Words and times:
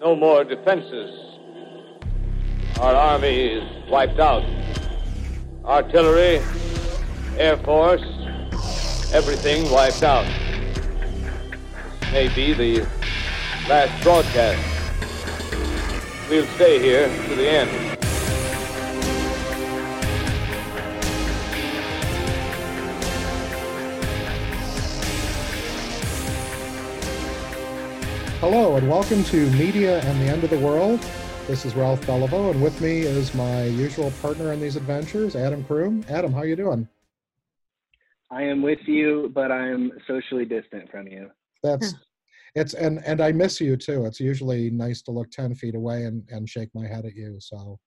No 0.00 0.14
more 0.14 0.44
defenses. 0.44 1.38
Our 2.80 2.94
army 2.94 3.54
is 3.54 3.88
wiped 3.90 4.20
out. 4.20 4.44
Artillery, 5.64 6.40
Air 7.36 7.56
Force, 7.56 8.04
everything 9.12 9.68
wiped 9.72 10.04
out. 10.04 10.24
This 12.00 12.12
may 12.12 12.28
be 12.28 12.52
the 12.52 12.86
last 13.68 14.02
broadcast. 14.04 14.62
We'll 16.30 16.46
stay 16.46 16.78
here 16.78 17.08
to 17.08 17.34
the 17.34 17.50
end. 17.50 17.87
Hello, 28.50 28.76
and 28.76 28.88
welcome 28.88 29.22
to 29.24 29.50
Media 29.50 30.00
and 30.00 30.22
the 30.22 30.24
End 30.24 30.42
of 30.42 30.48
the 30.48 30.58
World. 30.58 31.00
This 31.46 31.66
is 31.66 31.74
Ralph 31.74 32.00
Beliveau, 32.06 32.50
and 32.50 32.62
with 32.62 32.80
me 32.80 33.00
is 33.00 33.34
my 33.34 33.64
usual 33.64 34.10
partner 34.22 34.54
in 34.54 34.58
these 34.58 34.74
adventures, 34.74 35.36
Adam 35.36 35.62
Croom. 35.64 36.02
Adam, 36.08 36.32
how 36.32 36.44
you 36.44 36.56
doing? 36.56 36.88
I 38.30 38.44
am 38.44 38.62
with 38.62 38.78
you, 38.86 39.30
but 39.34 39.52
I'm 39.52 39.92
socially 40.06 40.46
distant 40.46 40.90
from 40.90 41.06
you. 41.08 41.28
That's 41.62 41.94
it's 42.54 42.72
and 42.72 43.04
and 43.04 43.20
I 43.20 43.32
miss 43.32 43.60
you 43.60 43.76
too. 43.76 44.06
It's 44.06 44.18
usually 44.18 44.70
nice 44.70 45.02
to 45.02 45.10
look 45.10 45.30
ten 45.30 45.54
feet 45.54 45.74
away 45.74 46.04
and 46.04 46.26
and 46.30 46.48
shake 46.48 46.70
my 46.74 46.86
head 46.86 47.04
at 47.04 47.14
you. 47.14 47.36
So 47.40 47.78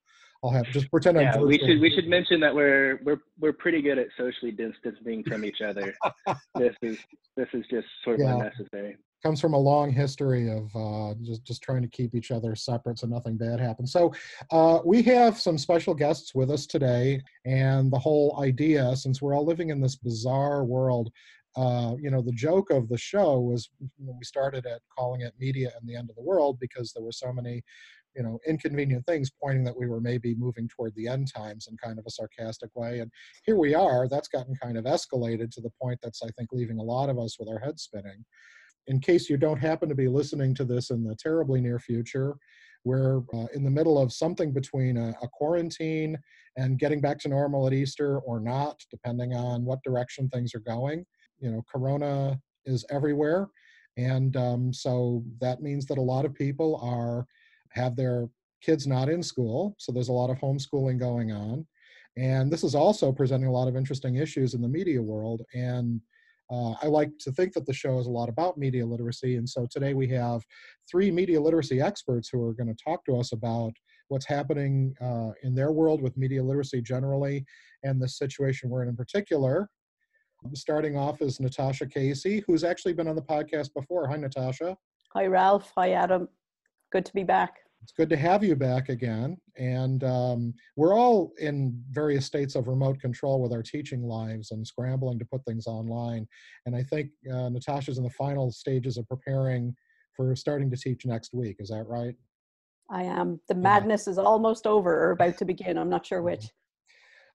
I'll 0.44 0.52
have 0.52 0.68
just 0.68 0.92
pretend 0.92 1.20
yeah, 1.20 1.34
I'm. 1.34 1.48
we 1.48 1.58
should 1.58 1.82
we 1.82 1.90
should 1.90 2.08
mention 2.08 2.40
that 2.42 2.54
we're 2.54 3.00
we're 3.04 3.22
we're 3.40 3.54
pretty 3.54 3.82
good 3.82 3.98
at 3.98 4.10
socially 4.16 4.52
distancing 4.52 5.24
from 5.24 5.44
each 5.44 5.62
other. 5.62 5.96
this 6.56 6.76
is 6.84 7.00
this 7.36 7.48
is 7.52 7.66
just 7.72 7.88
sort 8.04 8.20
of 8.20 8.28
yeah. 8.28 8.34
unnecessary 8.36 8.98
comes 9.22 9.40
from 9.40 9.54
a 9.54 9.58
long 9.58 9.92
history 9.92 10.50
of 10.50 10.76
uh, 10.76 11.14
just 11.22 11.44
just 11.44 11.62
trying 11.62 11.82
to 11.82 11.88
keep 11.88 12.16
each 12.16 12.32
other 12.32 12.56
separate 12.56 13.00
so 13.00 13.08
nothing 13.08 13.38
bad 13.38 13.60
happens. 13.60 13.92
So 13.92 14.14
uh, 14.52 14.80
we 14.84 15.02
have 15.04 15.40
some 15.40 15.58
special 15.58 15.94
guests 15.94 16.34
with 16.34 16.52
us 16.52 16.66
today, 16.66 17.22
and 17.46 17.92
the 17.92 18.00
whole 18.00 18.40
idea, 18.42 18.96
since 18.96 19.22
we're 19.22 19.36
all 19.36 19.46
living 19.46 19.70
in 19.70 19.82
this 19.82 19.96
bizarre 19.96 20.64
world, 20.64 21.12
uh, 21.56 21.96
you 22.00 22.10
know, 22.10 22.22
the 22.22 22.32
joke 22.32 22.70
of 22.70 22.88
the 22.90 22.98
show 22.98 23.40
was 23.40 23.70
when 23.98 24.18
we 24.18 24.24
started 24.24 24.66
at 24.66 24.82
calling 24.98 25.22
it 25.22 25.34
media 25.40 25.72
and 25.80 25.90
the 25.90 25.96
end 25.96 26.10
of 26.10 26.16
the 26.16 26.24
world 26.24 26.58
because 26.60 26.94
there 26.94 27.04
were 27.04 27.12
so 27.12 27.32
many 27.32 27.62
you 28.16 28.24
know 28.24 28.40
inconvenient 28.48 29.06
things 29.06 29.32
pointing 29.42 29.64
that 29.64 29.78
we 29.78 29.88
were 29.88 30.02
maybe 30.02 30.36
moving 30.36 30.68
toward 30.68 30.94
the 30.96 31.08
end 31.08 31.32
times 31.34 31.68
in 31.70 31.78
kind 31.78 31.98
of 31.98 32.06
a 32.06 32.10
sarcastic 32.10 32.70
way 32.76 33.00
and 33.00 33.12
here 33.46 33.58
we 33.58 33.74
are 33.74 34.08
that's 34.08 34.28
gotten 34.28 34.56
kind 34.62 34.78
of 34.78 34.86
escalated 34.86 35.50
to 35.50 35.62
the 35.62 35.72
point 35.82 35.98
that's 36.02 36.22
i 36.24 36.28
think 36.38 36.50
leaving 36.52 36.80
a 36.80 36.84
lot 36.84 37.10
of 37.10 37.18
us 37.18 37.38
with 37.40 37.48
our 37.48 37.60
heads 37.60 37.84
spinning 37.84 38.26
in 38.88 39.00
case 39.00 39.30
you 39.30 39.38
don't 39.38 39.60
happen 39.60 39.90
to 39.90 39.96
be 39.96 40.08
listening 40.08 40.56
to 40.56 40.66
this 40.66 40.90
in 40.90 41.04
the 41.04 41.16
terribly 41.16 41.62
near 41.62 41.80
future, 41.80 42.36
we're 42.84 43.20
uh, 43.34 43.46
in 43.54 43.64
the 43.64 43.70
middle 43.70 44.00
of 44.00 44.12
something 44.12 44.52
between 44.52 44.98
a, 44.98 45.14
a, 45.22 45.28
quarantine 45.28 46.18
and 46.58 46.80
getting 46.80 47.00
back 47.00 47.20
to 47.20 47.30
normal 47.30 47.68
at 47.68 47.74
Easter 47.74 48.20
or 48.20 48.40
not, 48.40 48.82
depending 48.90 49.34
on 49.34 49.64
what 49.64 49.84
direction 49.84 50.28
things 50.30 50.56
are 50.56 50.62
going. 50.62 51.06
You 51.40 51.52
know, 51.52 51.64
Corona 51.72 52.40
is 52.66 52.84
everywhere. 52.90 53.50
And 53.98 54.36
um, 54.36 54.74
so 54.74 55.24
that 55.42 55.62
means 55.62 55.86
that 55.88 55.98
a 55.98 56.02
lot 56.02 56.26
of 56.26 56.34
people 56.34 56.80
are 56.82 57.28
have 57.70 57.96
their 57.96 58.28
kids 58.62 58.88
not 58.88 59.10
in 59.10 59.24
school. 59.24 59.76
So 59.78 59.92
there's 59.92 60.10
a 60.10 60.14
lot 60.14 60.30
of 60.30 60.38
homeschooling 60.38 61.00
going 61.00 61.32
on. 61.32 61.66
And 62.18 62.52
this 62.52 62.64
is 62.64 62.76
also 62.76 63.12
presenting 63.12 63.48
a 63.48 63.52
lot 63.52 63.68
of 63.68 63.76
interesting 63.76 64.16
issues 64.16 64.54
in 64.54 64.62
the 64.62 64.68
media 64.68 65.02
world. 65.02 65.44
And 65.54 66.02
uh, 66.52 66.74
I 66.82 66.88
like 66.88 67.12
to 67.20 67.32
think 67.32 67.54
that 67.54 67.66
the 67.66 67.74
show 67.74 67.98
is 67.98 68.08
a 68.08 68.12
lot 68.12 68.28
about 68.28 68.58
media 68.58 68.86
literacy, 68.86 69.38
and 69.38 69.48
so 69.48 69.66
today 69.72 69.94
we 69.94 70.08
have 70.10 70.44
three 70.90 71.10
media 71.10 71.40
literacy 71.40 71.80
experts 71.80 72.28
who 72.30 72.44
are 72.46 72.54
going 72.54 72.68
to 72.68 72.84
talk 72.84 73.06
to 73.06 73.18
us 73.18 73.32
about 73.32 73.72
what's 74.10 74.26
happening 74.26 74.94
uh, 75.02 75.32
in 75.44 75.56
their 75.56 75.72
world 75.72 76.02
with 76.02 76.18
media 76.18 76.44
literacy 76.44 76.82
generally 76.82 77.46
and 77.84 78.02
the 78.02 78.08
situation 78.08 78.70
we're 78.70 78.84
in 78.84 78.90
in 78.90 78.96
particular. 78.98 79.70
Starting 80.54 80.98
off 80.98 81.22
is 81.22 81.40
Natasha 81.40 81.86
Casey, 81.86 82.44
who's 82.48 82.64
actually 82.64 82.94
been 82.94 83.08
on 83.08 83.16
the 83.16 83.22
podcast 83.22 83.70
before. 83.74 84.08
Hi, 84.08 84.18
Natasha. 84.18 84.76
Hi, 85.14 85.28
Ralph. 85.28 85.72
Hi, 85.78 85.92
Adam. 85.92 86.28
Good 86.92 87.06
to 87.06 87.14
be 87.14 87.24
back. 87.24 87.60
It's 87.82 87.92
good 87.92 88.10
to 88.10 88.18
have 88.18 88.44
you 88.44 88.56
back 88.56 88.90
again. 88.90 89.38
And 89.58 90.04
um, 90.04 90.54
we're 90.76 90.94
all 90.94 91.34
in 91.40 91.82
various 91.90 92.26
states 92.26 92.56
of 92.56 92.68
remote 92.68 93.00
control 93.00 93.42
with 93.42 93.52
our 93.52 93.64
teaching 93.64 94.04
lives 94.04 94.52
and 94.52 94.66
scrambling 94.66 95.18
to 95.20 95.26
put 95.26 95.44
things 95.46 95.66
online. 95.66 96.28
And 96.66 96.76
I 96.76 96.84
think 96.84 97.10
uh, 97.32 97.50
Natasha's 97.50 97.98
in 97.98 98.04
the 98.04 98.10
final 98.12 98.52
stages 98.52 98.98
of 98.98 99.08
preparing 99.08 99.76
for 100.16 100.36
starting 100.36 100.70
to 100.70 100.78
teach 100.78 101.06
next 101.06 101.34
week. 101.34 101.58
Is 101.60 101.70
that 101.70 101.88
right? 101.88 102.16
I 102.90 103.04
am. 103.04 103.40
The 103.48 103.56
madness 103.56 104.06
yeah. 104.06 104.12
is 104.12 104.18
almost 104.20 104.68
over 104.68 105.08
or 105.08 105.12
about 105.12 105.38
to 105.40 105.46
begin. 105.46 105.78
I'm 105.78 105.90
not 105.90 106.06
sure 106.06 106.22
which. 106.22 106.46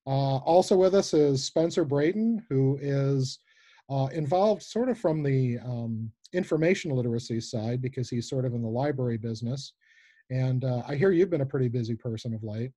Uh, 0.06 0.36
also 0.38 0.76
with 0.76 0.94
us 0.94 1.12
is 1.12 1.44
Spencer 1.44 1.84
Brayton, 1.84 2.44
who 2.48 2.78
is 2.80 3.40
uh, 3.90 4.08
involved 4.12 4.62
sort 4.62 4.88
of 4.88 4.98
from 4.98 5.22
the 5.22 5.58
um, 5.64 6.12
information 6.32 6.92
literacy 6.92 7.40
side 7.40 7.82
because 7.82 8.08
he's 8.08 8.28
sort 8.28 8.44
of 8.44 8.54
in 8.54 8.62
the 8.62 8.68
library 8.68 9.16
business. 9.16 9.72
And 10.30 10.64
uh, 10.64 10.82
I 10.88 10.96
hear 10.96 11.10
you've 11.10 11.30
been 11.30 11.40
a 11.40 11.46
pretty 11.46 11.68
busy 11.68 11.94
person 11.94 12.34
of 12.34 12.42
late. 12.42 12.72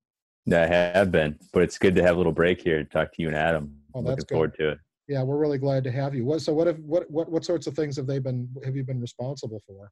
Yeah, 0.46 0.64
I 0.64 0.98
have 0.98 1.12
been, 1.12 1.38
but 1.54 1.64
it's 1.64 1.78
good 1.78 1.96
to 1.96 2.02
have 2.04 2.16
a 2.16 2.18
little 2.18 2.32
break 2.32 2.62
here 2.62 2.84
to 2.84 2.90
talk 2.90 3.14
to 3.14 3.22
you 3.22 3.28
and 3.28 3.38
Adam. 3.38 3.76
Oh, 3.94 4.02
that's 4.02 4.10
Looking 4.10 4.16
good. 4.18 4.30
forward 4.30 4.56
to 4.60 4.70
it. 4.70 4.80
Yeah, 5.08 5.24
we're 5.24 5.38
really 5.38 5.58
glad 5.58 5.84
to 5.86 5.92
have 5.92 6.14
you. 6.14 6.24
What, 6.24 6.42
so, 6.42 6.54
what 6.54 6.68
have 6.68 6.80
what 6.80 7.10
what 7.10 7.32
what 7.32 7.44
sorts 7.44 7.66
of 7.66 7.76
things 7.76 7.96
have 7.98 8.06
they 8.06 8.20
been 8.20 8.48
have 8.64 8.76
you 8.76 8.84
been 8.84 9.02
responsible 9.02 9.62
for? 9.66 9.92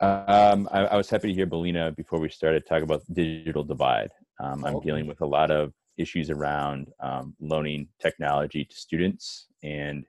Um, 0.00 0.66
I, 0.72 0.86
I, 0.86 0.96
was 0.96 1.10
happy 1.10 1.28
to 1.28 1.34
hear 1.34 1.46
Belinha 1.46 1.94
before 1.94 2.18
we 2.18 2.30
started 2.30 2.64
talk 2.64 2.82
about 2.82 3.02
digital 3.12 3.62
divide. 3.62 4.08
Um, 4.42 4.64
I'm 4.64 4.76
okay. 4.76 4.86
dealing 4.86 5.06
with 5.06 5.20
a 5.20 5.26
lot 5.26 5.50
of 5.50 5.74
issues 5.98 6.30
around 6.30 6.90
um, 7.00 7.34
loaning 7.38 7.86
technology 8.00 8.64
to 8.64 8.74
students 8.74 9.48
and 9.62 10.06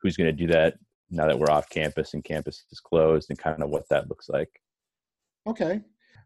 who's 0.00 0.16
going 0.16 0.28
to 0.28 0.32
do 0.32 0.46
that 0.52 0.74
now 1.10 1.26
that 1.26 1.36
we're 1.36 1.50
off 1.50 1.68
campus 1.68 2.14
and 2.14 2.22
campus 2.22 2.64
is 2.70 2.78
closed 2.78 3.30
and 3.30 3.38
kind 3.38 3.64
of 3.64 3.68
what 3.68 3.88
that 3.88 4.08
looks 4.08 4.28
like. 4.28 4.48
Okay, 5.48 5.80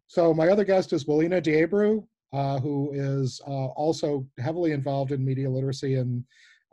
so 0.07 0.33
my 0.33 0.49
other 0.49 0.65
guest 0.65 0.93
is 0.93 1.05
Belinha 1.05 1.43
De 1.43 1.67
Abreu, 1.67 2.07
uh, 2.33 2.59
who 2.61 2.91
is 2.93 3.41
uh, 3.47 3.67
also 3.67 4.27
heavily 4.39 4.73
involved 4.73 5.13
in 5.13 5.25
media 5.25 5.51
literacy 5.51 5.95
and 5.95 6.25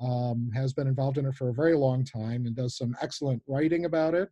um, 0.02 0.52
has 0.54 0.74
been 0.74 0.88
involved 0.88 1.18
in 1.18 1.26
it 1.26 1.36
for 1.36 1.50
a 1.50 1.54
very 1.54 1.76
long 1.76 2.04
time 2.04 2.46
and 2.46 2.56
does 2.56 2.78
some 2.78 2.96
excellent 3.02 3.42
writing 3.48 3.86
about 3.86 4.14
it 4.14 4.30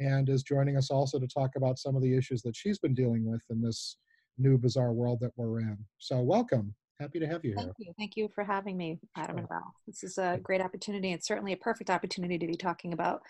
and 0.00 0.28
is 0.28 0.42
joining 0.42 0.76
us 0.76 0.90
also 0.90 1.18
to 1.18 1.26
talk 1.26 1.56
about 1.56 1.78
some 1.78 1.96
of 1.96 2.02
the 2.02 2.16
issues 2.16 2.42
that 2.42 2.56
she's 2.56 2.78
been 2.78 2.94
dealing 2.94 3.24
with 3.24 3.42
in 3.50 3.60
this 3.60 3.96
new 4.38 4.58
bizarre 4.58 4.92
world 4.92 5.18
that 5.20 5.30
we're 5.36 5.60
in. 5.60 5.78
So 5.98 6.20
welcome. 6.20 6.74
Happy 7.00 7.18
to 7.18 7.26
have 7.26 7.44
you 7.44 7.50
here. 7.50 7.58
Thank 7.58 7.74
you. 7.78 7.92
Thank 7.98 8.16
you 8.16 8.28
for 8.34 8.44
having 8.44 8.76
me, 8.76 9.00
Adam 9.16 9.34
sure. 9.34 9.38
and 9.40 9.48
Val. 9.48 9.74
This 9.86 10.04
is 10.04 10.18
a 10.18 10.38
great 10.42 10.60
opportunity 10.60 11.12
and 11.12 11.22
certainly 11.22 11.52
a 11.52 11.56
perfect 11.56 11.90
opportunity 11.90 12.38
to 12.38 12.46
be 12.46 12.56
talking 12.56 12.92
about 12.92 13.22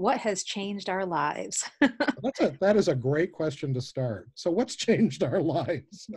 what 0.00 0.18
has 0.18 0.42
changed 0.42 0.88
our 0.88 1.04
lives? 1.04 1.68
That's 1.80 2.40
a, 2.40 2.56
that 2.60 2.76
is 2.76 2.88
a 2.88 2.94
great 2.94 3.32
question 3.32 3.74
to 3.74 3.80
start. 3.80 4.30
So, 4.34 4.50
what's 4.50 4.74
changed 4.76 5.22
our 5.22 5.40
lives? 5.40 6.08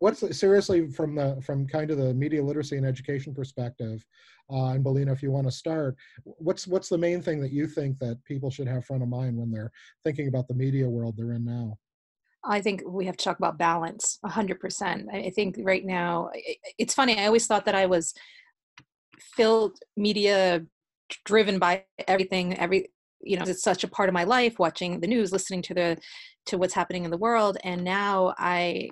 what's 0.00 0.36
seriously 0.36 0.90
from 0.90 1.14
the 1.14 1.40
from 1.42 1.66
kind 1.66 1.90
of 1.90 1.98
the 1.98 2.12
media 2.14 2.42
literacy 2.42 2.76
and 2.76 2.86
education 2.86 3.34
perspective? 3.34 4.04
Uh, 4.50 4.70
and 4.70 4.84
Belinha, 4.84 5.12
if 5.12 5.22
you 5.22 5.30
want 5.30 5.46
to 5.46 5.52
start, 5.52 5.96
what's 6.24 6.66
what's 6.66 6.88
the 6.88 6.98
main 6.98 7.22
thing 7.22 7.40
that 7.40 7.52
you 7.52 7.66
think 7.66 7.98
that 8.00 8.22
people 8.24 8.50
should 8.50 8.66
have 8.66 8.84
front 8.84 9.02
of 9.02 9.08
mind 9.08 9.36
when 9.36 9.50
they're 9.50 9.70
thinking 10.02 10.28
about 10.28 10.48
the 10.48 10.54
media 10.54 10.88
world 10.88 11.14
they're 11.16 11.32
in 11.32 11.44
now? 11.44 11.78
I 12.44 12.60
think 12.60 12.82
we 12.86 13.06
have 13.06 13.16
to 13.16 13.24
talk 13.24 13.38
about 13.38 13.58
balance 13.58 14.18
100%. 14.24 15.12
I 15.12 15.30
think 15.30 15.56
right 15.58 15.84
now, 15.84 16.30
it's 16.78 16.94
funny, 16.94 17.18
I 17.18 17.26
always 17.26 17.46
thought 17.46 17.64
that 17.66 17.74
I 17.74 17.86
was 17.86 18.14
filled 19.18 19.76
media 19.96 20.64
driven 21.24 21.58
by 21.58 21.84
everything 22.06 22.56
every 22.58 22.88
you 23.20 23.36
know 23.36 23.44
it's 23.46 23.62
such 23.62 23.84
a 23.84 23.88
part 23.88 24.08
of 24.08 24.12
my 24.12 24.24
life 24.24 24.58
watching 24.58 25.00
the 25.00 25.06
news 25.06 25.32
listening 25.32 25.62
to 25.62 25.74
the 25.74 25.96
to 26.46 26.58
what's 26.58 26.74
happening 26.74 27.04
in 27.04 27.10
the 27.10 27.16
world 27.18 27.58
and 27.64 27.82
now 27.84 28.34
I 28.38 28.90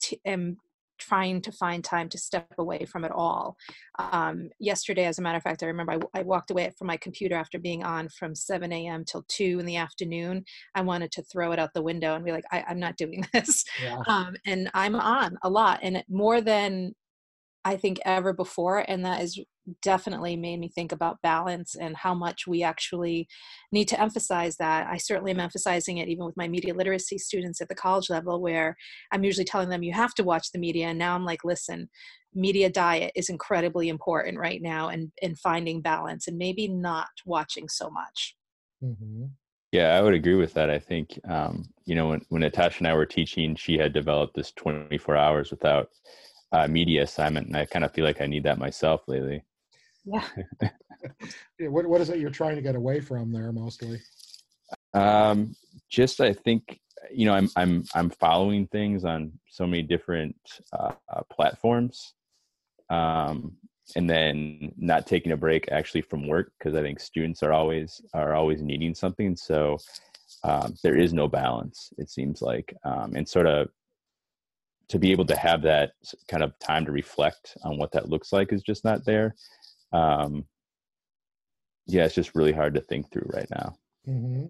t- 0.00 0.20
am 0.24 0.58
trying 0.98 1.40
to 1.40 1.52
find 1.52 1.82
time 1.82 2.08
to 2.08 2.18
step 2.18 2.52
away 2.58 2.84
from 2.84 3.04
it 3.04 3.12
all. 3.12 3.56
Um, 3.98 4.50
yesterday 4.58 5.04
as 5.04 5.18
a 5.18 5.22
matter 5.22 5.36
of 5.36 5.42
fact 5.42 5.62
i 5.62 5.66
remember 5.66 5.92
I, 5.92 6.20
I 6.20 6.22
walked 6.22 6.50
away 6.50 6.70
from 6.76 6.88
my 6.88 6.96
computer 6.96 7.36
after 7.36 7.58
being 7.58 7.84
on 7.84 8.08
from 8.08 8.34
7 8.34 8.72
a.m 8.72 9.04
till 9.04 9.24
2 9.28 9.58
in 9.60 9.66
the 9.66 9.76
afternoon. 9.76 10.44
I 10.74 10.82
wanted 10.82 11.12
to 11.12 11.22
throw 11.22 11.52
it 11.52 11.58
out 11.58 11.70
the 11.74 11.82
window 11.82 12.14
and 12.14 12.24
be 12.24 12.32
like 12.32 12.44
I, 12.50 12.64
am 12.68 12.80
not 12.80 12.96
doing 12.96 13.24
this. 13.32 13.64
Yeah. 13.82 14.02
um, 14.06 14.36
and 14.46 14.70
i'm 14.74 14.94
on 14.94 15.36
a 15.42 15.48
lot 15.48 15.80
and 15.82 16.02
more 16.08 16.40
than 16.40 16.94
I 17.64 17.76
think 17.76 17.98
ever 18.04 18.32
before. 18.32 18.84
And 18.88 19.04
that 19.04 19.20
has 19.20 19.38
definitely 19.82 20.36
made 20.36 20.58
me 20.58 20.68
think 20.68 20.92
about 20.92 21.20
balance 21.22 21.74
and 21.74 21.96
how 21.96 22.14
much 22.14 22.46
we 22.46 22.62
actually 22.62 23.28
need 23.72 23.86
to 23.88 24.00
emphasize 24.00 24.56
that. 24.56 24.86
I 24.86 24.96
certainly 24.96 25.32
am 25.32 25.40
emphasizing 25.40 25.98
it 25.98 26.08
even 26.08 26.24
with 26.24 26.36
my 26.36 26.48
media 26.48 26.74
literacy 26.74 27.18
students 27.18 27.60
at 27.60 27.68
the 27.68 27.74
college 27.74 28.08
level, 28.08 28.40
where 28.40 28.76
I'm 29.12 29.24
usually 29.24 29.44
telling 29.44 29.68
them 29.68 29.82
you 29.82 29.92
have 29.92 30.14
to 30.14 30.24
watch 30.24 30.52
the 30.52 30.58
media. 30.58 30.86
And 30.86 30.98
now 30.98 31.14
I'm 31.14 31.24
like, 31.24 31.44
listen, 31.44 31.88
media 32.34 32.70
diet 32.70 33.12
is 33.14 33.28
incredibly 33.28 33.88
important 33.88 34.38
right 34.38 34.62
now 34.62 34.88
and 34.88 35.10
in 35.22 35.34
finding 35.34 35.80
balance 35.80 36.28
and 36.28 36.38
maybe 36.38 36.68
not 36.68 37.08
watching 37.26 37.68
so 37.68 37.90
much. 37.90 38.36
Mm-hmm. 38.82 39.24
Yeah, 39.72 39.98
I 39.98 40.00
would 40.00 40.14
agree 40.14 40.36
with 40.36 40.54
that. 40.54 40.70
I 40.70 40.78
think, 40.78 41.18
um, 41.28 41.68
you 41.84 41.94
know, 41.94 42.08
when, 42.08 42.22
when 42.30 42.40
Natasha 42.40 42.78
and 42.78 42.86
I 42.86 42.94
were 42.94 43.04
teaching, 43.04 43.54
she 43.54 43.76
had 43.76 43.92
developed 43.92 44.34
this 44.34 44.52
24 44.52 45.14
hours 45.14 45.50
without 45.50 45.90
uh, 46.52 46.66
media 46.68 47.02
assignment. 47.02 47.46
And 47.46 47.56
I 47.56 47.64
kind 47.64 47.84
of 47.84 47.92
feel 47.92 48.04
like 48.04 48.20
I 48.20 48.26
need 48.26 48.44
that 48.44 48.58
myself 48.58 49.02
lately. 49.06 49.44
Yeah. 50.04 50.24
yeah 51.58 51.68
what, 51.68 51.86
what 51.86 52.00
is 52.00 52.10
it 52.10 52.18
you're 52.18 52.30
trying 52.30 52.56
to 52.56 52.62
get 52.62 52.76
away 52.76 53.00
from 53.00 53.32
there 53.32 53.52
mostly? 53.52 54.00
Um, 54.94 55.54
just, 55.90 56.20
I 56.20 56.32
think, 56.32 56.80
you 57.10 57.26
know, 57.26 57.34
I'm, 57.34 57.48
I'm, 57.56 57.84
I'm 57.94 58.10
following 58.10 58.66
things 58.66 59.04
on 59.04 59.32
so 59.48 59.66
many 59.66 59.82
different 59.82 60.36
uh, 60.72 60.92
uh, 61.12 61.22
platforms. 61.30 62.14
Um, 62.90 63.56
and 63.96 64.08
then 64.08 64.72
not 64.76 65.06
taking 65.06 65.32
a 65.32 65.36
break 65.36 65.70
actually 65.70 66.02
from 66.02 66.28
work 66.28 66.52
because 66.58 66.74
I 66.74 66.82
think 66.82 67.00
students 67.00 67.42
are 67.42 67.52
always 67.52 68.02
are 68.12 68.34
always 68.34 68.62
needing 68.62 68.94
something. 68.94 69.36
So 69.36 69.78
um, 70.44 70.74
there 70.82 70.96
is 70.96 71.12
no 71.12 71.28
balance. 71.28 71.92
It 71.98 72.10
seems 72.10 72.42
like, 72.42 72.74
um, 72.84 73.14
and 73.16 73.28
sort 73.28 73.46
of 73.46 73.68
to 74.88 74.98
be 74.98 75.12
able 75.12 75.26
to 75.26 75.36
have 75.36 75.62
that 75.62 75.92
kind 76.28 76.42
of 76.42 76.58
time 76.58 76.84
to 76.86 76.92
reflect 76.92 77.56
on 77.64 77.78
what 77.78 77.92
that 77.92 78.08
looks 78.08 78.32
like 78.32 78.52
is 78.52 78.62
just 78.62 78.84
not 78.84 79.04
there. 79.04 79.34
Um, 79.92 80.44
yeah, 81.86 82.04
it's 82.04 82.14
just 82.14 82.34
really 82.34 82.52
hard 82.52 82.74
to 82.74 82.80
think 82.80 83.10
through 83.10 83.30
right 83.32 83.48
now. 83.50 83.76
Mm-hmm. 84.06 84.46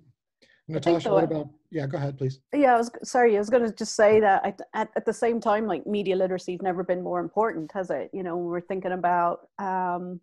Natasha, 0.70 1.10
what 1.10 1.24
about? 1.24 1.48
Yeah, 1.70 1.86
go 1.86 1.96
ahead, 1.96 2.18
please. 2.18 2.40
Yeah, 2.54 2.74
I 2.74 2.78
was 2.78 2.90
sorry. 3.02 3.36
I 3.36 3.38
was 3.38 3.48
going 3.48 3.64
to 3.64 3.74
just 3.74 3.96
say 3.96 4.20
that 4.20 4.44
I, 4.44 4.54
at 4.74 4.90
at 4.96 5.06
the 5.06 5.12
same 5.12 5.40
time, 5.40 5.66
like 5.66 5.86
media 5.86 6.14
literacy 6.14 6.52
has 6.52 6.62
never 6.62 6.84
been 6.84 7.02
more 7.02 7.20
important, 7.20 7.72
has 7.72 7.90
it? 7.90 8.10
You 8.12 8.22
know, 8.22 8.36
when 8.36 8.46
we're 8.46 8.60
thinking 8.60 8.92
about 8.92 9.48
um, 9.58 10.20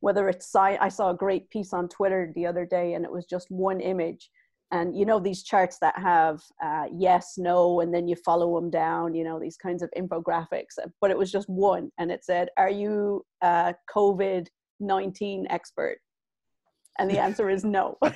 whether 0.00 0.28
it's 0.28 0.54
I 0.54 0.88
saw 0.88 1.10
a 1.10 1.14
great 1.14 1.50
piece 1.50 1.72
on 1.74 1.88
Twitter 1.88 2.32
the 2.34 2.46
other 2.46 2.64
day, 2.64 2.94
and 2.94 3.04
it 3.04 3.12
was 3.12 3.26
just 3.26 3.50
one 3.50 3.80
image, 3.80 4.30
and 4.70 4.96
you 4.96 5.04
know 5.04 5.20
these 5.20 5.42
charts 5.42 5.78
that 5.80 5.96
have 5.98 6.40
uh, 6.62 6.86
yes, 6.92 7.34
no, 7.36 7.80
and 7.80 7.94
then 7.94 8.08
you 8.08 8.16
follow 8.16 8.58
them 8.60 8.70
down. 8.70 9.14
You 9.14 9.24
know 9.24 9.38
these 9.38 9.56
kinds 9.56 9.82
of 9.82 9.90
infographics, 9.96 10.78
but 11.00 11.10
it 11.10 11.18
was 11.18 11.30
just 11.30 11.48
one, 11.48 11.90
and 11.98 12.10
it 12.10 12.24
said, 12.24 12.48
"Are 12.56 12.70
you 12.70 13.24
a 13.42 13.74
COVID 13.94 14.48
nineteen 14.80 15.46
expert?" 15.50 15.98
And 16.98 17.10
the 17.10 17.18
answer 17.18 17.50
is 17.50 17.64
no. 17.64 17.98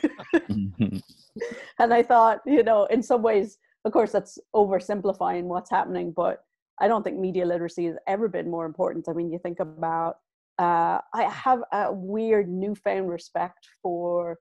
And 1.78 1.94
I 1.94 2.02
thought, 2.02 2.40
you 2.46 2.62
know, 2.62 2.86
in 2.86 3.02
some 3.02 3.22
ways, 3.22 3.58
of 3.84 3.92
course, 3.92 4.12
that's 4.12 4.38
oversimplifying 4.54 5.44
what's 5.44 5.70
happening, 5.70 6.12
but 6.14 6.42
I 6.80 6.88
don't 6.88 7.02
think 7.02 7.18
media 7.18 7.46
literacy 7.46 7.86
has 7.86 7.96
ever 8.06 8.28
been 8.28 8.50
more 8.50 8.66
important. 8.66 9.08
I 9.08 9.12
mean, 9.12 9.30
you 9.30 9.38
think 9.38 9.60
about, 9.60 10.16
uh, 10.58 10.98
I 11.14 11.22
have 11.30 11.62
a 11.72 11.92
weird 11.92 12.48
newfound 12.48 13.08
respect 13.08 13.68
for 13.82 14.38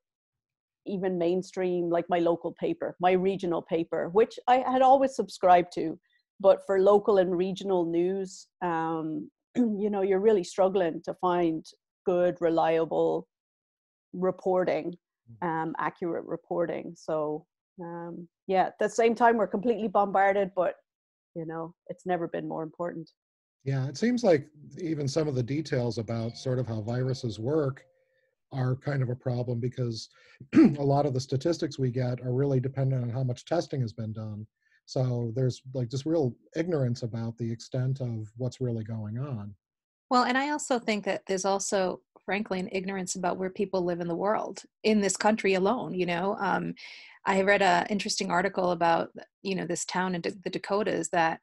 even 0.87 1.17
mainstream, 1.17 1.89
like 1.89 2.05
my 2.09 2.19
local 2.19 2.53
paper, 2.59 2.95
my 2.99 3.11
regional 3.11 3.61
paper, 3.61 4.09
which 4.09 4.39
I 4.47 4.57
had 4.57 4.81
always 4.81 5.15
subscribed 5.15 5.71
to. 5.73 5.99
But 6.39 6.59
for 6.65 6.79
local 6.79 7.17
and 7.17 7.35
regional 7.35 7.85
news, 7.85 8.47
um, 8.61 9.29
you 9.55 9.89
know, 9.89 10.01
you're 10.01 10.19
really 10.19 10.43
struggling 10.43 11.01
to 11.05 11.13
find 11.15 11.65
good, 12.05 12.37
reliable 12.39 13.27
reporting 14.13 14.95
um, 15.41 15.75
accurate 15.77 16.25
reporting. 16.25 16.93
So 16.95 17.45
um, 17.81 18.27
yeah, 18.47 18.67
at 18.67 18.79
the 18.79 18.89
same 18.89 19.15
time, 19.15 19.37
we're 19.37 19.47
completely 19.47 19.87
bombarded, 19.87 20.51
but 20.55 20.75
you 21.35 21.45
know, 21.45 21.73
it's 21.87 22.05
never 22.05 22.27
been 22.27 22.47
more 22.47 22.63
important. 22.63 23.09
Yeah, 23.63 23.87
it 23.87 23.97
seems 23.97 24.23
like 24.23 24.47
even 24.79 25.07
some 25.07 25.27
of 25.27 25.35
the 25.35 25.43
details 25.43 25.97
about 25.97 26.37
sort 26.37 26.57
of 26.57 26.67
how 26.67 26.81
viruses 26.81 27.39
work 27.39 27.83
are 28.51 28.75
kind 28.75 29.01
of 29.01 29.09
a 29.09 29.15
problem 29.15 29.59
because 29.59 30.09
a 30.55 30.83
lot 30.83 31.05
of 31.05 31.13
the 31.13 31.19
statistics 31.19 31.77
we 31.77 31.91
get 31.91 32.21
are 32.21 32.33
really 32.33 32.59
dependent 32.59 33.03
on 33.03 33.09
how 33.09 33.23
much 33.23 33.45
testing 33.45 33.81
has 33.81 33.93
been 33.93 34.13
done. 34.13 34.45
So 34.85 35.33
there's 35.35 35.61
like 35.73 35.89
just 35.89 36.05
real 36.05 36.33
ignorance 36.55 37.03
about 37.03 37.37
the 37.37 37.51
extent 37.51 37.99
of 37.99 38.31
what's 38.37 38.61
really 38.61 38.85
going 38.85 39.17
on. 39.17 39.53
Well, 40.09 40.23
and 40.23 40.37
I 40.37 40.51
also 40.51 40.79
think 40.79 41.03
that 41.03 41.23
there's 41.27 41.43
also 41.43 41.99
frankly 42.27 42.59
an 42.59 42.69
ignorance 42.73 43.15
about 43.15 43.37
where 43.37 43.49
people 43.49 43.85
live 43.85 44.01
in 44.01 44.07
the 44.07 44.15
world 44.15 44.63
in 44.83 44.99
this 44.99 45.15
country 45.15 45.53
alone 45.53 45.93
you 45.93 46.05
know 46.05 46.35
um, 46.39 46.75
i 47.25 47.41
read 47.41 47.61
an 47.61 47.87
interesting 47.89 48.29
article 48.29 48.71
about 48.71 49.09
you 49.41 49.55
know 49.55 49.65
this 49.65 49.85
town 49.85 50.13
in 50.13 50.21
the 50.21 50.49
dakotas 50.49 51.07
that 51.09 51.39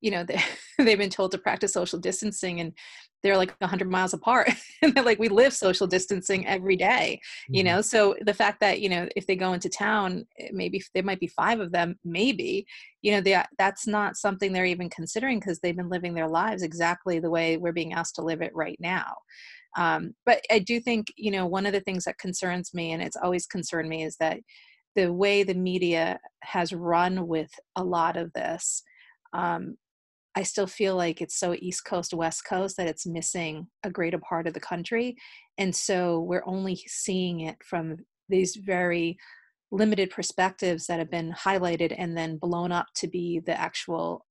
you 0.00 0.10
know 0.10 0.24
they, 0.28 0.40
they've 0.78 0.98
been 0.98 1.10
told 1.10 1.30
to 1.32 1.38
practice 1.38 1.72
social 1.72 1.98
distancing 1.98 2.60
and 2.60 2.72
they're 3.22 3.36
like 3.36 3.52
100 3.58 3.90
miles 3.90 4.12
apart 4.12 4.48
and 4.82 4.94
they're 4.94 5.04
like 5.04 5.18
we 5.18 5.28
live 5.28 5.52
social 5.52 5.86
distancing 5.86 6.46
every 6.46 6.76
day 6.76 7.20
you 7.48 7.62
mm-hmm. 7.62 7.76
know 7.76 7.80
so 7.80 8.14
the 8.22 8.34
fact 8.34 8.60
that 8.60 8.80
you 8.80 8.88
know 8.88 9.08
if 9.16 9.26
they 9.26 9.36
go 9.36 9.52
into 9.52 9.68
town 9.68 10.24
maybe 10.52 10.82
there 10.94 11.02
might 11.02 11.20
be 11.20 11.26
five 11.26 11.60
of 11.60 11.72
them 11.72 11.96
maybe 12.04 12.66
you 13.02 13.12
know 13.12 13.20
they, 13.20 13.40
that's 13.58 13.86
not 13.86 14.16
something 14.16 14.52
they're 14.52 14.64
even 14.64 14.88
considering 14.90 15.38
because 15.40 15.58
they've 15.60 15.76
been 15.76 15.90
living 15.90 16.14
their 16.14 16.28
lives 16.28 16.62
exactly 16.62 17.18
the 17.18 17.30
way 17.30 17.56
we're 17.56 17.72
being 17.72 17.92
asked 17.92 18.14
to 18.14 18.22
live 18.22 18.40
it 18.40 18.54
right 18.54 18.78
now 18.80 19.14
um, 19.76 20.14
but 20.26 20.40
I 20.50 20.58
do 20.58 20.80
think, 20.80 21.12
you 21.16 21.30
know, 21.30 21.46
one 21.46 21.66
of 21.66 21.72
the 21.72 21.80
things 21.80 22.04
that 22.04 22.18
concerns 22.18 22.74
me, 22.74 22.92
and 22.92 23.02
it's 23.02 23.16
always 23.16 23.46
concerned 23.46 23.88
me, 23.88 24.02
is 24.02 24.16
that 24.16 24.40
the 24.96 25.12
way 25.12 25.42
the 25.44 25.54
media 25.54 26.18
has 26.42 26.72
run 26.72 27.28
with 27.28 27.50
a 27.76 27.84
lot 27.84 28.16
of 28.16 28.32
this, 28.32 28.82
um, 29.32 29.76
I 30.34 30.42
still 30.42 30.66
feel 30.66 30.94
like 30.96 31.20
it's 31.20 31.38
so 31.38 31.54
East 31.54 31.84
Coast, 31.84 32.14
West 32.14 32.44
Coast 32.44 32.76
that 32.76 32.86
it's 32.86 33.06
missing 33.06 33.66
a 33.82 33.90
greater 33.90 34.18
part 34.18 34.46
of 34.46 34.54
the 34.54 34.60
country. 34.60 35.16
And 35.56 35.74
so 35.74 36.20
we're 36.20 36.46
only 36.46 36.76
seeing 36.86 37.40
it 37.40 37.56
from 37.64 37.96
these 38.28 38.56
very 38.56 39.18
limited 39.70 40.10
perspectives 40.10 40.86
that 40.86 40.98
have 40.98 41.10
been 41.10 41.32
highlighted 41.32 41.94
and 41.96 42.16
then 42.16 42.38
blown 42.38 42.72
up 42.72 42.86
to 42.96 43.08
be 43.08 43.40
the 43.40 43.58
actual 43.58 44.24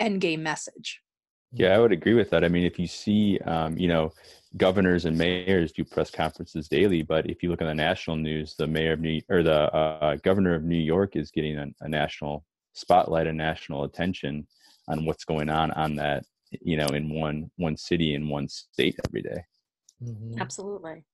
end 0.00 0.20
game 0.20 0.42
message. 0.42 1.00
Yeah, 1.52 1.74
I 1.74 1.78
would 1.78 1.92
agree 1.92 2.14
with 2.14 2.30
that. 2.30 2.44
I 2.44 2.48
mean, 2.48 2.64
if 2.64 2.78
you 2.78 2.86
see, 2.86 3.38
um, 3.40 3.78
you 3.78 3.88
know, 3.88 4.12
governors 4.56 5.04
and 5.04 5.16
mayors 5.16 5.72
do 5.72 5.84
press 5.84 6.10
conferences 6.10 6.68
daily, 6.68 7.02
but 7.02 7.28
if 7.30 7.42
you 7.42 7.50
look 7.50 7.62
at 7.62 7.66
the 7.66 7.74
national 7.74 8.16
news, 8.16 8.54
the 8.56 8.66
mayor 8.66 8.92
of 8.92 9.00
New 9.00 9.20
or 9.28 9.42
the 9.42 9.74
uh, 9.74 10.16
governor 10.16 10.54
of 10.54 10.64
New 10.64 10.76
York 10.76 11.16
is 11.16 11.30
getting 11.30 11.56
a, 11.56 11.66
a 11.80 11.88
national 11.88 12.44
spotlight 12.74 13.26
and 13.26 13.38
national 13.38 13.84
attention 13.84 14.46
on 14.88 15.04
what's 15.04 15.24
going 15.24 15.48
on 15.48 15.70
on 15.72 15.96
that, 15.96 16.24
you 16.50 16.76
know, 16.76 16.86
in 16.86 17.08
one 17.08 17.50
one 17.56 17.76
city 17.76 18.14
in 18.14 18.28
one 18.28 18.48
state 18.48 18.96
every 19.06 19.22
day. 19.22 19.42
Mm-hmm. 20.02 20.40
Absolutely 20.40 21.04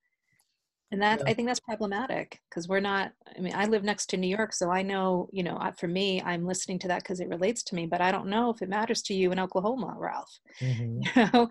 and 0.92 1.02
that 1.02 1.20
yeah. 1.20 1.30
i 1.30 1.34
think 1.34 1.48
that's 1.48 1.60
problematic 1.60 2.38
because 2.48 2.68
we're 2.68 2.78
not 2.78 3.10
i 3.36 3.40
mean 3.40 3.54
i 3.56 3.64
live 3.64 3.82
next 3.82 4.06
to 4.06 4.16
new 4.16 4.28
york 4.28 4.52
so 4.52 4.70
i 4.70 4.82
know 4.82 5.28
you 5.32 5.42
know 5.42 5.58
for 5.76 5.88
me 5.88 6.22
i'm 6.22 6.46
listening 6.46 6.78
to 6.78 6.86
that 6.86 7.02
because 7.02 7.18
it 7.18 7.28
relates 7.28 7.62
to 7.62 7.74
me 7.74 7.86
but 7.86 8.00
i 8.00 8.12
don't 8.12 8.28
know 8.28 8.50
if 8.50 8.62
it 8.62 8.68
matters 8.68 9.02
to 9.02 9.14
you 9.14 9.32
in 9.32 9.40
oklahoma 9.40 9.94
ralph 9.96 10.38
mm-hmm. 10.60 11.00
you 11.16 11.28
know 11.32 11.48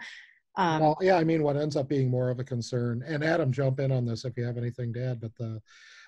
um, 0.56 0.82
well 0.82 0.98
yeah 1.02 1.18
i 1.18 1.24
mean 1.24 1.44
what 1.44 1.58
ends 1.58 1.76
up 1.76 1.90
being 1.90 2.10
more 2.10 2.30
of 2.30 2.40
a 2.40 2.44
concern 2.44 3.04
and 3.06 3.24
adam 3.24 3.52
jump 3.52 3.80
in 3.80 3.92
on 3.92 4.06
this 4.06 4.24
if 4.24 4.38
you 4.38 4.46
have 4.46 4.58
anything 4.58 4.94
to 4.94 5.04
add 5.04 5.20
but 5.20 5.36
the 5.38 5.60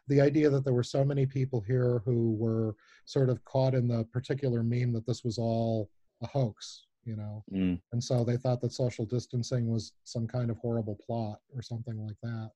the 0.09 0.19
idea 0.19 0.49
that 0.49 0.65
there 0.65 0.73
were 0.73 0.83
so 0.83 1.03
many 1.03 1.25
people 1.25 1.61
here 1.61 2.01
who 2.05 2.33
were 2.33 2.75
sort 3.05 3.29
of 3.29 3.43
caught 3.45 3.73
in 3.73 3.87
the 3.87 4.03
particular 4.11 4.61
meme 4.61 4.91
that 4.91 5.07
this 5.07 5.23
was 5.23 5.37
all 5.37 5.89
a 6.23 6.27
hoax 6.27 6.85
you 7.05 7.15
know? 7.15 7.43
Mm. 7.53 7.79
and 7.91 8.03
so 8.03 8.23
they 8.23 8.37
thought 8.37 8.61
that 8.61 8.73
social 8.73 9.05
distancing 9.05 9.67
was 9.67 9.93
some 10.03 10.27
kind 10.27 10.49
of 10.49 10.57
horrible 10.57 10.97
plot 11.05 11.39
or 11.53 11.61
something 11.61 11.97
like 12.05 12.15
that. 12.23 12.51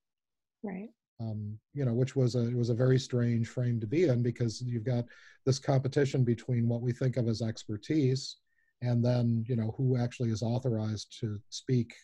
Right. 0.63 0.89
Um, 1.19 1.57
you 1.74 1.83
know 1.83 1.93
which 1.93 2.15
was 2.15 2.36
a 2.36 2.47
it 2.47 2.55
was 2.55 2.69
a 2.69 2.75
very 2.75 3.00
strange 3.00 3.47
frame 3.47 3.79
to 3.79 3.88
be 3.88 4.03
in 4.03 4.21
because 4.21 4.62
you've 4.62 4.83
got 4.83 5.05
this 5.45 5.57
competition 5.57 6.24
between 6.24 6.67
what 6.67 6.81
we 6.81 6.91
think 6.91 7.17
of 7.17 7.27
as 7.27 7.41
expertise 7.41 8.38
and 8.83 9.03
then 9.03 9.43
you 9.47 9.55
know 9.55 9.74
who 9.77 9.97
actually 9.97 10.29
is 10.29 10.43
authorized 10.43 11.19
to 11.19 11.39
speak 11.50 11.95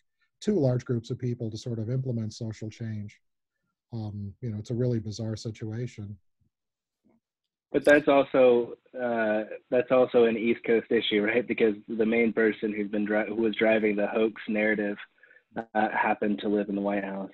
to 0.41 0.60
large 0.60 0.84
groups 0.84 1.12
of 1.12 1.20
people 1.20 1.51
to 1.51 1.58
sort 1.58 1.77
of 1.77 1.91
implement 1.91 2.34
social 2.34 2.70
change. 2.70 3.20
Um, 3.93 4.34
you 4.41 4.50
know 4.50 4.58
it's 4.58 4.72
a 4.72 4.75
really 4.75 5.00
bizarre 5.00 5.36
situation 5.36 6.17
but 7.74 7.84
that's 7.84 8.08
also 8.08 8.75
uh, 9.01 9.44
that's 9.70 9.92
also 9.92 10.25
an 10.25 10.38
east 10.38 10.62
coast 10.65 10.92
issue 10.92 11.22
right 11.22 11.48
because 11.48 11.75
the 11.88 12.06
main 12.06 12.32
person 12.32 12.74
who's 12.74 12.89
been 12.89 13.06
dri- 13.06 13.27
who 13.27 13.36
was 13.36 13.56
driving 13.56 13.96
the 13.96 14.08
hoax 14.08 14.42
narrative 14.48 14.98
uh, 15.58 15.89
happened 15.89 16.39
to 16.39 16.48
live 16.48 16.70
in 16.70 16.75
the 16.75 16.82
white 16.82 17.03
house 17.03 17.30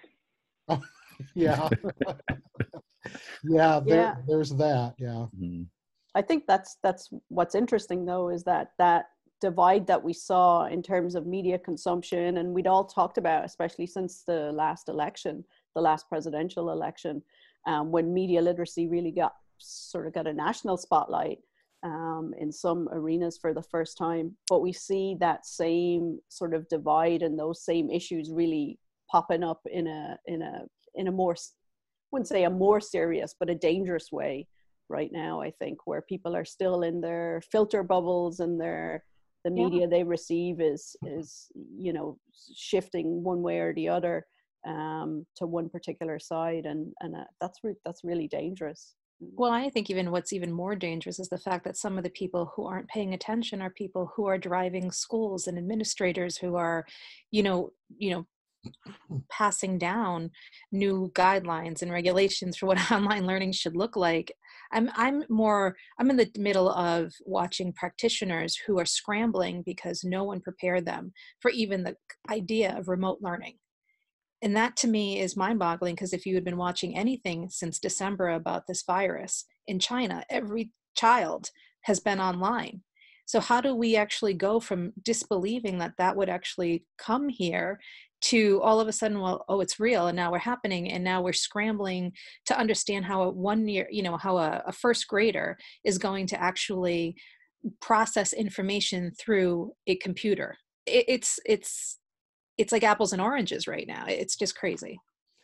yeah. 1.36 1.70
yeah, 3.44 3.80
there, 3.80 3.96
yeah, 3.96 4.16
there's 4.28 4.52
that. 4.52 4.96
Yeah. 4.98 5.28
Mm-hmm. 5.38 5.64
I 6.16 6.22
think 6.22 6.46
that's 6.48 6.78
that's 6.82 7.10
what's 7.28 7.56
interesting 7.56 8.06
though 8.06 8.30
is 8.30 8.44
that 8.44 8.72
that 8.78 9.06
divide 9.42 9.88
that 9.88 10.04
we 10.04 10.12
saw 10.12 10.66
in 10.66 10.84
terms 10.84 11.16
of 11.16 11.26
media 11.26 11.58
consumption 11.58 12.38
and 12.38 12.54
we'd 12.54 12.68
all 12.68 12.84
talked 12.84 13.18
about 13.18 13.46
especially 13.46 13.88
since 13.88 14.24
the 14.24 14.52
last 14.52 14.90
election 14.90 15.46
the 15.76 15.82
last 15.82 16.10
presidential 16.10 16.72
election 16.72 17.22
um, 17.66 17.90
when 17.90 18.14
media 18.14 18.42
literacy 18.42 18.88
really 18.88 19.12
got 19.12 19.36
sort 19.60 20.08
of 20.08 20.14
got 20.14 20.28
a 20.28 20.34
national 20.34 20.78
spotlight 20.78 21.40
um, 21.84 22.34
in 22.40 22.52
some 22.52 22.90
arenas 22.92 23.38
for 23.42 23.54
the 23.54 23.64
first 23.64 23.98
time 23.98 24.36
but 24.50 24.60
we 24.60 24.74
see 24.74 25.16
that 25.20 25.46
same 25.46 26.20
sort 26.28 26.54
of 26.54 26.68
divide 26.68 27.22
and 27.22 27.40
those 27.40 27.64
same 27.64 27.90
issues 27.90 28.32
really 28.32 28.78
popping 29.10 29.44
up 29.44 29.62
in 29.72 29.88
a 29.88 30.18
in 30.28 30.42
a 30.42 30.64
in 30.96 31.08
a 31.08 31.12
more 31.12 31.36
I 31.36 32.12
wouldn't 32.12 32.28
say 32.28 32.44
a 32.44 32.50
more 32.50 32.82
serious, 32.82 33.36
but 33.40 33.52
a 33.52 33.56
dangerous 33.56 34.12
way 34.12 34.48
right 34.90 35.12
now. 35.12 35.42
I 35.42 35.52
think 35.52 35.86
where 35.86 36.02
people 36.02 36.36
are 36.36 36.46
still 36.46 36.82
in 36.82 37.02
their 37.02 37.42
filter 37.52 37.84
bubbles 37.84 38.40
and 38.40 38.60
their 38.60 39.04
the 39.46 39.52
media 39.52 39.82
yeah. 39.82 39.88
they 39.88 40.04
receive 40.04 40.60
is 40.60 40.96
is 41.06 41.48
you 41.56 41.94
know 41.94 42.18
shifting 42.56 43.24
one 43.24 43.42
way 43.42 43.60
or 43.60 43.74
the 43.74 43.88
other 43.88 44.26
um, 44.68 45.26
to 45.38 45.46
one 45.46 45.70
particular 45.70 46.20
side, 46.20 46.66
and 46.66 46.94
and 47.02 47.16
uh, 47.16 47.24
that's 47.40 47.60
re- 47.64 47.76
that's 47.86 48.04
really 48.04 48.28
dangerous. 48.28 48.96
Well, 49.22 49.52
I 49.52 49.70
think 49.70 49.90
even 49.90 50.12
what's 50.12 50.32
even 50.32 50.52
more 50.52 50.76
dangerous 50.76 51.20
is 51.20 51.28
the 51.28 51.38
fact 51.38 51.66
that 51.66 51.76
some 51.78 51.98
of 51.98 52.04
the 52.04 52.10
people 52.10 52.54
who 52.56 52.66
aren't 52.66 52.88
paying 52.88 53.14
attention 53.14 53.62
are 53.62 53.70
people 53.70 54.12
who 54.16 54.26
are 54.28 54.38
driving 54.38 54.92
schools 54.92 55.48
and 55.48 55.58
administrators 55.58 56.38
who 56.38 56.56
are, 56.56 56.86
you 57.32 57.44
know, 57.44 57.72
you 57.98 58.12
know, 58.12 58.26
passing 59.30 59.78
down 59.78 60.32
new 60.72 61.12
guidelines 61.16 61.82
and 61.82 61.92
regulations 61.92 62.58
for 62.58 62.68
what 62.68 62.92
online 62.92 63.26
learning 63.26 63.52
should 63.52 63.76
look 63.76 63.96
like. 63.96 64.32
I'm 64.72 64.92
i'm 64.96 65.24
more 65.30 65.76
i'm 66.00 66.12
in 66.12 66.18
the 66.18 66.30
middle 66.38 66.70
of 66.70 67.12
watching 67.26 67.74
practitioners 67.74 68.56
who 68.56 68.78
are 68.80 68.86
scrambling 68.86 69.64
because 69.66 70.04
no 70.04 70.24
one 70.24 70.42
prepared 70.42 70.86
them 70.86 71.12
for 71.40 71.50
even 71.50 71.84
the 71.84 71.96
idea 72.30 72.78
of 72.78 72.88
remote 72.88 73.18
learning 73.22 73.58
and 74.42 74.56
that 74.56 74.78
to 74.78 74.88
me 74.88 75.20
is 75.20 75.36
mind 75.36 75.60
boggling 75.60 75.96
because 75.96 76.14
if 76.14 76.26
you 76.26 76.36
had 76.36 76.46
been 76.46 76.58
watching 76.58 76.98
anything 76.98 77.50
since 77.50 77.80
December 77.80 78.30
about 78.30 78.68
this 78.68 78.84
virus 78.84 79.46
in 79.68 79.80
China, 79.80 80.24
every 80.30 80.72
child 80.96 81.50
has 81.82 82.00
been 82.00 82.20
online. 82.20 82.82
So, 83.26 83.40
how 83.40 83.62
do 83.62 83.76
we 83.76 83.96
actually 83.96 84.34
go 84.34 84.60
from 84.60 84.94
disbelieving 85.04 85.78
that 85.80 85.94
that 85.98 86.16
would 86.16 86.30
actually 86.30 86.86
come 86.98 87.30
here 87.30 87.80
to 88.22 88.60
all 88.62 88.80
of 88.80 88.88
a 88.88 88.92
sudden, 88.92 89.20
well, 89.20 89.46
oh, 89.48 89.62
it's 89.62 89.80
real 89.80 90.08
and 90.08 90.16
now 90.16 90.32
we're 90.32 90.40
happening 90.40 90.92
and 90.92 91.04
now 91.04 91.22
we're 91.22 91.34
scrambling 91.34 92.12
to 92.48 92.58
understand 92.58 93.06
how 93.06 93.22
a 93.24 93.30
one 93.30 93.68
year, 93.68 93.88
you 93.92 94.04
know, 94.04 94.18
how 94.18 94.38
a, 94.38 94.64
a 94.66 94.72
first 94.72 95.08
grader 95.08 95.58
is 95.86 95.98
going 95.98 96.28
to 96.28 96.42
actually 96.42 97.16
process 97.82 98.34
information 98.34 99.12
through 99.20 99.72
a 99.88 99.96
computer. 99.98 100.58
It, 100.86 101.06
it's, 101.08 101.40
it's, 101.46 101.99
it's 102.60 102.74
like 102.74 102.84
apples 102.84 103.14
and 103.14 103.22
oranges 103.22 103.68
right 103.68 103.88
now. 103.88 104.04
It's 104.08 104.36
just 104.36 104.56
crazy. 104.56 105.00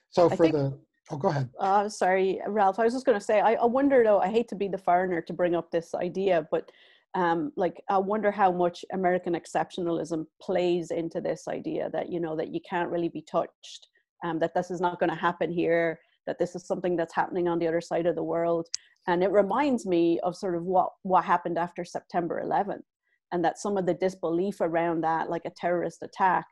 So 0.10 0.30
for 0.30 0.36
think, 0.36 0.54
the 0.54 0.78
oh, 1.10 1.18
go 1.18 1.30
ahead. 1.30 1.50
Uh, 1.58 1.88
sorry, 1.88 2.42
Ralph. 2.46 2.78
I 2.78 2.84
was 2.84 2.94
just 2.94 3.06
going 3.06 3.18
to 3.18 3.24
say. 3.24 3.40
I, 3.40 3.54
I 3.54 3.66
wonder 3.66 4.04
though. 4.04 4.20
I 4.20 4.28
hate 4.28 4.50
to 4.50 4.56
be 4.56 4.68
the 4.68 4.78
foreigner 4.78 5.22
to 5.22 5.34
bring 5.34 5.56
up 5.56 5.72
this 5.72 5.96
idea, 5.96 6.46
but 6.52 6.70
um, 7.16 7.54
like 7.56 7.82
I 7.90 7.98
wonder 7.98 8.32
how 8.32 8.52
much 8.52 8.84
American 8.92 9.34
exceptionalism 9.34 10.26
plays 10.42 10.92
into 10.92 11.22
this 11.22 11.48
idea 11.48 11.90
that 11.92 12.12
you 12.12 12.20
know 12.20 12.36
that 12.36 12.54
you 12.54 12.60
can't 12.70 12.92
really 12.92 13.10
be 13.10 13.22
touched, 13.22 13.88
um, 14.26 14.38
that 14.40 14.54
this 14.54 14.70
is 14.70 14.82
not 14.82 15.00
going 15.00 15.10
to 15.10 15.16
happen 15.16 15.50
here, 15.50 16.00
that 16.28 16.38
this 16.38 16.54
is 16.54 16.68
something 16.68 16.98
that's 16.98 17.16
happening 17.16 17.48
on 17.48 17.60
the 17.60 17.68
other 17.68 17.82
side 17.82 18.08
of 18.08 18.16
the 18.16 18.24
world, 18.24 18.68
and 19.08 19.24
it 19.24 19.32
reminds 19.32 19.86
me 19.86 20.20
of 20.24 20.36
sort 20.36 20.56
of 20.56 20.64
what 20.64 20.90
what 21.04 21.24
happened 21.24 21.58
after 21.58 21.86
September 21.86 22.44
11th, 22.46 22.84
and 23.32 23.44
that 23.46 23.58
some 23.58 23.78
of 23.78 23.86
the 23.86 23.94
disbelief 23.94 24.60
around 24.60 25.02
that, 25.02 25.30
like 25.30 25.46
a 25.46 25.50
terrorist 25.62 26.00
attack, 26.04 26.46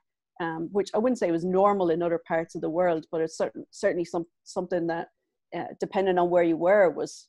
um, 0.44 0.70
which 0.72 0.90
I 0.94 0.98
wouldn't 0.98 1.20
say 1.20 1.32
was 1.32 1.46
normal 1.46 1.90
in 1.90 2.02
other 2.04 2.22
parts 2.28 2.56
of 2.56 2.62
the 2.62 2.70
world, 2.70 3.06
but 3.12 3.22
it's 3.22 3.38
certain, 3.38 3.66
certainly 3.72 4.06
some, 4.06 4.26
something 4.44 4.88
that, 4.88 5.08
uh, 5.56 5.66
depending 5.80 6.18
on 6.18 6.30
where 6.30 6.44
you 6.44 6.58
were, 6.58 6.90
was 6.90 7.28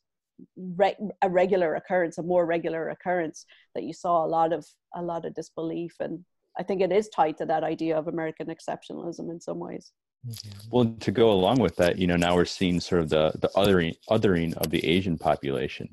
re- 0.57 0.97
a 1.21 1.29
regular 1.29 1.75
occurrence, 1.75 2.17
a 2.17 2.23
more 2.23 2.45
regular 2.45 2.89
occurrence 2.89 3.45
that 3.73 3.83
you 3.83 3.93
saw 3.93 4.25
a 4.25 4.27
lot 4.27 4.51
of 4.53 4.65
a 4.95 5.01
lot 5.01 5.25
of 5.25 5.33
disbelief, 5.33 5.93
and 5.99 6.23
I 6.57 6.63
think 6.63 6.81
it 6.81 6.91
is 6.91 7.09
tied 7.09 7.37
to 7.37 7.45
that 7.45 7.63
idea 7.63 7.97
of 7.97 8.07
American 8.07 8.47
exceptionalism 8.47 9.29
in 9.29 9.39
some 9.41 9.59
ways. 9.59 9.91
Mm-hmm. 10.27 10.69
Well, 10.71 10.85
to 10.99 11.11
go 11.11 11.31
along 11.31 11.59
with 11.59 11.75
that, 11.77 11.97
you 11.97 12.07
know, 12.07 12.15
now 12.15 12.35
we're 12.35 12.45
seeing 12.45 12.79
sort 12.79 13.01
of 13.01 13.09
the 13.09 13.31
the 13.39 13.49
othering 13.55 13.95
othering 14.09 14.53
of 14.57 14.69
the 14.71 14.85
Asian 14.85 15.17
population. 15.17 15.87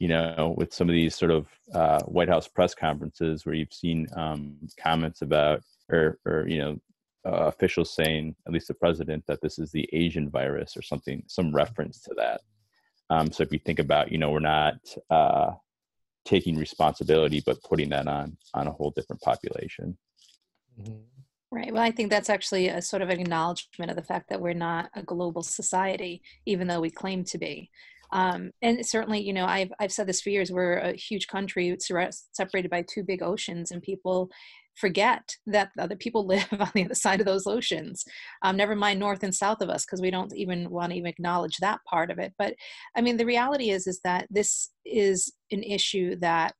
You 0.00 0.08
know, 0.08 0.54
with 0.58 0.74
some 0.74 0.88
of 0.88 0.92
these 0.92 1.14
sort 1.14 1.30
of 1.30 1.46
uh, 1.72 2.02
White 2.02 2.28
House 2.28 2.48
press 2.48 2.74
conferences 2.74 3.46
where 3.46 3.54
you've 3.54 3.72
seen 3.72 4.08
um, 4.16 4.56
comments 4.76 5.22
about 5.22 5.62
or 5.90 6.18
or 6.26 6.46
you 6.48 6.58
know 6.58 6.78
uh, 7.26 7.46
officials 7.46 7.94
saying 7.94 8.34
at 8.46 8.52
least 8.52 8.68
the 8.68 8.74
president 8.74 9.24
that 9.26 9.40
this 9.40 9.58
is 9.58 9.70
the 9.70 9.88
asian 9.92 10.28
virus 10.30 10.76
or 10.76 10.82
something 10.82 11.22
some 11.26 11.54
reference 11.54 12.00
to 12.00 12.14
that 12.16 12.40
um, 13.10 13.30
so 13.30 13.42
if 13.42 13.52
you 13.52 13.58
think 13.58 13.78
about 13.78 14.10
you 14.10 14.18
know 14.18 14.30
we're 14.30 14.40
not 14.40 14.76
uh, 15.10 15.52
taking 16.24 16.56
responsibility 16.56 17.42
but 17.44 17.62
putting 17.62 17.88
that 17.88 18.06
on 18.06 18.36
on 18.54 18.66
a 18.66 18.72
whole 18.72 18.90
different 18.90 19.22
population 19.22 19.96
mm-hmm. 20.80 20.94
Right. 21.54 21.72
Well, 21.72 21.84
I 21.84 21.92
think 21.92 22.10
that's 22.10 22.30
actually 22.30 22.66
a 22.66 22.82
sort 22.82 23.00
of 23.00 23.10
an 23.10 23.20
acknowledgement 23.20 23.88
of 23.88 23.96
the 23.96 24.02
fact 24.02 24.28
that 24.28 24.40
we're 24.40 24.54
not 24.54 24.90
a 24.96 25.04
global 25.04 25.44
society, 25.44 26.20
even 26.46 26.66
though 26.66 26.80
we 26.80 26.90
claim 26.90 27.22
to 27.26 27.38
be. 27.38 27.70
Um, 28.10 28.50
and 28.60 28.84
certainly, 28.84 29.20
you 29.20 29.32
know, 29.32 29.46
I've 29.46 29.72
I've 29.78 29.92
said 29.92 30.08
this 30.08 30.20
for 30.20 30.30
years. 30.30 30.50
We're 30.50 30.78
a 30.78 30.94
huge 30.94 31.28
country 31.28 31.76
separated 32.32 32.72
by 32.72 32.82
two 32.82 33.04
big 33.04 33.22
oceans, 33.22 33.70
and 33.70 33.80
people 33.80 34.30
forget 34.74 35.36
that 35.46 35.70
other 35.78 35.96
people 35.96 36.26
live 36.34 36.46
on 36.52 36.70
the 36.74 36.84
other 36.84 36.94
side 36.94 37.20
of 37.20 37.26
those 37.26 37.46
oceans 37.46 38.04
um, 38.42 38.56
never 38.56 38.76
mind 38.76 38.98
north 38.98 39.22
and 39.22 39.34
south 39.34 39.60
of 39.60 39.68
us 39.68 39.84
because 39.84 40.00
we 40.00 40.10
don't 40.10 40.34
even 40.34 40.70
want 40.70 40.90
to 40.90 40.96
even 40.98 41.08
acknowledge 41.08 41.56
that 41.58 41.80
part 41.88 42.10
of 42.10 42.18
it 42.18 42.32
but 42.38 42.54
i 42.96 43.00
mean 43.00 43.16
the 43.16 43.26
reality 43.26 43.70
is 43.70 43.86
is 43.86 44.00
that 44.04 44.26
this 44.30 44.70
is 44.84 45.32
an 45.50 45.62
issue 45.62 46.16
that 46.16 46.54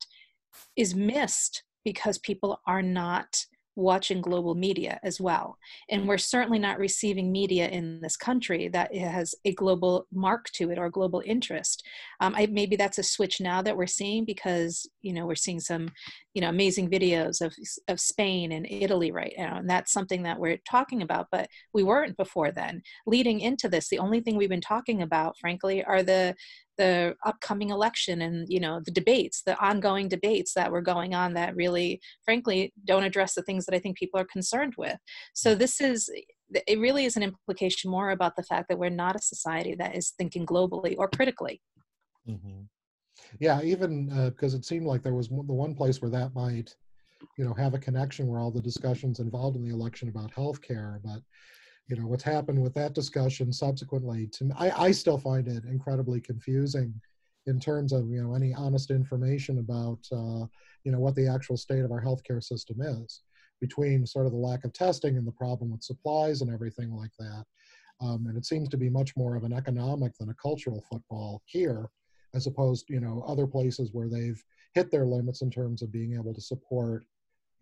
is 0.77 0.95
missed 0.95 1.65
because 1.85 2.19
people 2.19 2.61
are 2.67 2.83
not 2.83 3.45
watching 3.77 4.21
global 4.21 4.55
media 4.55 5.01
as 5.03 5.21
well. 5.21 5.59
And 5.91 6.07
we're 6.07 6.19
certainly 6.19 6.59
not 6.59 6.79
receiving 6.79 7.33
media 7.33 7.69
in 7.69 8.01
this 8.01 8.17
country 8.17 8.69
that 8.69 8.95
has 8.95 9.35
a 9.45 9.53
global 9.53 10.07
mark 10.13 10.47
to 10.53 10.71
it 10.71 10.79
or 10.79 10.89
global 10.91 11.23
interest. 11.25 11.85
Um, 12.21 12.35
I, 12.37 12.47
maybe 12.47 12.77
that's 12.77 12.99
a 12.99 13.03
switch 13.03 13.41
now 13.41 13.63
that 13.63 13.77
we're 13.77 13.87
seeing 13.87 14.25
because 14.25 14.89
you 15.03 15.13
know 15.13 15.27
we're 15.27 15.35
seeing 15.35 15.61
some 15.61 15.89
you 16.35 16.41
know 16.41 16.49
amazing 16.49 16.91
videos 16.91 17.41
of 17.41 17.55
of 17.89 18.01
Spain 18.01 18.53
and 18.53 18.67
Italy 18.69 19.13
right 19.13 19.35
now, 19.39 19.57
and 19.57 19.71
that's 19.71 19.93
something 19.93 20.23
that 20.25 20.39
we're 20.39 20.59
talking 20.69 21.03
about. 21.03 21.29
But 21.31 21.49
we 21.73 21.83
weren't 21.83 22.17
before 22.17 22.51
then. 22.51 22.83
Leading 23.07 23.41
into 23.41 23.69
this, 23.69 23.89
the 23.89 24.01
only 24.01 24.21
thing 24.21 24.37
we've 24.37 24.49
been 24.49 24.61
talking 24.61 25.03
about, 25.03 25.39
frankly, 25.39 25.85
are 25.85 26.03
the 26.03 26.35
the 26.77 27.15
upcoming 27.25 27.71
election 27.71 28.23
and 28.23 28.49
you 28.49 28.59
know 28.59 28.81
the 28.85 28.91
debates 28.91 29.43
the 29.43 29.57
ongoing 29.65 30.09
debates 30.09 30.55
that 30.55 30.73
were 30.73 30.83
going 30.83 31.15
on 31.15 31.35
that 31.35 31.55
really 31.55 32.01
frankly 32.25 32.73
don't 32.85 33.05
address 33.05 33.35
the 33.35 33.43
things 33.43 33.65
that 33.65 33.77
i 33.77 33.79
think 33.79 33.97
people 33.97 34.19
are 34.19 34.25
concerned 34.25 34.75
with 34.77 34.97
so 35.35 35.55
mm. 35.55 35.59
this 35.59 35.81
is 35.81 36.11
it 36.67 36.79
really 36.79 37.05
is 37.05 37.17
an 37.17 37.23
implication 37.23 37.91
more 37.91 38.11
about 38.11 38.35
the 38.37 38.43
fact 38.43 38.69
that 38.69 38.79
we're 38.79 38.91
not 38.91 39.17
a 39.17 39.23
society 39.23 39.75
that 39.75 39.95
is 39.95 40.15
thinking 40.19 40.45
globally 40.45 40.97
or 40.99 41.09
critically 41.09 41.61
mm-hmm. 42.29 42.63
Yeah 43.41 43.61
even 43.63 44.07
because 44.31 44.55
uh, 44.55 44.59
it 44.59 44.65
seemed 44.65 44.87
like 44.87 45.03
there 45.03 45.15
was 45.15 45.29
the 45.29 45.35
one 45.35 45.75
place 45.75 46.01
where 46.01 46.11
that 46.11 46.35
might 46.35 46.75
you 47.39 47.45
know 47.45 47.55
have 47.55 47.75
a 47.75 47.79
connection 47.79 48.27
where 48.27 48.41
all 48.41 48.51
the 48.51 48.61
discussions 48.61 49.19
involved 49.19 49.57
in 49.57 49.65
the 49.65 49.75
election 49.75 50.09
about 50.09 50.31
health 50.31 50.61
care 50.61 51.01
but 51.05 51.21
you 51.89 51.97
know 51.97 52.07
what's 52.07 52.23
happened 52.23 52.61
with 52.61 52.75
that 52.75 52.95
discussion 52.95 53.53
subsequently 53.53 54.27
to 54.29 54.51
I, 54.57 54.87
I 54.87 54.91
still 54.93 55.19
find 55.19 55.49
it 55.49 55.65
incredibly 55.65 56.21
confusing 56.21 56.95
in 57.47 57.61
terms 57.61 57.93
of 57.93 58.09
you 58.09 58.23
know 58.23 58.35
any 58.35 58.55
honest 58.55 58.91
information 58.91 59.59
about 59.59 60.01
uh, 60.13 60.47
you 60.85 60.93
know 60.93 61.01
what 61.01 61.15
the 61.15 61.29
actual 61.29 61.57
state 61.57 61.85
of 61.85 61.93
our 61.93 62.03
healthcare 62.03 62.43
system 62.43 62.81
is 62.81 63.23
between 63.61 64.07
sort 64.07 64.27
of 64.27 64.33
the 64.33 64.39
lack 64.39 64.65
of 64.65 64.73
testing 64.73 65.17
and 65.17 65.27
the 65.27 65.33
problem 65.33 65.71
with 65.71 65.83
supplies 65.83 66.43
and 66.43 66.53
everything 66.53 66.93
like 66.93 67.13
that. 67.19 67.45
Um, 68.01 68.27
and 68.27 68.37
it 68.37 68.45
seems 68.45 68.69
to 68.71 68.77
be 68.77 68.91
much 68.91 69.17
more 69.17 69.37
of 69.37 69.45
an 69.45 69.53
economic 69.53 70.13
than 70.19 70.29
a 70.29 70.35
cultural 70.35 70.85
football 70.91 71.41
here 71.47 71.89
as 72.35 72.47
opposed 72.47 72.87
you 72.89 73.01
know 73.01 73.25
other 73.27 73.47
places 73.47 73.91
where 73.93 74.09
they've 74.09 74.43
hit 74.75 74.91
their 74.91 75.07
limits 75.07 75.43
in 75.43 75.51
terms 75.51 75.83
of 75.83 75.93
being 75.93 76.15
able 76.15 76.35
to 76.35 76.41
support 76.41 77.05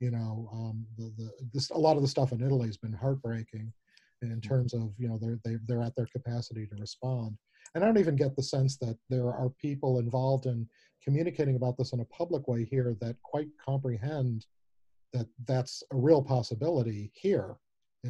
you 0.01 0.11
know 0.11 0.49
um, 0.53 0.87
the, 0.97 1.13
the 1.17 1.31
this, 1.53 1.71
a 1.71 1.79
lot 1.79 1.97
of 1.97 2.03
the 2.03 2.09
stuff 2.09 2.33
in 2.33 2.43
italy 2.43 2.67
has 2.67 2.77
been 2.77 2.93
heartbreaking 2.93 3.73
in 4.23 4.41
terms 4.41 4.73
of 4.73 4.93
you 4.99 5.09
know 5.09 5.19
they're 5.21 5.39
they, 5.45 5.57
they're 5.67 5.83
at 5.83 5.95
their 5.97 6.07
capacity 6.07 6.67
to 6.67 6.77
respond. 6.77 7.37
And 7.75 7.83
i 7.83 7.87
don't 7.87 7.99
even 7.99 8.17
get 8.17 8.37
the 8.37 8.43
sense 8.43 8.77
that 8.79 8.97
there 9.09 9.27
are 9.27 9.51
people 9.61 9.99
involved 9.99 10.47
in 10.47 10.69
communicating 11.03 11.57
about 11.57 11.77
this 11.77 11.93
in 11.93 12.01
a 12.01 12.05
public 12.07 12.47
way 12.49 12.65
here 12.65 12.95
that 13.01 13.17
quite 13.23 13.49
comprehend 13.65 14.47
that 15.13 15.27
that's 15.47 15.83
a 15.93 15.97
real 15.97 16.23
possibility 16.23 17.11
here. 17.15 17.57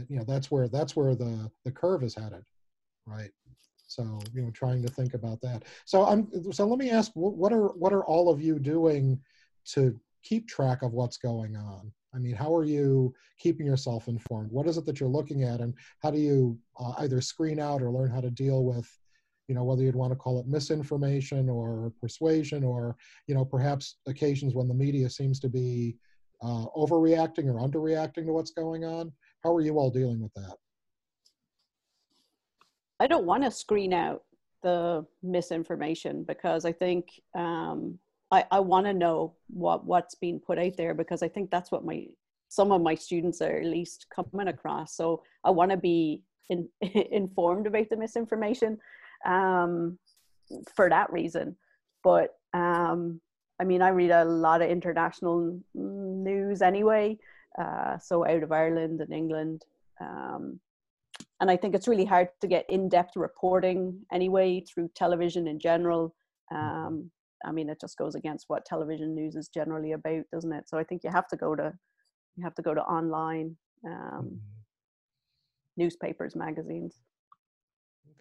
You 0.09 0.19
know 0.19 0.25
that's 0.25 0.51
where 0.51 0.69
that's 0.69 0.97
where 0.97 1.15
the 1.15 1.51
the 1.65 1.71
curve 1.71 2.03
is 2.03 2.15
headed 2.15 2.45
right 3.07 3.31
so 3.95 4.19
you 4.35 4.43
know 4.43 4.51
trying 4.51 4.83
to 4.83 4.89
think 4.89 5.15
about 5.15 5.41
that 5.41 5.65
so 5.85 6.05
i'm 6.05 6.29
so 6.53 6.67
let 6.67 6.79
me 6.79 6.91
ask 6.91 7.11
what 7.15 7.53
are 7.53 7.69
what 7.69 7.93
are 7.93 8.05
all 8.05 8.31
of 8.31 8.41
you 8.41 8.59
doing 8.59 9.19
to 9.65 9.99
keep 10.23 10.49
track 10.49 10.83
of 10.83 10.93
what's 10.93 11.17
going 11.17 11.57
on 11.57 11.93
I 12.15 12.19
mean, 12.19 12.35
how 12.35 12.55
are 12.55 12.65
you 12.65 13.15
keeping 13.39 13.67
yourself 13.67 14.09
informed? 14.09 14.51
What 14.51 14.67
is 14.67 14.77
it 14.77 14.85
that 14.87 15.01
you're 15.01 15.09
looking 15.09 15.45
at, 15.45 15.61
and 15.61 15.75
how 16.03 16.11
do 16.11 16.19
you 16.19 16.59
uh, 16.79 16.93
either 16.99 17.21
screen 17.21 17.59
out 17.59 17.83
or 17.83 17.91
learn 17.91 18.11
how 18.11 18.21
to 18.21 18.31
deal 18.31 18.65
with, 18.65 18.89
you 19.49 19.55
know, 19.55 19.65
whether 19.65 19.83
you'd 19.83 19.97
want 19.97 20.13
to 20.13 20.19
call 20.19 20.39
it 20.39 20.47
misinformation 20.47 21.49
or 21.49 21.93
persuasion, 22.01 22.65
or 22.65 22.97
you 23.27 23.35
know, 23.35 23.45
perhaps 23.45 23.97
occasions 24.07 24.55
when 24.55 24.69
the 24.69 24.75
media 24.75 25.09
seems 25.09 25.41
to 25.41 25.49
be 25.49 25.97
uh, 26.43 26.67
overreacting 26.77 27.47
or 27.47 27.67
underreacting 27.67 28.27
to 28.27 28.33
what's 28.33 28.51
going 28.51 28.85
on. 28.85 29.13
How 29.43 29.55
are 29.55 29.63
you 29.63 29.79
all 29.79 29.91
dealing 29.91 30.21
with 30.21 30.33
that? 30.35 30.57
I 33.03 33.09
don't 33.09 33.27
want 33.27 33.43
to 33.43 33.51
screen 33.51 33.93
out 33.93 34.23
the 34.63 35.05
misinformation 35.25 36.23
because 36.23 36.65
I 36.65 36.71
think 36.71 37.21
um, 37.37 37.99
I, 38.31 38.45
I 38.53 38.61
want 38.61 38.87
to 38.87 38.95
know 38.95 39.35
what 39.49 39.85
what's 39.85 40.15
being 40.15 40.39
put 40.39 40.57
out 40.57 40.77
there 40.77 40.95
because 40.95 41.21
I 41.21 41.27
think 41.27 41.51
that's 41.51 41.73
what 41.73 41.85
my 41.85 42.07
some 42.49 42.71
of 42.71 42.81
my 42.81 42.95
students 42.95 43.43
are 43.43 43.59
at 43.59 43.67
least 43.67 44.07
coming 44.15 44.47
across. 44.47 44.95
So 44.95 45.25
I 45.43 45.51
want 45.51 45.73
to 45.73 45.77
be 45.77 46.23
in, 46.49 46.69
informed 46.81 47.67
about 47.67 47.91
the 47.91 47.97
misinformation 47.97 48.79
um, 49.27 49.99
for 50.77 50.89
that 50.89 51.13
reason. 51.13 51.57
But 52.05 52.37
um, 52.55 53.21
I 53.61 53.65
mean, 53.65 53.83
I 53.83 53.89
read 53.89 54.13
a 54.13 54.25
lot 54.25 54.63
of 54.63 54.71
international 54.71 55.59
news 55.75 56.63
anyway, 56.63 57.19
uh, 57.61 57.99
so 57.99 58.25
out 58.25 58.45
of 58.45 58.53
Ireland 58.53 59.01
and 59.01 59.13
England. 59.13 59.65
Um, 60.01 60.61
and 61.43 61.51
I 61.51 61.57
think 61.57 61.75
it's 61.75 61.89
really 61.89 62.05
hard 62.05 62.29
to 62.41 62.47
get 62.47 62.71
in-depth 62.71 63.17
reporting 63.17 64.01
anyway 64.13 64.61
through 64.61 64.91
television 64.95 65.49
in 65.49 65.59
general. 65.59 66.15
Um, 66.55 67.11
I 67.45 67.51
mean, 67.51 67.69
it 67.69 67.81
just 67.81 67.99
goes 67.99 68.15
against 68.15 68.45
what 68.47 68.65
television 68.65 69.13
news 69.13 69.35
is 69.35 69.49
generally 69.49 69.91
about, 69.91 70.23
doesn't 70.33 70.53
it? 70.53 70.69
So 70.69 70.79
I 70.79 70.85
think 70.85 71.03
you 71.03 71.11
have 71.11 71.27
to 71.29 71.37
go 71.37 71.57
to 71.57 71.73
you 72.37 72.45
have 72.45 72.55
to 72.55 72.63
go 72.63 72.75
to 72.75 72.81
online 72.83 73.57
um, 73.85 73.93
mm-hmm. 73.93 74.37
newspapers, 75.77 76.37
magazines. 76.37 77.01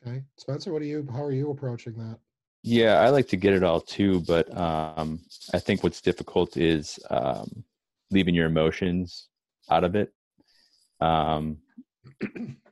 Okay, 0.01 0.23
Spencer, 0.37 0.73
what 0.73 0.81
are 0.81 0.85
you? 0.85 1.07
How 1.13 1.23
are 1.23 1.31
you 1.31 1.51
approaching 1.51 1.93
that? 1.97 2.17
Yeah, 2.63 3.01
I 3.01 3.09
like 3.09 3.27
to 3.27 3.37
get 3.37 3.53
it 3.53 3.63
all 3.63 3.81
too, 3.81 4.21
but 4.21 4.51
um, 4.57 5.19
I 5.53 5.59
think 5.59 5.83
what's 5.83 6.01
difficult 6.01 6.57
is 6.57 6.97
um, 7.11 7.63
leaving 8.09 8.33
your 8.33 8.47
emotions 8.47 9.27
out 9.69 9.83
of 9.83 9.95
it. 9.95 10.11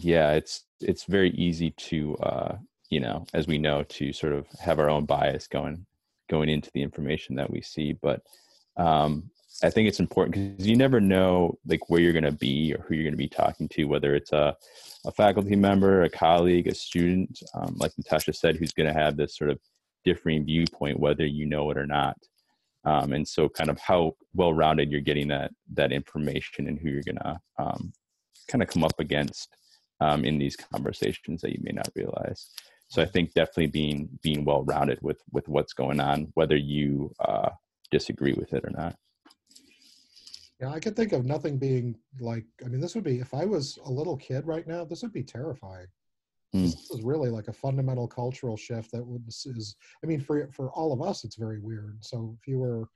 Yeah, 0.00 0.32
it's 0.32 0.64
it's 0.80 1.04
very 1.04 1.30
easy 1.30 1.70
to 1.72 2.16
uh, 2.16 2.56
you 2.90 3.00
know, 3.00 3.26
as 3.34 3.46
we 3.46 3.58
know, 3.58 3.82
to 3.84 4.12
sort 4.12 4.32
of 4.32 4.46
have 4.60 4.78
our 4.78 4.90
own 4.90 5.04
bias 5.04 5.46
going 5.46 5.84
going 6.28 6.48
into 6.48 6.70
the 6.74 6.82
information 6.82 7.36
that 7.36 7.50
we 7.50 7.60
see. 7.60 7.92
But 7.92 8.22
um, 8.76 9.30
I 9.62 9.70
think 9.70 9.88
it's 9.88 10.00
important 10.00 10.34
because 10.34 10.66
you 10.66 10.76
never 10.76 11.00
know 11.00 11.58
like 11.66 11.88
where 11.88 12.00
you're 12.00 12.12
going 12.12 12.24
to 12.24 12.32
be 12.32 12.74
or 12.74 12.82
who 12.82 12.94
you're 12.94 13.04
going 13.04 13.12
to 13.12 13.18
be 13.18 13.28
talking 13.28 13.68
to, 13.70 13.84
whether 13.84 14.14
it's 14.14 14.32
a, 14.32 14.56
a 15.04 15.12
faculty 15.12 15.56
member, 15.56 16.02
a 16.02 16.10
colleague, 16.10 16.66
a 16.66 16.74
student, 16.74 17.40
um, 17.54 17.74
like 17.78 17.92
Natasha 17.96 18.32
said, 18.32 18.56
who's 18.56 18.72
going 18.72 18.92
to 18.92 18.98
have 18.98 19.16
this 19.16 19.36
sort 19.36 19.50
of 19.50 19.58
differing 20.04 20.44
viewpoint, 20.44 21.00
whether 21.00 21.26
you 21.26 21.46
know 21.46 21.70
it 21.70 21.78
or 21.78 21.86
not. 21.86 22.16
Um, 22.84 23.12
and 23.12 23.26
so, 23.26 23.48
kind 23.48 23.68
of 23.68 23.78
how 23.78 24.14
well-rounded 24.34 24.90
you're 24.90 25.00
getting 25.00 25.28
that 25.28 25.50
that 25.74 25.92
information 25.92 26.68
and 26.68 26.78
who 26.78 26.88
you're 26.88 27.02
going 27.02 27.16
to 27.16 27.38
um, 27.58 27.92
kind 28.48 28.62
of 28.62 28.68
come 28.68 28.84
up 28.84 28.98
against 28.98 29.48
um, 30.00 30.24
in 30.24 30.38
these 30.38 30.56
conversations 30.56 31.40
that 31.42 31.52
you 31.52 31.60
may 31.62 31.72
not 31.72 31.90
realize. 31.94 32.50
So 32.88 33.02
i 33.02 33.06
think 33.06 33.34
definitely 33.34 33.66
being 33.66 34.08
being 34.22 34.44
well 34.44 34.64
rounded 34.64 34.98
with 35.02 35.20
with 35.32 35.46
what's 35.48 35.72
going 35.72 36.00
on 36.00 36.28
whether 36.34 36.56
you 36.56 37.12
uh, 37.20 37.50
disagree 37.90 38.32
with 38.32 38.52
it 38.52 38.64
or 38.64 38.70
not. 38.70 38.96
Yeah 40.60 40.70
i 40.70 40.80
can 40.80 40.94
think 40.94 41.12
of 41.12 41.24
nothing 41.24 41.58
being 41.58 41.96
like 42.20 42.44
i 42.64 42.68
mean 42.68 42.80
this 42.80 42.94
would 42.94 43.04
be 43.04 43.18
if 43.18 43.34
i 43.34 43.44
was 43.44 43.78
a 43.84 43.90
little 43.90 44.16
kid 44.16 44.46
right 44.46 44.66
now 44.66 44.84
this 44.84 45.02
would 45.02 45.12
be 45.12 45.22
terrifying. 45.22 45.86
Mm. 46.54 46.72
this 46.72 46.90
is 46.90 47.02
really 47.02 47.28
like 47.28 47.48
a 47.48 47.52
fundamental 47.52 48.08
cultural 48.08 48.56
shift 48.56 48.90
that 48.92 49.06
would 49.06 49.22
is 49.28 49.76
i 50.02 50.06
mean 50.06 50.20
for 50.20 50.48
for 50.50 50.70
all 50.70 50.94
of 50.94 51.02
us 51.02 51.24
it's 51.24 51.36
very 51.36 51.60
weird. 51.60 51.98
So 52.00 52.34
if 52.40 52.48
you 52.48 52.58
were 52.58 52.88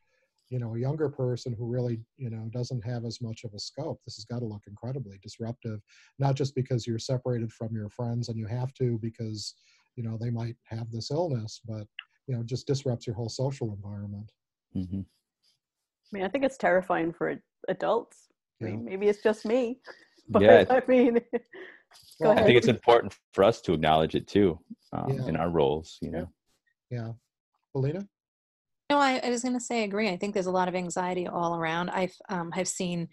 you 0.52 0.58
know 0.58 0.74
a 0.74 0.78
younger 0.78 1.08
person 1.08 1.54
who 1.58 1.66
really 1.66 1.98
you 2.18 2.28
know 2.28 2.46
doesn't 2.52 2.84
have 2.84 3.06
as 3.06 3.22
much 3.22 3.42
of 3.42 3.54
a 3.54 3.58
scope 3.58 3.98
this 4.04 4.16
has 4.16 4.26
got 4.26 4.40
to 4.40 4.44
look 4.44 4.62
incredibly 4.68 5.18
disruptive 5.22 5.80
not 6.18 6.34
just 6.34 6.54
because 6.54 6.86
you're 6.86 6.98
separated 6.98 7.50
from 7.50 7.74
your 7.74 7.88
friends 7.88 8.28
and 8.28 8.38
you 8.38 8.46
have 8.46 8.74
to 8.74 8.98
because 9.00 9.54
you 9.96 10.04
know 10.04 10.18
they 10.20 10.28
might 10.30 10.54
have 10.64 10.90
this 10.90 11.10
illness 11.10 11.60
but 11.66 11.86
you 12.26 12.36
know 12.36 12.42
just 12.42 12.66
disrupts 12.66 13.06
your 13.06 13.16
whole 13.16 13.30
social 13.30 13.72
environment 13.72 14.30
mm-hmm. 14.76 15.00
i 15.00 16.08
mean 16.12 16.22
i 16.22 16.28
think 16.28 16.44
it's 16.44 16.58
terrifying 16.58 17.12
for 17.14 17.34
adults 17.68 18.28
yeah. 18.60 18.68
I 18.68 18.70
mean, 18.72 18.84
maybe 18.84 19.08
it's 19.08 19.22
just 19.22 19.46
me 19.46 19.80
but 20.28 20.42
yeah. 20.42 20.64
i 20.68 20.82
mean 20.86 21.18
well, 22.20 22.32
i 22.32 22.42
think 22.42 22.58
it's 22.58 22.68
important 22.68 23.16
for 23.32 23.42
us 23.42 23.62
to 23.62 23.72
acknowledge 23.72 24.14
it 24.14 24.26
too 24.26 24.58
um, 24.92 25.14
yeah. 25.14 25.26
in 25.28 25.36
our 25.36 25.48
roles 25.48 25.96
you 26.02 26.10
know 26.10 26.28
yeah 26.90 27.12
Belinha? 27.74 28.06
No, 28.92 28.98
I, 28.98 29.22
I 29.24 29.30
was 29.30 29.40
going 29.40 29.54
to 29.54 29.60
say, 29.60 29.84
agree. 29.84 30.10
I 30.10 30.18
think 30.18 30.34
there's 30.34 30.44
a 30.44 30.50
lot 30.50 30.68
of 30.68 30.74
anxiety 30.74 31.26
all 31.26 31.56
around. 31.56 31.88
I've 31.88 32.14
um, 32.28 32.52
I've 32.54 32.68
seen 32.68 33.08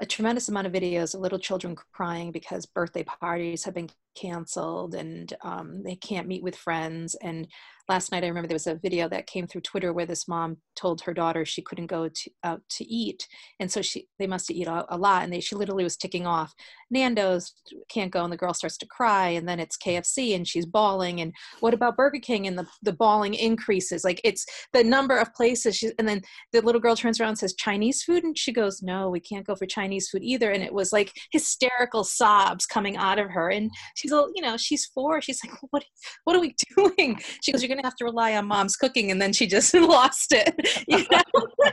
a 0.00 0.04
tremendous 0.04 0.48
amount 0.48 0.66
of 0.66 0.72
videos 0.72 1.14
of 1.14 1.20
little 1.20 1.38
children 1.38 1.76
crying 1.92 2.32
because 2.32 2.66
birthday 2.66 3.04
parties 3.04 3.62
have 3.62 3.74
been 3.74 3.88
canceled 4.16 4.96
and 4.96 5.32
um, 5.42 5.84
they 5.84 5.94
can't 5.94 6.26
meet 6.26 6.42
with 6.42 6.56
friends 6.56 7.14
and 7.22 7.46
last 7.88 8.12
night 8.12 8.24
I 8.24 8.28
remember 8.28 8.48
there 8.48 8.54
was 8.54 8.66
a 8.66 8.76
video 8.76 9.08
that 9.08 9.26
came 9.26 9.46
through 9.46 9.62
Twitter 9.62 9.92
where 9.92 10.06
this 10.06 10.26
mom 10.28 10.58
told 10.76 11.02
her 11.02 11.14
daughter 11.14 11.44
she 11.44 11.62
couldn't 11.62 11.86
go 11.86 12.08
to, 12.08 12.30
out 12.42 12.62
to 12.70 12.84
eat, 12.84 13.26
and 13.60 13.70
so 13.70 13.82
she 13.82 14.08
they 14.18 14.26
must 14.26 14.50
eat 14.50 14.66
a, 14.66 14.86
a 14.94 14.96
lot, 14.96 15.24
and 15.24 15.32
they 15.32 15.40
she 15.40 15.54
literally 15.54 15.84
was 15.84 15.96
ticking 15.96 16.26
off 16.26 16.54
Nando's 16.94 17.52
can't 17.88 18.12
go, 18.12 18.22
and 18.22 18.32
the 18.32 18.36
girl 18.36 18.54
starts 18.54 18.78
to 18.78 18.86
cry, 18.86 19.28
and 19.28 19.48
then 19.48 19.60
it's 19.60 19.76
KFC, 19.76 20.34
and 20.34 20.46
she's 20.46 20.64
bawling, 20.64 21.20
and 21.20 21.34
what 21.60 21.74
about 21.74 21.96
Burger 21.96 22.20
King, 22.20 22.46
and 22.46 22.56
the 22.58 22.66
the 22.82 22.92
bawling 22.92 23.34
increases, 23.34 24.04
like 24.04 24.20
it's 24.24 24.46
the 24.72 24.84
number 24.84 25.18
of 25.18 25.34
places, 25.34 25.76
she, 25.76 25.90
and 25.98 26.08
then 26.08 26.22
the 26.52 26.62
little 26.62 26.80
girl 26.80 26.96
turns 26.96 27.20
around 27.20 27.30
and 27.30 27.38
says 27.38 27.54
Chinese 27.54 28.02
food, 28.02 28.24
and 28.24 28.38
she 28.38 28.52
goes, 28.52 28.82
no, 28.82 29.10
we 29.10 29.20
can't 29.20 29.46
go 29.46 29.56
for 29.56 29.66
Chinese 29.66 30.08
food 30.08 30.22
either, 30.22 30.50
and 30.50 30.62
it 30.62 30.72
was 30.72 30.92
like 30.92 31.12
hysterical 31.32 32.04
sobs 32.04 32.64
coming 32.64 32.96
out 32.96 33.18
of 33.18 33.30
her, 33.30 33.50
and 33.50 33.70
she's 33.94 34.12
a 34.12 34.26
you 34.34 34.42
know 34.42 34.56
she's 34.56 34.86
four, 34.86 35.20
she's 35.20 35.40
like 35.44 35.54
what 35.70 35.84
what 36.24 36.36
are 36.36 36.40
we 36.40 36.54
doing? 36.76 37.18
She 37.42 37.52
goes, 37.52 37.62
you're 37.62 37.73
going 37.74 37.82
to 37.82 37.86
have 37.86 37.96
to 37.96 38.04
rely 38.04 38.36
on 38.36 38.46
mom's 38.46 38.76
cooking 38.76 39.10
and 39.10 39.20
then 39.20 39.32
she 39.32 39.46
just 39.46 39.74
lost 39.74 40.32
it 40.32 40.54
you 40.88 40.98
know? 41.10 41.70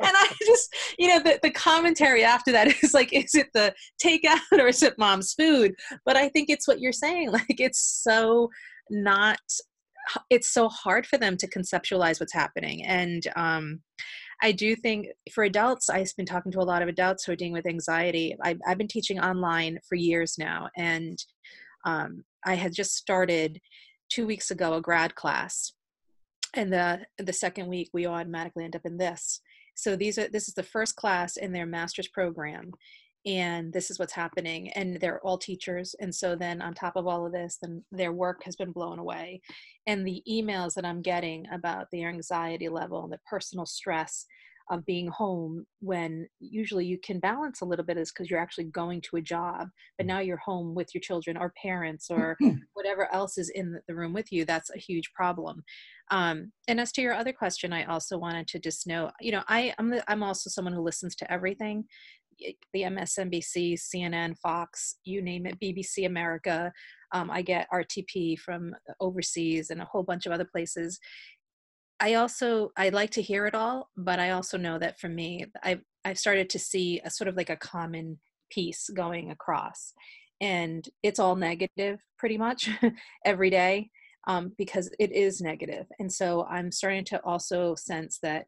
And 0.00 0.12
i 0.14 0.32
just 0.46 0.72
you 0.96 1.08
know 1.08 1.18
the, 1.18 1.40
the 1.42 1.50
commentary 1.50 2.22
after 2.22 2.52
that 2.52 2.68
is 2.82 2.94
like 2.94 3.12
is 3.12 3.34
it 3.34 3.48
the 3.52 3.74
takeout 4.02 4.38
or 4.52 4.68
is 4.68 4.82
it 4.82 4.98
mom's 4.98 5.34
food? 5.34 5.74
But 6.04 6.16
i 6.16 6.28
think 6.28 6.50
it's 6.50 6.68
what 6.68 6.80
you're 6.80 6.92
saying 6.92 7.32
like 7.32 7.60
it's 7.60 7.80
so 7.80 8.48
not 8.90 9.40
it's 10.30 10.52
so 10.52 10.68
hard 10.68 11.06
for 11.06 11.16
them 11.16 11.36
to 11.36 11.48
conceptualize 11.48 12.20
what's 12.20 12.32
happening. 12.32 12.84
And 12.84 13.26
um 13.34 13.80
I 14.44 14.50
do 14.50 14.74
think 14.74 15.06
for 15.32 15.44
adults, 15.44 15.88
I've 15.88 16.12
been 16.16 16.26
talking 16.26 16.50
to 16.52 16.58
a 16.58 16.64
lot 16.64 16.82
of 16.82 16.88
adults 16.88 17.24
who 17.24 17.32
are 17.32 17.36
dealing 17.36 17.52
with 17.52 17.66
anxiety. 17.66 18.36
I've, 18.42 18.58
I've 18.66 18.78
been 18.78 18.88
teaching 18.88 19.20
online 19.20 19.78
for 19.88 19.94
years 19.94 20.34
now, 20.36 20.68
and 20.76 21.16
um, 21.84 22.24
I 22.44 22.54
had 22.54 22.72
just 22.74 22.96
started 22.96 23.60
two 24.12 24.26
weeks 24.26 24.50
ago 24.50 24.74
a 24.74 24.80
grad 24.80 25.14
class. 25.14 25.72
And 26.54 26.72
the 26.72 27.00
the 27.18 27.32
second 27.32 27.68
week 27.68 27.88
we 27.92 28.06
automatically 28.06 28.64
end 28.64 28.76
up 28.76 28.82
in 28.84 28.98
this. 28.98 29.40
So 29.74 29.96
these 29.96 30.18
are 30.18 30.28
this 30.28 30.48
is 30.48 30.54
the 30.54 30.62
first 30.62 30.96
class 30.96 31.36
in 31.36 31.52
their 31.52 31.66
master's 31.66 32.08
program. 32.08 32.72
And 33.24 33.72
this 33.72 33.90
is 33.90 33.98
what's 33.98 34.12
happening. 34.12 34.70
And 34.70 35.00
they're 35.00 35.20
all 35.20 35.38
teachers. 35.38 35.94
And 36.00 36.12
so 36.12 36.34
then 36.34 36.60
on 36.60 36.74
top 36.74 36.96
of 36.96 37.06
all 37.06 37.24
of 37.24 37.32
this 37.32 37.58
then 37.62 37.82
their 37.90 38.12
work 38.12 38.42
has 38.44 38.56
been 38.56 38.72
blown 38.72 38.98
away. 38.98 39.40
And 39.86 40.06
the 40.06 40.22
emails 40.28 40.74
that 40.74 40.84
i'm 40.84 41.02
getting 41.02 41.46
about 41.52 41.86
their 41.90 42.08
anxiety 42.08 42.68
level 42.68 43.04
and 43.04 43.12
the 43.12 43.20
personal 43.28 43.66
stress 43.66 44.26
of 44.70 44.84
being 44.86 45.08
home 45.08 45.64
when 45.80 46.26
usually 46.40 46.84
you 46.84 46.98
can 46.98 47.20
balance 47.20 47.60
a 47.60 47.64
little 47.64 47.84
bit 47.84 47.96
is 47.96 48.12
because 48.12 48.30
you're 48.30 48.40
actually 48.40 48.64
going 48.64 49.00
to 49.00 49.16
a 49.16 49.22
job 49.22 49.68
but 49.98 50.06
now 50.06 50.18
you're 50.18 50.36
home 50.38 50.74
with 50.74 50.94
your 50.94 51.00
children 51.00 51.36
or 51.36 51.52
parents 51.60 52.08
or 52.10 52.36
whatever 52.74 53.12
else 53.12 53.38
is 53.38 53.50
in 53.50 53.78
the 53.88 53.94
room 53.94 54.12
with 54.12 54.30
you 54.32 54.44
that's 54.44 54.70
a 54.70 54.78
huge 54.78 55.12
problem. 55.14 55.62
Um, 56.10 56.52
and 56.68 56.80
as 56.80 56.92
to 56.92 57.02
your 57.02 57.14
other 57.14 57.32
question 57.32 57.72
i 57.72 57.84
also 57.84 58.18
wanted 58.18 58.46
to 58.48 58.58
just 58.58 58.86
know 58.86 59.10
you 59.20 59.32
know 59.32 59.42
i 59.48 59.72
i'm, 59.78 59.88
the, 59.88 60.10
I'm 60.10 60.22
also 60.22 60.50
someone 60.50 60.74
who 60.74 60.82
listens 60.82 61.14
to 61.16 61.32
everything 61.32 61.84
the 62.72 62.82
msnbc 62.82 63.78
cnn 63.94 64.36
fox 64.38 64.96
you 65.04 65.22
name 65.22 65.46
it 65.46 65.58
bbc 65.60 66.06
america 66.06 66.72
um, 67.12 67.30
i 67.30 67.42
get 67.42 67.68
rtp 67.72 68.38
from 68.38 68.74
overseas 69.00 69.70
and 69.70 69.80
a 69.80 69.84
whole 69.86 70.02
bunch 70.02 70.26
of 70.26 70.32
other 70.32 70.46
places 70.50 70.98
I 72.02 72.14
also 72.14 72.72
I 72.76 72.88
like 72.88 73.10
to 73.10 73.22
hear 73.22 73.46
it 73.46 73.54
all, 73.54 73.88
but 73.96 74.18
I 74.18 74.30
also 74.30 74.58
know 74.58 74.76
that 74.80 74.98
for 74.98 75.08
me, 75.08 75.46
I've 75.62 75.82
I've 76.04 76.18
started 76.18 76.50
to 76.50 76.58
see 76.58 77.00
a 77.04 77.10
sort 77.10 77.28
of 77.28 77.36
like 77.36 77.48
a 77.48 77.56
common 77.56 78.18
piece 78.50 78.90
going 78.90 79.30
across, 79.30 79.94
and 80.40 80.86
it's 81.04 81.20
all 81.20 81.36
negative 81.36 82.00
pretty 82.18 82.36
much 82.36 82.68
every 83.24 83.50
day 83.50 83.88
um, 84.26 84.52
because 84.58 84.90
it 84.98 85.12
is 85.12 85.40
negative, 85.40 85.86
and 86.00 86.12
so 86.12 86.44
I'm 86.50 86.72
starting 86.72 87.04
to 87.06 87.20
also 87.24 87.76
sense 87.76 88.18
that 88.22 88.46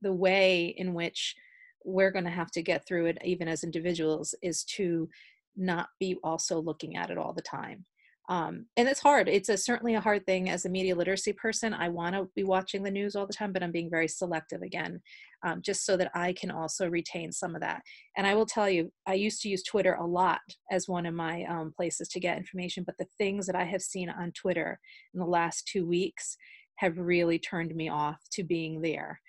the 0.00 0.14
way 0.14 0.74
in 0.78 0.94
which 0.94 1.34
we're 1.84 2.10
going 2.10 2.24
to 2.24 2.30
have 2.30 2.50
to 2.52 2.62
get 2.62 2.86
through 2.86 3.06
it, 3.06 3.18
even 3.22 3.46
as 3.46 3.62
individuals, 3.62 4.34
is 4.42 4.64
to 4.64 5.06
not 5.54 5.88
be 5.98 6.16
also 6.24 6.58
looking 6.62 6.96
at 6.96 7.10
it 7.10 7.18
all 7.18 7.34
the 7.34 7.42
time 7.42 7.84
um, 8.30 8.66
and 8.76 8.88
it's 8.88 9.00
hard. 9.00 9.28
It's 9.28 9.48
a, 9.48 9.56
certainly 9.56 9.96
a 9.96 10.00
hard 10.00 10.24
thing 10.24 10.48
as 10.48 10.64
a 10.64 10.68
media 10.70 10.94
literacy 10.94 11.32
person. 11.32 11.74
I 11.74 11.88
want 11.88 12.14
to 12.14 12.28
be 12.36 12.44
watching 12.44 12.84
the 12.84 12.90
news 12.90 13.16
all 13.16 13.26
the 13.26 13.32
time 13.32 13.52
but 13.52 13.62
i'm 13.62 13.72
being 13.72 13.90
very 13.90 14.06
selective 14.06 14.62
again 14.62 15.00
um, 15.44 15.60
just 15.62 15.84
so 15.84 15.96
that 15.96 16.10
i 16.14 16.32
can 16.34 16.50
also 16.50 16.88
retain 16.88 17.32
some 17.32 17.54
of 17.54 17.60
that. 17.60 17.82
And 18.16 18.26
i 18.26 18.34
will 18.34 18.46
tell 18.46 18.70
you 18.70 18.92
i 19.06 19.14
used 19.14 19.42
to 19.42 19.48
use 19.48 19.64
twitter 19.64 19.94
a 19.94 20.06
lot 20.06 20.40
as 20.70 20.88
one 20.88 21.06
of 21.06 21.14
my 21.14 21.44
um, 21.44 21.72
places 21.76 22.08
to 22.08 22.20
get 22.20 22.38
information 22.38 22.84
but 22.84 22.96
the 22.98 23.06
things 23.18 23.46
that 23.46 23.56
i 23.56 23.64
have 23.64 23.82
seen 23.82 24.08
on 24.08 24.32
twitter 24.32 24.78
in 25.12 25.20
the 25.20 25.26
last 25.26 25.66
two 25.66 25.86
weeks 25.86 26.36
have 26.76 26.96
really 26.98 27.38
turned 27.38 27.74
me 27.74 27.90
off 27.90 28.20
to 28.32 28.42
being 28.42 28.80
there. 28.80 29.20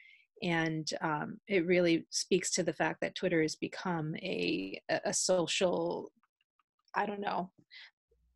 And 0.42 0.90
um, 1.02 1.38
it 1.50 1.66
really 1.66 2.06
speaks 2.10 2.52
to 2.52 2.64
the 2.64 2.74
fact 2.74 3.02
that 3.02 3.16
twitter 3.16 3.42
has 3.42 3.56
become 3.56 4.16
a, 4.18 4.80
a 5.06 5.14
social 5.14 6.12
i 6.96 7.06
don't 7.06 7.22
know 7.22 7.50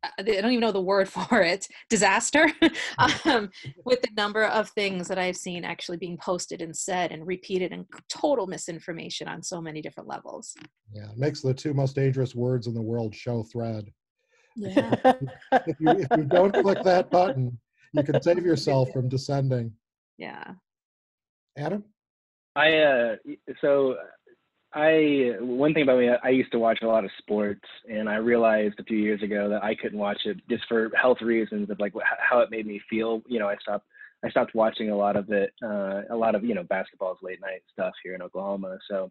I 0.02 0.22
don't 0.22 0.52
even 0.52 0.60
know 0.60 0.72
the 0.72 0.80
word 0.80 1.08
for 1.08 1.42
it, 1.42 1.66
disaster, 1.90 2.50
um, 3.24 3.50
with 3.84 4.02
the 4.02 4.10
number 4.16 4.44
of 4.44 4.70
things 4.70 5.08
that 5.08 5.18
I've 5.18 5.36
seen 5.36 5.64
actually 5.64 5.96
being 5.96 6.16
posted 6.18 6.62
and 6.62 6.76
said 6.76 7.12
and 7.12 7.26
repeated 7.26 7.72
and 7.72 7.84
total 8.08 8.46
misinformation 8.46 9.28
on 9.28 9.42
so 9.42 9.60
many 9.60 9.80
different 9.80 10.08
levels. 10.08 10.54
Yeah, 10.92 11.10
it 11.10 11.18
makes 11.18 11.40
the 11.40 11.54
two 11.54 11.74
most 11.74 11.94
dangerous 11.94 12.34
words 12.34 12.66
in 12.66 12.74
the 12.74 12.82
world 12.82 13.14
show 13.14 13.42
thread. 13.44 13.90
Yeah. 14.56 14.94
if, 15.52 15.76
you, 15.78 15.90
if 15.90 16.08
you 16.16 16.24
don't 16.24 16.52
click 16.52 16.82
that 16.82 17.10
button, 17.10 17.58
you 17.92 18.02
can 18.02 18.22
save 18.22 18.44
yourself 18.44 18.90
from 18.92 19.08
descending. 19.10 19.72
Yeah. 20.18 20.52
Adam? 21.58 21.84
I, 22.54 22.78
uh, 22.78 23.16
so 23.60 23.96
I 24.76 25.32
one 25.40 25.72
thing 25.72 25.84
about 25.84 25.98
me, 25.98 26.10
I 26.22 26.28
used 26.28 26.52
to 26.52 26.58
watch 26.58 26.80
a 26.82 26.86
lot 26.86 27.06
of 27.06 27.10
sports, 27.16 27.64
and 27.88 28.10
I 28.10 28.16
realized 28.16 28.78
a 28.78 28.84
few 28.84 28.98
years 28.98 29.22
ago 29.22 29.48
that 29.48 29.64
I 29.64 29.74
couldn't 29.74 29.98
watch 29.98 30.20
it 30.26 30.36
just 30.50 30.64
for 30.68 30.90
health 31.00 31.22
reasons 31.22 31.70
of 31.70 31.80
like 31.80 31.94
how 32.18 32.40
it 32.40 32.50
made 32.50 32.66
me 32.66 32.82
feel. 32.90 33.22
You 33.26 33.38
know, 33.38 33.48
I 33.48 33.56
stopped 33.62 33.86
I 34.22 34.28
stopped 34.28 34.54
watching 34.54 34.90
a 34.90 34.96
lot 34.96 35.16
of 35.16 35.30
it, 35.30 35.54
uh, 35.62 36.02
a 36.10 36.14
lot 36.14 36.34
of 36.34 36.44
you 36.44 36.54
know 36.54 36.62
basketball's 36.64 37.16
late 37.22 37.40
night 37.40 37.62
stuff 37.72 37.94
here 38.04 38.14
in 38.14 38.20
Oklahoma. 38.20 38.76
So, 38.86 39.10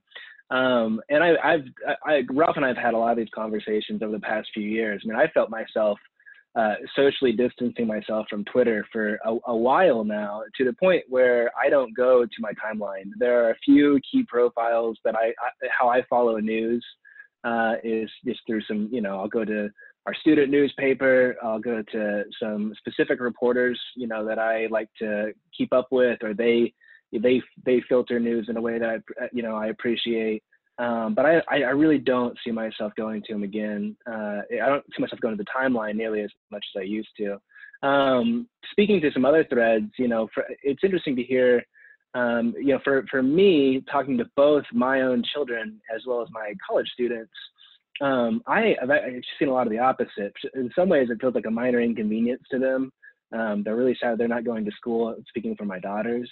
um, 0.51 1.01
and 1.10 1.23
I, 1.23 1.32
I've 1.43 1.65
I, 2.06 2.21
Ralph 2.32 2.58
and 2.58 2.65
I've 2.65 2.78
had 2.78 2.93
a 2.93 2.99
lot 2.99 3.13
of 3.13 3.17
these 3.17 3.34
conversations 3.34 4.04
over 4.04 4.12
the 4.12 4.19
past 4.19 4.49
few 4.54 4.69
years. 4.69 5.01
I 5.04 5.08
mean, 5.08 5.17
I 5.17 5.32
felt 5.34 5.49
myself 5.49 5.97
uh, 6.55 6.75
socially 6.95 7.33
distancing 7.33 7.85
myself 7.85 8.25
from 8.29 8.45
Twitter 8.45 8.85
for 8.91 9.19
a, 9.25 9.35
a, 9.47 9.55
while 9.55 10.05
now 10.05 10.41
to 10.57 10.63
the 10.63 10.71
point 10.73 11.03
where 11.09 11.51
I 11.61 11.69
don't 11.69 11.95
go 11.95 12.23
to 12.23 12.31
my 12.39 12.51
timeline. 12.53 13.11
There 13.17 13.43
are 13.43 13.51
a 13.51 13.57
few 13.65 13.99
key 14.09 14.23
profiles 14.25 14.97
that 15.03 15.15
I, 15.15 15.27
I 15.27 15.67
how 15.77 15.89
I 15.89 16.03
follow 16.09 16.37
news 16.37 16.85
uh, 17.43 17.73
is 17.83 18.09
just 18.23 18.39
through 18.47 18.61
some, 18.61 18.87
you 18.89 19.01
know, 19.01 19.19
I'll 19.19 19.27
go 19.27 19.43
to 19.43 19.69
our 20.05 20.13
student 20.15 20.49
newspaper, 20.49 21.35
I'll 21.43 21.59
go 21.59 21.83
to 21.91 22.23
some 22.41 22.73
specific 22.77 23.19
reporters, 23.19 23.79
you 23.95 24.07
know, 24.07 24.25
that 24.25 24.39
I 24.39 24.67
like 24.69 24.89
to 24.99 25.33
keep 25.57 25.73
up 25.73 25.87
with, 25.91 26.23
or 26.23 26.33
they 26.33 26.73
they 27.11 27.41
they 27.65 27.81
filter 27.87 28.19
news 28.19 28.47
in 28.49 28.57
a 28.57 28.61
way 28.61 28.79
that 28.79 28.89
I, 28.89 29.27
you 29.31 29.43
know 29.43 29.55
I 29.55 29.67
appreciate. 29.67 30.43
Um, 30.77 31.13
but 31.15 31.25
I, 31.25 31.41
I 31.49 31.71
really 31.71 31.97
don't 31.97 32.38
see 32.43 32.51
myself 32.51 32.91
going 32.97 33.23
to 33.23 33.33
him 33.33 33.43
again. 33.43 33.95
Uh, 34.05 34.41
I 34.51 34.67
don't 34.67 34.85
see 34.95 35.01
myself 35.01 35.21
going 35.21 35.38
to 35.38 35.43
the 35.43 35.49
timeline 35.49 35.95
nearly 35.95 36.21
as 36.21 36.29
much 36.51 36.65
as 36.75 36.81
I 36.81 36.83
used 36.83 37.09
to. 37.17 37.39
Um, 37.88 38.47
speaking 38.71 38.99
to 39.01 39.11
some 39.11 39.25
other 39.25 39.45
threads, 39.45 39.91
you 39.97 40.07
know, 40.07 40.27
for, 40.33 40.45
it's 40.63 40.83
interesting 40.83 41.15
to 41.15 41.23
hear, 41.23 41.63
um, 42.13 42.53
you 42.57 42.73
know, 42.73 42.79
for, 42.83 43.05
for 43.09 43.23
me, 43.23 43.83
talking 43.89 44.17
to 44.17 44.25
both 44.35 44.63
my 44.73 45.01
own 45.01 45.23
children 45.33 45.79
as 45.95 46.01
well 46.05 46.21
as 46.21 46.27
my 46.31 46.53
college 46.67 46.89
students, 46.93 47.31
um, 48.01 48.41
I, 48.45 48.75
have 48.81 48.89
I've 48.89 49.21
seen 49.39 49.47
a 49.47 49.53
lot 49.53 49.67
of 49.67 49.71
the 49.71 49.79
opposite. 49.79 50.33
In 50.55 50.69
some 50.75 50.89
ways, 50.89 51.09
it 51.09 51.19
feels 51.21 51.35
like 51.35 51.45
a 51.45 51.51
minor 51.51 51.79
inconvenience 51.79 52.43
to 52.51 52.59
them. 52.59 52.91
Um, 53.33 53.63
they're 53.63 53.75
really 53.75 53.97
sad 54.01 54.17
they're 54.17 54.27
not 54.27 54.45
going 54.45 54.65
to 54.65 54.71
school, 54.71 55.15
speaking 55.29 55.55
for 55.55 55.65
my 55.65 55.79
daughters. 55.79 56.29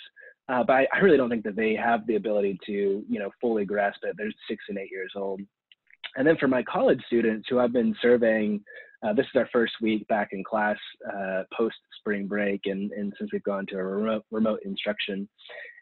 Uh, 0.50 0.64
but 0.64 0.74
I, 0.74 0.88
I, 0.94 1.00
really 1.00 1.16
don't 1.16 1.30
think 1.30 1.46
that 1.46 1.56
they 1.56 1.74
have 1.74 2.06
the 2.06 2.16
ability 2.16 2.60
to, 2.66 2.72
you 3.08 3.20
know, 3.20 3.32
fully 3.40 3.64
grasp 3.64 4.00
it. 4.04 4.16
They're 4.18 4.32
six 4.50 4.66
and 4.68 4.78
eight 4.78 4.92
years 4.92 5.14
old. 5.16 5.40
And 6.16 6.28
then 6.28 6.38
for 6.38 6.48
my 6.48 6.62
college 6.64 7.02
students 7.08 7.48
who 7.50 7.60
I've 7.60 7.72
been 7.72 7.96
surveying, 8.02 8.62
uh, 9.04 9.14
this 9.14 9.26
is 9.26 9.36
our 9.36 9.50
first 9.52 9.74
week 9.82 10.08
back 10.08 10.30
in 10.32 10.44
class 10.44 10.78
uh, 11.12 11.44
post 11.56 11.76
spring 12.00 12.28
break, 12.28 12.62
and, 12.66 12.92
and 12.92 13.14
since 13.18 13.32
we've 13.34 13.44
gone 13.44 13.66
to 13.68 13.78
a 13.78 13.84
remote, 13.84 14.26
remote 14.32 14.60
instruction. 14.64 15.28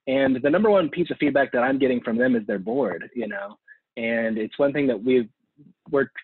And 0.07 0.39
the 0.41 0.49
number 0.49 0.69
one 0.69 0.89
piece 0.89 1.11
of 1.11 1.17
feedback 1.17 1.51
that 1.51 1.61
I'm 1.61 1.77
getting 1.77 2.01
from 2.01 2.17
them 2.17 2.35
is 2.35 2.43
they're 2.47 2.59
bored, 2.59 3.09
you 3.15 3.27
know. 3.27 3.57
And 3.97 4.37
it's 4.37 4.57
one 4.57 4.73
thing 4.73 4.87
that 4.87 5.03
we've 5.03 5.29
worked. 5.91 6.17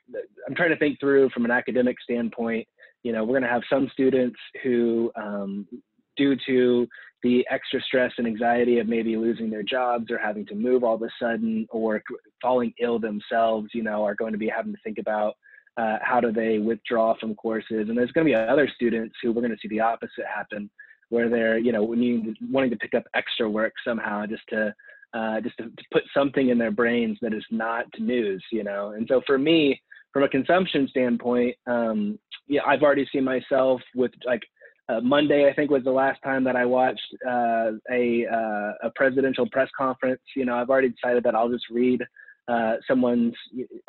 I'm 0.48 0.56
trying 0.56 0.70
to 0.70 0.78
think 0.78 1.00
through 1.00 1.30
from 1.30 1.46
an 1.46 1.52
academic 1.52 1.98
standpoint. 2.02 2.68
You 3.04 3.12
know, 3.12 3.24
we're 3.24 3.40
going 3.40 3.44
to 3.44 3.50
have 3.50 3.62
some 3.70 3.90
students 3.94 4.40
who, 4.64 5.12
um, 5.16 5.68
due 6.16 6.36
to 6.48 6.88
the 7.28 7.46
extra 7.52 7.82
stress 7.82 8.14
and 8.18 8.26
anxiety 8.26 8.80
of 8.80 8.88
maybe 8.88 9.18
losing 9.18 9.50
their 9.50 9.64
jobs 9.64 10.10
or 10.10 10.18
having 10.18 10.46
to 10.46 10.56
move 10.56 10.84
all 10.84 10.96
of 10.96 11.02
a 11.02 11.10
sudden 11.22 11.68
or 11.70 12.02
falling 12.42 12.74
ill 12.80 13.00
themselves, 13.00 13.68
you 13.74 13.84
know, 13.84 14.06
are 14.06 14.16
going 14.16 14.32
to 14.32 14.38
be 14.38 14.48
having 14.48 14.72
to 14.72 14.80
think 14.82 14.98
about 14.98 15.36
uh, 15.76 15.98
how 16.02 16.22
do 16.22 16.32
they 16.32 16.58
withdraw 16.58 17.14
from 17.20 17.36
courses. 17.36 17.90
And 17.90 17.98
there's 17.98 18.12
going 18.14 18.26
to 18.26 18.32
be 18.32 18.36
other 18.36 18.70
students 18.74 19.16
who 19.22 19.34
we're 19.34 19.42
going 19.42 19.52
to 19.52 19.60
see 19.62 19.68
the 19.68 19.82
opposite 19.82 20.26
happen, 20.34 20.70
where 21.10 21.28
they're, 21.28 21.58
you 21.58 21.74
know, 21.74 21.94
to, 21.94 22.34
wanting 22.50 22.70
to 22.70 22.78
pick 22.78 22.94
up 22.94 23.04
extra 23.14 23.50
work 23.50 23.74
somehow 23.86 24.26
just 24.26 24.44
to 24.50 24.74
uh, 25.14 25.42
just 25.42 25.58
to, 25.58 25.64
to 25.64 25.84
put 25.92 26.04
something 26.14 26.50
in 26.50 26.58
their 26.58 26.72
brains 26.72 27.18
that 27.22 27.34
is 27.34 27.46
not 27.52 27.86
news, 28.00 28.44
you 28.52 28.64
know. 28.64 28.92
And 28.92 29.06
so 29.10 29.22
for 29.26 29.38
me, 29.38 29.82
from 30.14 30.24
a 30.24 30.30
consumption 30.30 30.88
standpoint, 30.90 31.56
um, 31.66 32.20
yeah, 32.48 32.62
I've 32.66 32.84
already 32.84 33.08
seen 33.12 33.24
myself 33.24 33.82
with 33.96 34.12
like 34.26 34.44
uh, 34.90 35.02
Monday, 35.02 35.50
I 35.50 35.54
think, 35.54 35.70
was 35.70 35.84
the 35.84 35.92
last 35.92 36.22
time 36.24 36.44
that 36.46 36.56
I 36.56 36.66
watched 36.66 37.16
uh, 37.28 37.72
a 37.92 38.26
uh, 38.26 38.88
a 38.88 38.92
presidential 38.96 39.48
press 39.50 39.70
conference. 39.78 40.22
You 40.36 40.46
know, 40.46 40.56
I've 40.56 40.70
already 40.70 40.90
decided 40.90 41.24
that 41.24 41.36
I'll 41.36 41.50
just 41.50 41.66
read 41.70 42.02
uh, 42.48 42.76
someone's 42.88 43.34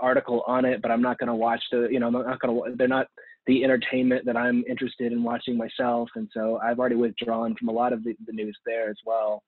article 0.00 0.42
on 0.46 0.64
it, 0.64 0.82
but 0.82 0.90
I'm 0.90 1.02
not 1.02 1.18
going 1.18 1.28
to 1.28 1.34
watch 1.34 1.62
the. 1.70 1.88
You 1.90 2.00
know, 2.00 2.08
I'm 2.08 2.12
not 2.12 2.40
going 2.40 2.54
to. 2.54 2.76
They're 2.76 2.88
not 2.88 3.06
the 3.46 3.62
entertainment 3.62 4.26
that 4.26 4.36
I'm 4.36 4.64
interested 4.68 5.12
in 5.12 5.22
watching 5.22 5.56
myself, 5.56 6.08
and 6.16 6.28
so 6.34 6.58
I've 6.62 6.80
already 6.80 6.96
withdrawn 6.96 7.54
from 7.56 7.68
a 7.68 7.72
lot 7.72 7.92
of 7.92 8.02
the, 8.02 8.16
the 8.26 8.32
news 8.32 8.58
there 8.66 8.90
as 8.90 8.98
well, 9.06 9.44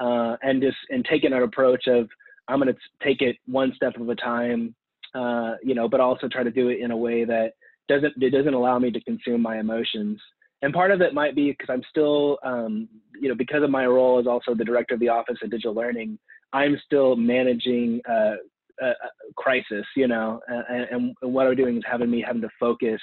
uh, 0.00 0.36
and 0.42 0.62
just 0.62 0.78
and 0.88 1.04
taken 1.04 1.34
an 1.34 1.42
approach 1.42 1.86
of 1.86 2.08
I'm 2.48 2.60
going 2.60 2.72
to 2.72 2.80
take 3.06 3.20
it 3.20 3.36
one 3.46 3.72
step 3.76 3.92
at 3.94 4.08
a 4.08 4.14
time, 4.16 4.74
uh, 5.14 5.54
you 5.62 5.74
know, 5.74 5.88
but 5.88 6.00
also 6.00 6.28
try 6.28 6.42
to 6.42 6.50
do 6.50 6.68
it 6.68 6.80
in 6.80 6.90
a 6.90 6.96
way 6.96 7.24
that 7.26 7.52
doesn't 7.88 8.14
it 8.22 8.30
doesn't 8.30 8.54
allow 8.54 8.78
me 8.78 8.90
to 8.90 9.00
consume 9.02 9.42
my 9.42 9.58
emotions 9.58 10.18
and 10.64 10.72
part 10.72 10.90
of 10.90 11.02
it 11.02 11.12
might 11.12 11.36
be 11.36 11.50
because 11.50 11.68
I'm 11.70 11.82
still, 11.90 12.38
um, 12.42 12.88
you 13.20 13.28
know, 13.28 13.34
because 13.34 13.62
of 13.62 13.68
my 13.68 13.84
role 13.84 14.18
as 14.18 14.26
also 14.26 14.54
the 14.54 14.64
director 14.64 14.94
of 14.94 15.00
the 15.00 15.10
Office 15.10 15.36
of 15.42 15.50
Digital 15.50 15.74
Learning, 15.74 16.18
I'm 16.54 16.80
still 16.86 17.16
managing 17.16 18.00
uh, 18.08 18.36
a, 18.80 18.86
a, 18.86 18.94
crisis, 19.36 19.84
you 19.94 20.08
know, 20.08 20.40
and, 20.48 21.14
and, 21.20 21.32
what 21.32 21.46
I'm 21.46 21.54
doing 21.54 21.76
is 21.76 21.82
having 21.86 22.10
me 22.10 22.24
having 22.26 22.40
to 22.40 22.48
focus 22.58 22.98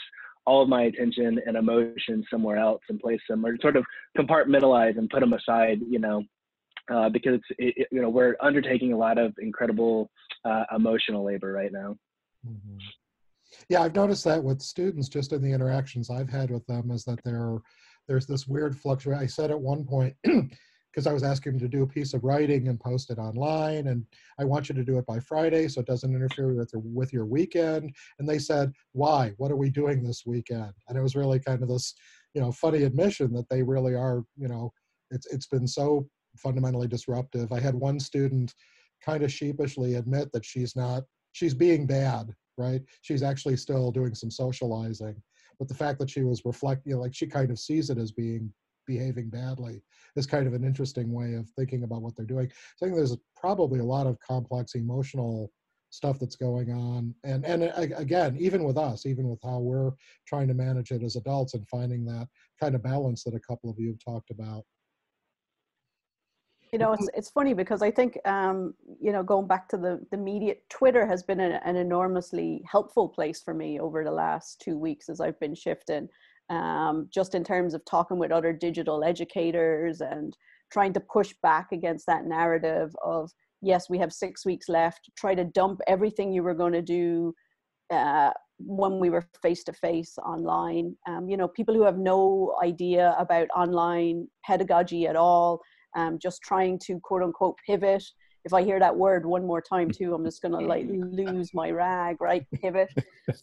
all 0.46 0.64
of 0.64 0.70
my 0.70 0.84
attention 0.84 1.40
and 1.46 1.56
emotion 1.56 2.26
somewhere 2.32 2.58
else 2.58 2.82
and 2.90 3.00
place 3.00 3.22
them 3.30 3.46
or 3.46 3.56
sort 3.62 3.76
of 3.76 3.86
compartmentalize 4.18 4.98
and 4.98 5.08
put 5.12 5.20
them 5.20 5.34
aside, 5.34 5.82
you 5.88 6.00
know, 6.00 6.24
uh, 6.92 7.10
because 7.10 7.40
it, 7.60 7.76
it, 7.78 7.88
you 7.92 8.02
know 8.02 8.10
we're 8.10 8.36
undertaking 8.42 8.92
a 8.92 8.98
lot 8.98 9.20
of 9.20 9.34
incredible 9.38 10.10
uh, 10.46 10.64
emotional 10.76 11.24
labor 11.24 11.54
right 11.54 11.72
now. 11.72 11.96
Mm-hmm. 12.48 12.78
Yeah, 13.70 13.82
I've 13.82 13.96
noticed 13.96 14.24
that 14.26 14.44
with 14.44 14.62
students 14.62 15.10
just 15.10 15.34
in 15.34 15.42
the 15.42 15.52
interactions 15.52 16.10
I've 16.10 16.30
had 16.30 16.52
with 16.52 16.66
them 16.68 16.92
is 16.92 17.04
that 17.06 17.24
there 17.24 17.58
there's 18.08 18.26
this 18.26 18.48
weird 18.48 18.78
fluctuation. 18.78 19.22
I 19.22 19.28
said 19.28 19.52
at 19.52 19.60
one 19.60 19.86
point 19.86 20.16
because 20.24 21.08
I 21.08 21.14
was 21.14 21.24
asking 21.24 21.54
them 21.54 21.62
to 21.62 21.68
do 21.68 21.84
a 21.84 21.88
piece 21.88 22.14
of 22.14 22.24
writing 22.24 22.68
and 22.68 22.80
post 22.80 23.10
it 23.10 23.18
online, 23.18 23.88
and 23.88 24.06
I 24.40 24.44
want 24.44 24.68
you 24.68 24.76
to 24.76 24.84
do 24.84 24.98
it 24.98 25.06
by 25.06 25.20
Friday 25.20 25.68
so 25.68 25.80
it 25.80 25.88
doesn't 25.88 26.14
interfere 26.14 26.54
with 26.54 26.72
with 26.76 27.14
your 27.14 27.26
weekend. 27.26 27.96
And 28.20 28.28
they 28.28 28.40
said, 28.40 28.74
"Why? 28.94 29.34
What 29.38 29.52
are 29.52 29.58
we 29.58 29.70
doing 29.70 30.04
this 30.04 30.24
weekend?" 30.26 30.74
And 30.88 30.98
it 30.98 31.02
was 31.02 31.16
really 31.16 31.40
kind 31.40 31.62
of 31.64 31.70
this, 31.70 31.94
you 32.34 32.42
know, 32.42 32.52
funny 32.52 32.84
admission 32.84 33.34
that 33.34 33.50
they 33.50 33.64
really 33.64 33.96
are, 33.96 34.24
you 34.38 34.48
know, 34.48 34.72
it's 35.12 35.28
it's 35.28 35.48
been 35.48 35.68
so 35.68 36.08
fundamentally 36.38 36.88
disruptive. 36.88 37.52
I 37.52 37.60
had 37.60 37.76
one 37.76 38.00
student 38.00 38.54
kind 39.04 39.24
of 39.24 39.32
sheepishly 39.32 39.96
admit 39.96 40.32
that 40.32 40.46
she's 40.46 40.76
not 40.76 41.04
she's 41.34 41.54
being 41.54 41.86
bad 41.88 42.34
right? 42.58 42.82
She's 43.02 43.24
actually 43.24 43.58
still 43.58 43.92
doing 43.92 44.16
some 44.16 44.32
socializing. 44.32 45.22
But 45.60 45.68
the 45.68 45.76
fact 45.76 46.00
that 46.00 46.10
she 46.10 46.24
was 46.24 46.44
reflecting, 46.46 46.92
you 46.92 46.96
know, 46.96 47.02
like 47.02 47.14
she 47.14 47.28
kind 47.28 47.52
of 47.52 47.60
sees 47.60 47.90
it 47.90 47.98
as 47.98 48.12
being 48.12 48.52
behaving 48.88 49.30
badly 49.30 49.82
is 50.16 50.26
kind 50.26 50.48
of 50.48 50.54
an 50.54 50.64
interesting 50.64 51.14
way 51.14 51.36
of 51.36 51.48
thinking 51.52 51.84
about 51.84 52.02
what 52.02 52.16
they're 52.16 52.26
doing. 52.26 52.50
So 52.78 52.86
I 52.86 52.90
think 52.90 52.98
there's 52.98 53.18
probably 53.36 53.80
a 53.80 53.84
lot 53.84 54.08
of 54.08 54.20
complex 54.20 54.76
emotional 54.76 55.52
stuff 55.92 56.20
that's 56.20 56.36
going 56.36 56.72
on. 56.72 57.14
And 57.24 57.46
and 57.46 57.64
uh, 57.64 57.96
again, 57.98 58.38
even 58.40 58.64
with 58.64 58.78
us, 58.78 59.06
even 59.06 59.30
with 59.30 59.40
how 59.44 59.60
we're 59.60 59.92
trying 60.26 60.48
to 60.48 60.54
manage 60.54 60.92
it 60.92 61.04
as 61.04 61.16
adults 61.16 61.54
and 61.54 61.68
finding 61.68 62.06
that 62.06 62.28
kind 62.60 62.76
of 62.76 62.84
balance 62.84 63.24
that 63.24 63.36
a 63.36 63.40
couple 63.40 63.70
of 63.70 63.80
you 63.80 63.90
have 63.90 64.00
talked 64.00 64.32
about. 64.32 64.64
You 66.72 66.80
know 66.80 66.94
it's, 66.94 67.10
it's 67.14 67.30
funny 67.30 67.54
because 67.54 67.82
i 67.82 67.92
think 67.92 68.18
um, 68.26 68.74
you 69.00 69.12
know 69.12 69.24
going 69.24 69.48
back 69.48 69.68
to 69.68 69.78
the 69.78 70.00
the 70.12 70.18
media 70.18 70.56
twitter 70.70 71.06
has 71.06 71.22
been 71.22 71.40
a, 71.40 71.62
an 71.66 71.76
enormously 71.76 72.64
helpful 72.70 73.10
place 73.10 73.42
for 73.44 73.54
me 73.54 73.80
over 73.80 74.04
the 74.04 74.12
last 74.12 74.62
two 74.62 74.78
weeks 74.78 75.10
as 75.10 75.20
i've 75.20 75.40
been 75.40 75.56
shifting 75.56 76.08
um, 76.52 77.08
just 77.10 77.34
in 77.34 77.44
terms 77.44 77.74
of 77.74 77.84
talking 77.86 78.20
with 78.20 78.32
other 78.32 78.52
digital 78.52 79.04
educators 79.04 80.02
and 80.02 80.36
trying 80.72 80.92
to 80.94 81.00
push 81.00 81.34
back 81.42 81.72
against 81.72 82.06
that 82.08 82.26
narrative 82.26 82.94
of 83.04 83.32
yes 83.62 83.90
we 83.90 83.98
have 83.98 84.12
six 84.12 84.46
weeks 84.46 84.68
left. 84.68 85.10
Try 85.18 85.34
to 85.36 85.46
dump 85.46 85.80
everything 85.88 86.32
you 86.32 86.44
were 86.44 86.54
going 86.54 86.74
to 86.74 86.82
do 86.82 87.34
uh, 87.90 88.32
when 88.60 89.00
we 89.00 89.10
were 89.10 89.26
face 89.42 89.64
to 89.66 89.74
face 89.74 90.18
online. 90.18 90.96
Um, 91.08 91.30
you 91.30 91.38
know 91.38 91.48
people 91.48 91.74
who 91.74 91.84
have 91.84 91.98
no 91.98 92.56
idea 92.62 93.16
about 93.18 93.48
online 93.56 94.28
pedagogy 94.46 95.08
at 95.08 95.16
all 95.16 95.62
um, 95.96 96.20
just 96.20 96.42
trying 96.42 96.80
to 96.80 97.00
quote 97.02 97.24
unquote 97.24 97.56
pivot. 97.66 98.04
If 98.44 98.54
I 98.54 98.64
hear 98.64 98.80
that 98.80 98.96
word 98.96 99.26
one 99.26 99.46
more 99.46 99.62
time 99.62 99.92
too, 99.92 100.16
I'm 100.16 100.26
just 100.26 100.42
gonna 100.42 100.60
like 100.60 100.86
lose 100.88 101.54
my 101.54 101.70
rag, 101.70 102.18
right? 102.20 102.46
Pivot. 102.62 102.90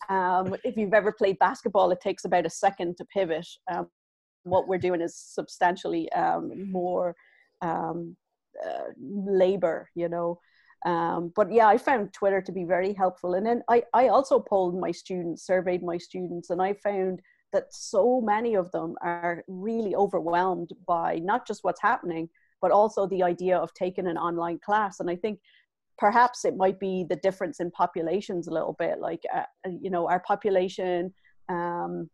Um, 0.08 0.56
if 0.64 0.76
you've 0.76 0.92
ever 0.92 1.12
played 1.12 1.38
basketball, 1.38 1.90
it 1.92 2.00
takes 2.00 2.24
about 2.24 2.46
a 2.46 2.50
second 2.50 2.96
to 2.96 3.04
pivot. 3.06 3.46
Um, 3.70 3.88
what 4.42 4.66
we're 4.68 4.78
doing 4.78 5.00
is 5.00 5.16
substantially 5.16 6.10
um, 6.12 6.70
more 6.70 7.14
um, 7.62 8.16
uh, 8.64 8.90
labor, 8.98 9.88
you 9.94 10.08
know. 10.08 10.40
Um, 10.86 11.32
but 11.34 11.52
yeah, 11.52 11.66
I 11.66 11.78
found 11.78 12.12
Twitter 12.12 12.40
to 12.40 12.52
be 12.52 12.64
very 12.64 12.92
helpful. 12.92 13.34
And 13.34 13.44
then 13.44 13.62
I, 13.68 13.82
I 13.94 14.08
also 14.08 14.38
polled 14.38 14.78
my 14.78 14.92
students, 14.92 15.44
surveyed 15.44 15.82
my 15.82 15.98
students, 15.98 16.50
and 16.50 16.62
I 16.62 16.74
found 16.74 17.20
that 17.52 17.72
so 17.72 18.20
many 18.20 18.54
of 18.54 18.70
them 18.72 18.94
are 19.02 19.42
really 19.48 19.94
overwhelmed 19.94 20.70
by 20.86 21.18
not 21.22 21.46
just 21.46 21.64
what's 21.64 21.80
happening, 21.80 22.28
but 22.60 22.70
also 22.70 23.06
the 23.06 23.22
idea 23.22 23.56
of 23.56 23.72
taking 23.74 24.06
an 24.06 24.18
online 24.18 24.58
class. 24.64 25.00
And 25.00 25.08
I 25.08 25.16
think 25.16 25.40
perhaps 25.98 26.44
it 26.44 26.56
might 26.56 26.78
be 26.78 27.04
the 27.08 27.16
difference 27.16 27.60
in 27.60 27.70
populations 27.70 28.46
a 28.46 28.52
little 28.52 28.76
bit. 28.78 29.00
Like, 29.00 29.22
uh, 29.34 29.42
uh, 29.66 29.70
you 29.80 29.90
know, 29.90 30.08
our 30.08 30.20
population 30.20 31.12
um, 31.48 32.08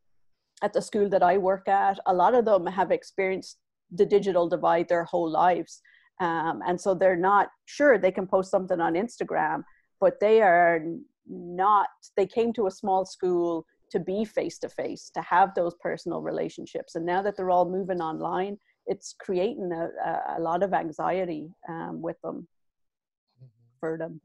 at 0.63 0.73
the 0.73 0.83
school 0.83 1.09
that 1.11 1.23
I 1.23 1.39
work 1.39 1.69
at, 1.69 1.99
a 2.07 2.15
lot 2.15 2.35
of 2.35 2.45
them 2.45 2.67
have 2.67 2.91
experienced 2.91 3.59
the 3.91 4.07
digital 4.07 4.49
divide 4.49 4.89
their 4.89 5.05
whole 5.05 5.31
lives. 5.31 5.81
Um, 6.21 6.63
and 6.67 6.81
so 6.81 6.95
they're 6.95 7.17
not 7.17 7.49
sure 7.67 7.99
they 7.99 8.13
can 8.13 8.27
post 8.27 8.51
something 8.51 8.81
on 8.81 8.95
Instagram, 8.95 9.65
but 10.01 10.21
they 10.21 10.41
are 10.43 10.81
not, 11.29 11.89
they 12.17 12.27
came 12.27 12.53
to 12.55 12.67
a 12.67 12.71
small 12.71 13.05
school 13.05 13.67
to 13.95 14.01
be 14.01 14.25
face 14.25 14.59
to 14.59 14.69
face, 14.69 15.09
to 15.15 15.23
have 15.23 15.55
those 15.55 15.75
personal 15.81 16.21
relationships. 16.21 16.97
And 16.97 17.07
now 17.07 17.23
that 17.23 17.37
they're 17.37 17.51
all 17.51 17.71
moving 17.71 18.01
online, 18.01 18.59
it's 18.87 19.15
creating 19.21 19.71
a, 19.73 20.37
a 20.37 20.41
lot 20.41 20.65
of 20.65 20.75
anxiety 20.75 21.55
um, 21.69 22.03
with 22.03 22.21
them 22.23 22.49
mm-hmm. 23.39 23.47
for 23.79 23.97
them. 23.97 24.21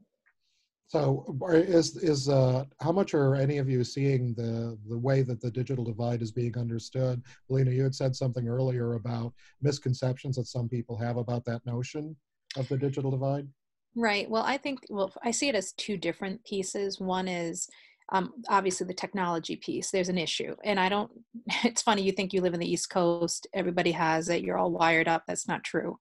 So, 0.88 1.24
is 1.52 1.96
is 1.98 2.28
uh, 2.28 2.64
how 2.80 2.90
much 2.90 3.14
are 3.14 3.36
any 3.36 3.58
of 3.58 3.68
you 3.68 3.84
seeing 3.84 4.34
the 4.34 4.76
the 4.88 4.98
way 4.98 5.22
that 5.22 5.40
the 5.40 5.52
digital 5.52 5.84
divide 5.84 6.20
is 6.20 6.32
being 6.32 6.58
understood? 6.58 7.22
Belinha, 7.48 7.72
you 7.72 7.84
had 7.84 7.94
said 7.94 8.16
something 8.16 8.48
earlier 8.48 8.94
about 8.94 9.32
misconceptions 9.62 10.34
that 10.34 10.48
some 10.48 10.68
people 10.68 10.96
have 10.98 11.16
about 11.16 11.44
that 11.44 11.64
notion 11.64 12.16
of 12.56 12.66
the 12.66 12.76
digital 12.76 13.12
divide. 13.12 13.46
Right. 13.94 14.28
Well, 14.28 14.42
I 14.42 14.56
think 14.56 14.80
well, 14.90 15.12
I 15.22 15.30
see 15.30 15.48
it 15.48 15.54
as 15.54 15.72
two 15.74 15.96
different 15.96 16.44
pieces. 16.44 16.98
One 16.98 17.28
is 17.28 17.68
um, 18.12 18.32
obviously 18.48 18.86
the 18.86 18.94
technology 18.94 19.56
piece 19.56 19.90
there's 19.90 20.08
an 20.08 20.18
issue. 20.18 20.54
And 20.64 20.78
i 20.78 20.88
don't 20.88 21.10
it's 21.64 21.82
funny 21.82 22.02
you 22.02 22.12
think 22.12 22.32
you 22.32 22.40
live 22.40 22.54
in 22.54 22.60
the 22.60 22.70
east 22.70 22.90
coast 22.90 23.46
everybody 23.54 23.92
has 23.92 24.28
it 24.28 24.42
you're 24.42 24.58
all 24.58 24.70
wired 24.70 25.08
up 25.08 25.24
that's 25.26 25.48
not 25.48 25.64
true. 25.64 25.98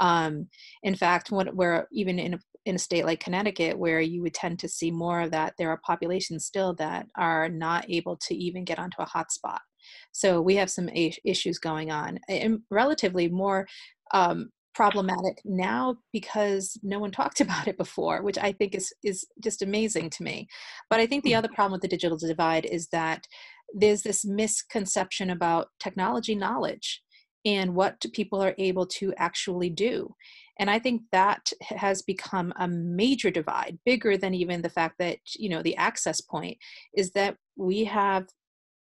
Um, 0.00 0.48
in 0.82 0.94
fact 0.94 1.30
when, 1.30 1.48
where 1.48 1.88
even 1.92 2.18
in 2.18 2.34
a, 2.34 2.38
in 2.66 2.74
a 2.74 2.78
state 2.78 3.06
like 3.06 3.20
connecticut 3.20 3.78
where 3.78 4.00
you 4.00 4.22
would 4.22 4.34
tend 4.34 4.58
to 4.60 4.68
see 4.68 4.90
more 4.90 5.20
of 5.20 5.30
that 5.30 5.54
there 5.58 5.70
are 5.70 5.80
populations 5.84 6.44
still 6.44 6.74
that 6.74 7.06
are 7.16 7.48
not 7.48 7.88
able 7.88 8.16
to 8.16 8.34
even 8.34 8.64
get 8.64 8.78
onto 8.78 9.00
a 9.00 9.06
hotspot. 9.06 9.58
So 10.12 10.40
we 10.42 10.56
have 10.56 10.70
some 10.70 10.88
issues 10.90 11.58
going 11.58 11.90
on 11.90 12.18
and 12.28 12.60
relatively 12.70 13.28
more 13.28 13.66
um, 14.12 14.50
problematic 14.78 15.42
now 15.44 15.96
because 16.12 16.78
no 16.84 17.00
one 17.00 17.10
talked 17.10 17.40
about 17.46 17.66
it 17.66 17.76
before 17.76 18.22
which 18.22 18.38
i 18.38 18.52
think 18.52 18.76
is 18.76 18.94
is 19.02 19.26
just 19.42 19.60
amazing 19.60 20.08
to 20.08 20.22
me 20.22 20.46
but 20.88 21.00
i 21.00 21.06
think 21.06 21.24
the 21.24 21.32
hmm. 21.32 21.38
other 21.38 21.48
problem 21.48 21.72
with 21.72 21.82
the 21.82 21.88
digital 21.96 22.16
divide 22.16 22.64
is 22.64 22.86
that 22.92 23.26
there's 23.74 24.02
this 24.02 24.24
misconception 24.24 25.30
about 25.30 25.66
technology 25.80 26.36
knowledge 26.36 27.02
and 27.44 27.74
what 27.74 28.04
people 28.14 28.40
are 28.40 28.54
able 28.58 28.86
to 28.86 29.12
actually 29.16 29.68
do 29.68 30.14
and 30.60 30.70
i 30.70 30.78
think 30.78 31.02
that 31.10 31.52
has 31.60 32.02
become 32.02 32.52
a 32.60 32.68
major 32.68 33.32
divide 33.32 33.76
bigger 33.84 34.16
than 34.16 34.32
even 34.32 34.62
the 34.62 34.76
fact 34.78 34.94
that 35.00 35.18
you 35.36 35.48
know 35.48 35.62
the 35.62 35.76
access 35.76 36.20
point 36.20 36.56
is 36.96 37.10
that 37.10 37.36
we 37.56 37.82
have 37.82 38.28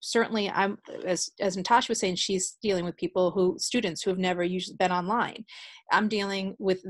certainly 0.01 0.51
i'm 0.51 0.79
as 1.07 1.31
as 1.41 1.57
natasha 1.57 1.91
was 1.91 2.01
saying 2.01 2.15
she's 2.15 2.57
dealing 2.63 2.85
with 2.85 2.97
people 2.97 3.31
who 3.31 3.57
students 3.59 4.03
who 4.03 4.11
have 4.11 4.19
never 4.19 4.43
usually 4.43 4.77
been 4.77 4.93
online. 4.93 5.45
I'm 5.93 6.09
dealing 6.09 6.57
with 6.59 6.85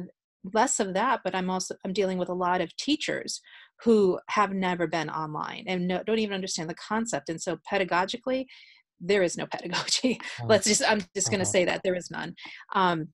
less 0.54 0.80
of 0.80 0.94
that 0.94 1.20
but 1.22 1.34
i'm 1.34 1.50
also 1.50 1.74
i'm 1.84 1.92
dealing 1.92 2.18
with 2.18 2.28
a 2.28 2.34
lot 2.34 2.60
of 2.60 2.74
teachers 2.76 3.40
who 3.82 4.18
have 4.28 4.52
never 4.52 4.86
been 4.86 5.10
online 5.10 5.64
and 5.66 5.88
no, 5.88 6.02
don't 6.02 6.18
even 6.18 6.34
understand 6.34 6.68
the 6.68 6.74
concept. 6.74 7.28
And 7.28 7.40
so 7.40 7.58
pedagogically 7.70 8.46
there 9.00 9.22
is 9.22 9.36
no 9.36 9.46
pedagogy. 9.46 10.20
Let's 10.46 10.66
just 10.66 10.82
i'm 10.86 11.00
just 11.14 11.30
going 11.30 11.40
to 11.40 11.44
uh-huh. 11.44 11.52
say 11.52 11.64
that 11.64 11.80
there 11.82 11.94
is 11.94 12.10
none. 12.10 12.34
Um, 12.74 13.08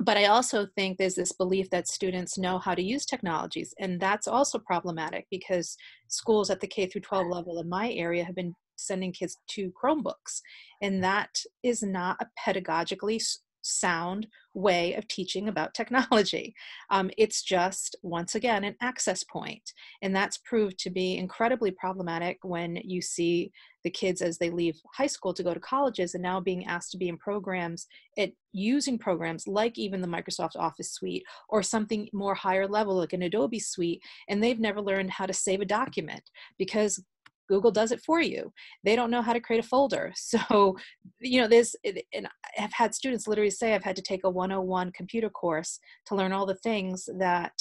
but 0.00 0.16
I 0.16 0.24
also 0.24 0.66
think 0.74 0.98
there's 0.98 1.14
this 1.14 1.32
belief 1.32 1.70
that 1.70 1.86
students 1.86 2.36
know 2.36 2.58
how 2.58 2.74
to 2.74 2.82
use 2.82 3.06
technologies, 3.06 3.72
and 3.78 4.00
that's 4.00 4.26
also 4.26 4.58
problematic 4.58 5.26
because 5.30 5.76
schools 6.08 6.50
at 6.50 6.60
the 6.60 6.66
K 6.66 6.86
through 6.86 7.02
12 7.02 7.28
level 7.28 7.60
in 7.60 7.68
my 7.68 7.92
area 7.92 8.24
have 8.24 8.34
been 8.34 8.54
sending 8.76 9.12
kids 9.12 9.38
to 9.48 9.72
Chromebooks. 9.72 10.40
And 10.82 11.02
that 11.02 11.36
is 11.62 11.82
not 11.82 12.16
a 12.20 12.26
pedagogically 12.38 13.20
sound 13.64 14.26
way 14.52 14.94
of 14.94 15.08
teaching 15.08 15.48
about 15.48 15.74
technology. 15.74 16.54
Um, 16.90 17.10
it's 17.16 17.42
just, 17.42 17.96
once 18.02 18.34
again, 18.34 18.62
an 18.62 18.76
access 18.80 19.24
point. 19.24 19.72
And 20.02 20.14
that's 20.14 20.38
proved 20.38 20.78
to 20.80 20.90
be 20.90 21.16
incredibly 21.16 21.70
problematic 21.70 22.38
when 22.42 22.76
you 22.76 23.00
see 23.00 23.50
the 23.82 23.90
kids 23.90 24.22
as 24.22 24.38
they 24.38 24.50
leave 24.50 24.78
high 24.94 25.06
school 25.06 25.34
to 25.34 25.42
go 25.42 25.54
to 25.54 25.60
colleges 25.60 26.14
and 26.14 26.22
now 26.22 26.40
being 26.40 26.66
asked 26.66 26.92
to 26.92 26.98
be 26.98 27.08
in 27.08 27.16
programs 27.16 27.86
at 28.18 28.30
using 28.52 28.98
programs 28.98 29.48
like 29.48 29.78
even 29.78 30.00
the 30.00 30.08
Microsoft 30.08 30.56
Office 30.56 30.92
suite 30.92 31.24
or 31.48 31.62
something 31.62 32.08
more 32.12 32.34
higher 32.34 32.68
level 32.68 32.96
like 32.96 33.12
an 33.12 33.22
Adobe 33.22 33.58
suite. 33.58 34.02
And 34.28 34.42
they've 34.42 34.60
never 34.60 34.80
learned 34.80 35.10
how 35.10 35.26
to 35.26 35.32
save 35.32 35.60
a 35.62 35.66
document 35.66 36.22
because 36.58 37.02
Google 37.48 37.70
does 37.70 37.92
it 37.92 38.00
for 38.00 38.20
you. 38.20 38.52
They 38.84 38.96
don't 38.96 39.10
know 39.10 39.22
how 39.22 39.32
to 39.32 39.40
create 39.40 39.64
a 39.64 39.68
folder. 39.68 40.12
So, 40.24 40.76
you 41.20 41.40
know, 41.40 41.46
this, 41.46 41.76
and 42.12 42.26
I've 42.58 42.72
had 42.72 42.94
students 42.94 43.28
literally 43.28 43.50
say 43.50 43.74
I've 43.74 43.84
had 43.84 43.96
to 43.96 44.02
take 44.02 44.24
a 44.24 44.30
101 44.30 44.90
computer 44.92 45.30
course 45.30 45.78
to 46.06 46.14
learn 46.14 46.32
all 46.32 46.46
the 46.46 46.56
things 46.56 47.08
that 47.18 47.52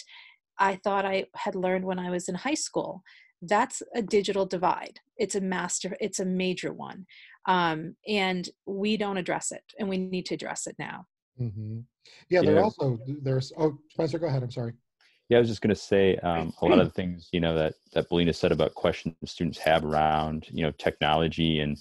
I 0.57 0.79
thought 0.83 1.05
I 1.05 1.25
had 1.35 1.55
learned 1.55 1.85
when 1.85 1.99
I 1.99 2.09
was 2.09 2.29
in 2.29 2.35
high 2.35 2.53
school. 2.53 3.03
That's 3.41 3.83
a 3.95 4.01
digital 4.01 4.45
divide. 4.45 4.99
It's 5.17 5.35
a 5.35 5.41
master, 5.41 5.95
it's 5.99 6.19
a 6.19 6.25
major 6.25 6.73
one. 6.73 7.05
Um, 7.47 7.95
and 8.07 8.49
we 8.65 8.97
don't 8.97 9.17
address 9.17 9.51
it, 9.51 9.63
and 9.77 9.89
we 9.89 9.97
need 9.97 10.25
to 10.27 10.35
address 10.35 10.65
it 10.65 10.75
now. 10.79 11.05
Mm-hmm. 11.39 11.79
Yeah, 12.29 12.41
there 12.41 12.55
yeah. 12.55 12.61
also, 12.61 12.99
there's, 13.21 13.51
oh, 13.57 13.77
Spencer, 13.91 14.19
go 14.19 14.27
ahead. 14.27 14.43
I'm 14.43 14.51
sorry. 14.51 14.73
Yeah, 15.29 15.37
I 15.37 15.39
was 15.39 15.49
just 15.49 15.61
going 15.61 15.73
to 15.73 15.81
say 15.81 16.17
um, 16.17 16.53
a 16.61 16.65
lot 16.65 16.79
of 16.79 16.87
the 16.87 16.93
things 16.93 17.29
you 17.31 17.39
know 17.39 17.55
that 17.55 17.73
that 17.93 18.09
Belinha 18.09 18.35
said 18.35 18.51
about 18.51 18.75
questions 18.75 19.15
students 19.25 19.57
have 19.59 19.85
around 19.85 20.47
you 20.51 20.63
know 20.63 20.71
technology 20.71 21.59
and 21.59 21.77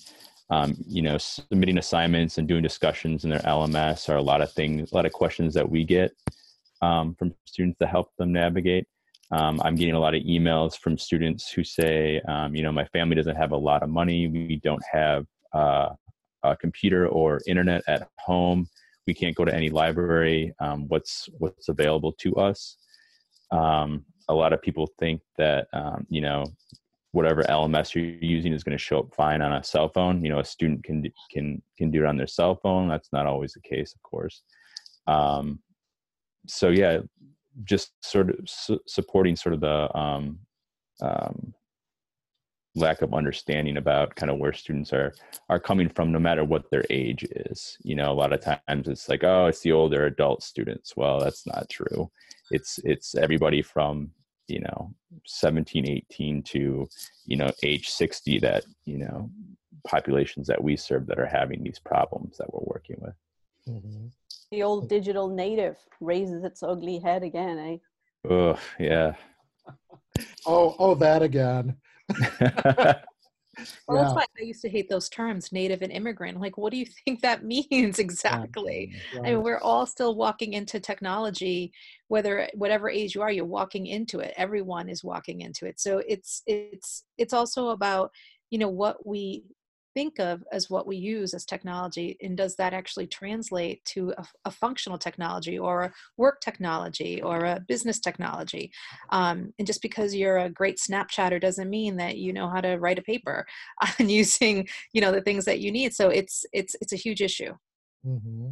um, 0.50 0.76
you 0.86 1.02
know 1.02 1.18
submitting 1.18 1.78
assignments 1.78 2.38
and 2.38 2.46
doing 2.46 2.62
discussions 2.62 3.24
in 3.24 3.30
their 3.30 3.40
LMS 3.40 4.08
are 4.08 4.16
a 4.16 4.22
lot 4.22 4.42
of 4.42 4.52
things, 4.52 4.92
a 4.92 4.94
lot 4.94 5.06
of 5.06 5.12
questions 5.12 5.54
that 5.54 5.68
we 5.68 5.84
get 5.84 6.12
um, 6.82 7.14
from 7.14 7.34
students 7.46 7.78
to 7.78 7.86
help 7.86 8.14
them 8.16 8.32
navigate. 8.32 8.86
Um, 9.32 9.62
I'm 9.64 9.76
getting 9.76 9.94
a 9.94 10.00
lot 10.00 10.14
of 10.14 10.22
emails 10.22 10.76
from 10.76 10.98
students 10.98 11.50
who 11.50 11.64
say, 11.64 12.20
um, 12.28 12.54
you 12.54 12.62
know, 12.62 12.70
my 12.70 12.84
family 12.86 13.16
doesn't 13.16 13.36
have 13.36 13.52
a 13.52 13.56
lot 13.56 13.82
of 13.82 13.88
money. 13.88 14.28
We 14.28 14.60
don't 14.62 14.82
have 14.92 15.26
uh, 15.54 15.90
a 16.42 16.56
computer 16.56 17.08
or 17.08 17.40
internet 17.46 17.82
at 17.86 18.08
home. 18.18 18.68
We 19.06 19.14
can't 19.14 19.34
go 19.34 19.44
to 19.44 19.54
any 19.54 19.70
library. 19.70 20.52
Um, 20.60 20.86
what's 20.88 21.28
what's 21.38 21.68
available 21.68 22.12
to 22.20 22.36
us? 22.36 22.76
Um, 23.52 24.04
a 24.28 24.34
lot 24.34 24.52
of 24.52 24.62
people 24.62 24.88
think 24.98 25.20
that 25.36 25.68
um, 25.72 26.06
you 26.08 26.20
know 26.20 26.44
whatever 27.12 27.42
LMS 27.42 27.94
you're 27.94 28.04
using 28.04 28.52
is 28.52 28.64
going 28.64 28.76
to 28.76 28.82
show 28.82 29.00
up 29.00 29.14
fine 29.14 29.42
on 29.42 29.52
a 29.52 29.62
cell 29.62 29.88
phone. 29.88 30.24
You 30.24 30.30
know, 30.30 30.40
a 30.40 30.44
student 30.44 30.82
can 30.82 31.04
can 31.30 31.62
can 31.78 31.90
do 31.90 32.02
it 32.02 32.06
on 32.06 32.16
their 32.16 32.26
cell 32.26 32.56
phone. 32.56 32.88
That's 32.88 33.12
not 33.12 33.26
always 33.26 33.52
the 33.52 33.60
case, 33.60 33.94
of 33.94 34.02
course. 34.02 34.42
Um, 35.06 35.60
so 36.46 36.70
yeah, 36.70 37.00
just 37.64 37.92
sort 38.02 38.30
of 38.30 38.36
su- 38.46 38.80
supporting 38.86 39.36
sort 39.36 39.54
of 39.54 39.60
the 39.60 39.96
um, 39.96 40.38
um, 41.00 41.54
lack 42.74 43.02
of 43.02 43.12
understanding 43.12 43.76
about 43.76 44.14
kind 44.14 44.30
of 44.30 44.38
where 44.38 44.52
students 44.52 44.92
are 44.92 45.14
are 45.48 45.60
coming 45.60 45.88
from 45.88 46.10
no 46.10 46.18
matter 46.18 46.44
what 46.44 46.70
their 46.70 46.84
age 46.90 47.24
is. 47.24 47.76
You 47.82 47.96
know 47.96 48.10
a 48.10 48.14
lot 48.14 48.32
of 48.32 48.40
times 48.40 48.88
it's 48.88 49.08
like 49.08 49.24
oh 49.24 49.46
it's 49.46 49.60
the 49.60 49.72
older 49.72 50.06
adult 50.06 50.42
students. 50.42 50.96
Well 50.96 51.20
that's 51.20 51.46
not 51.46 51.68
true. 51.68 52.10
It's 52.50 52.78
it's 52.84 53.14
everybody 53.14 53.62
from 53.62 54.10
you 54.48 54.60
know 54.60 54.94
17 55.26 55.88
18 55.88 56.42
to 56.42 56.88
you 57.26 57.36
know 57.36 57.50
age 57.62 57.88
60 57.90 58.38
that 58.40 58.64
you 58.84 58.98
know 58.98 59.30
populations 59.86 60.46
that 60.46 60.62
we 60.62 60.76
serve 60.76 61.06
that 61.06 61.18
are 61.18 61.26
having 61.26 61.62
these 61.62 61.78
problems 61.78 62.36
that 62.38 62.52
we're 62.52 62.64
working 62.64 62.96
with. 63.00 63.14
Mm-hmm. 63.68 64.06
the 64.50 64.62
old 64.64 64.88
digital 64.88 65.28
native 65.28 65.76
raises 66.00 66.42
its 66.42 66.64
ugly 66.64 66.98
head 66.98 67.22
again 67.22 67.58
eh? 67.58 67.76
Oh 68.28 68.58
yeah. 68.78 69.14
Oh 70.46 70.74
oh 70.78 70.94
that 70.96 71.22
again 71.22 71.76
well, 73.86 73.96
yeah. 73.96 74.02
that's 74.02 74.14
why 74.14 74.24
I 74.38 74.42
used 74.42 74.62
to 74.62 74.68
hate 74.68 74.88
those 74.88 75.08
terms, 75.08 75.52
native 75.52 75.82
and 75.82 75.92
immigrant. 75.92 76.40
Like, 76.40 76.56
what 76.56 76.70
do 76.70 76.78
you 76.78 76.86
think 77.04 77.20
that 77.22 77.44
means 77.44 77.98
exactly? 77.98 78.92
Mm, 79.14 79.20
right. 79.20 79.28
I 79.28 79.34
mean, 79.34 79.42
we're 79.42 79.58
all 79.58 79.86
still 79.86 80.14
walking 80.14 80.54
into 80.54 80.80
technology, 80.80 81.72
whether 82.08 82.48
whatever 82.54 82.88
age 82.88 83.14
you 83.14 83.22
are, 83.22 83.32
you're 83.32 83.44
walking 83.44 83.86
into 83.86 84.20
it. 84.20 84.34
Everyone 84.36 84.88
is 84.88 85.04
walking 85.04 85.40
into 85.40 85.66
it. 85.66 85.80
So 85.80 86.02
it's 86.06 86.42
it's 86.46 87.04
it's 87.18 87.32
also 87.32 87.68
about 87.70 88.10
you 88.50 88.58
know 88.58 88.68
what 88.68 89.06
we 89.06 89.44
think 89.94 90.18
of 90.18 90.42
as 90.52 90.70
what 90.70 90.86
we 90.86 90.96
use 90.96 91.34
as 91.34 91.44
technology 91.44 92.16
and 92.20 92.36
does 92.36 92.56
that 92.56 92.72
actually 92.72 93.06
translate 93.06 93.84
to 93.84 94.12
a, 94.18 94.26
a 94.46 94.50
functional 94.50 94.98
technology 94.98 95.58
or 95.58 95.82
a 95.82 95.92
work 96.16 96.40
technology 96.40 97.22
or 97.22 97.44
a 97.44 97.60
business 97.66 97.98
technology? 97.98 98.72
Um, 99.10 99.52
and 99.58 99.66
just 99.66 99.82
because 99.82 100.14
you're 100.14 100.38
a 100.38 100.50
great 100.50 100.78
snapchatter 100.78 101.40
doesn't 101.40 101.70
mean 101.70 101.96
that 101.96 102.16
you 102.16 102.32
know 102.32 102.48
how 102.48 102.60
to 102.60 102.76
write 102.76 102.98
a 102.98 103.02
paper 103.02 103.46
on 104.00 104.08
using 104.08 104.68
you 104.92 105.00
know 105.00 105.12
the 105.12 105.22
things 105.22 105.44
that 105.44 105.60
you 105.60 105.70
need. 105.72 105.94
So 105.94 106.08
it's 106.08 106.44
it's 106.52 106.76
it's 106.80 106.92
a 106.92 106.96
huge 106.96 107.20
issue. 107.20 107.54
Mm-hmm. 108.04 108.48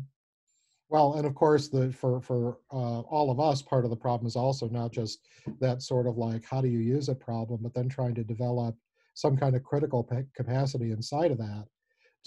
well 0.91 1.15
and 1.15 1.27
of 1.27 1.35
course 1.35 1.67
the 1.69 1.91
for 1.93 2.21
for 2.21 2.59
uh, 2.73 3.01
all 3.01 3.33
of 3.33 3.41
us 3.41 3.63
part 3.63 3.83
of 3.83 3.91
the 3.91 3.97
problem 3.97 4.29
is 4.29 4.37
also 4.37 4.69
not 4.69 4.93
just 4.93 5.27
that 5.61 5.83
sort 5.83 6.07
of 6.07 6.19
like 6.19 6.45
how 6.45 6.61
do 6.61 6.69
you 6.69 6.79
use 6.79 7.09
a 7.09 7.15
problem 7.17 7.59
but 7.61 7.75
then 7.75 7.89
trying 7.89 8.15
to 8.15 8.23
develop 8.23 8.77
some 9.15 9.37
kind 9.37 9.57
of 9.57 9.63
critical 9.63 10.09
capacity 10.35 10.93
inside 10.93 11.31
of 11.31 11.39
that 11.39 11.65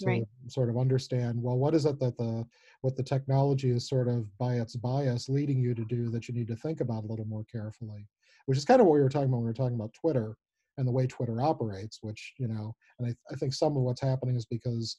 to 0.00 0.06
right. 0.06 0.24
sort 0.48 0.68
of 0.68 0.76
understand 0.76 1.40
well 1.40 1.56
what 1.56 1.74
is 1.74 1.86
it 1.86 1.98
that 2.00 2.16
the 2.16 2.44
what 2.80 2.96
the 2.96 3.02
technology 3.02 3.70
is 3.70 3.88
sort 3.88 4.08
of 4.08 4.26
by 4.38 4.54
its 4.54 4.74
bias 4.76 5.28
leading 5.28 5.60
you 5.60 5.74
to 5.74 5.84
do 5.84 6.10
that 6.10 6.28
you 6.28 6.34
need 6.34 6.48
to 6.48 6.56
think 6.56 6.80
about 6.80 7.04
a 7.04 7.06
little 7.06 7.26
more 7.26 7.44
carefully 7.44 8.06
which 8.46 8.58
is 8.58 8.64
kind 8.64 8.80
of 8.80 8.86
what 8.86 8.94
we 8.94 9.00
were 9.00 9.08
talking 9.08 9.28
about 9.28 9.36
when 9.36 9.44
we 9.44 9.50
were 9.50 9.54
talking 9.54 9.76
about 9.76 9.94
twitter 9.94 10.36
and 10.78 10.88
the 10.88 10.92
way 10.92 11.06
twitter 11.06 11.40
operates 11.40 11.98
which 12.02 12.34
you 12.38 12.48
know 12.48 12.74
and 12.98 13.08
I, 13.08 13.32
I 13.32 13.36
think 13.36 13.54
some 13.54 13.76
of 13.76 13.82
what's 13.82 14.00
happening 14.00 14.36
is 14.36 14.46
because 14.46 14.96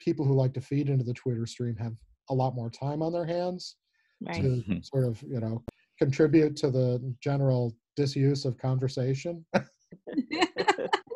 people 0.00 0.24
who 0.24 0.34
like 0.34 0.54
to 0.54 0.60
feed 0.60 0.88
into 0.88 1.04
the 1.04 1.14
twitter 1.14 1.46
stream 1.46 1.76
have 1.76 1.94
a 2.30 2.34
lot 2.34 2.54
more 2.54 2.70
time 2.70 3.02
on 3.02 3.12
their 3.12 3.26
hands 3.26 3.76
right. 4.20 4.40
to 4.40 4.62
sort 4.82 5.04
of 5.04 5.20
you 5.22 5.40
know 5.40 5.64
contribute 5.98 6.54
to 6.56 6.70
the 6.70 7.14
general 7.20 7.74
disuse 7.96 8.44
of 8.44 8.56
conversation 8.56 9.44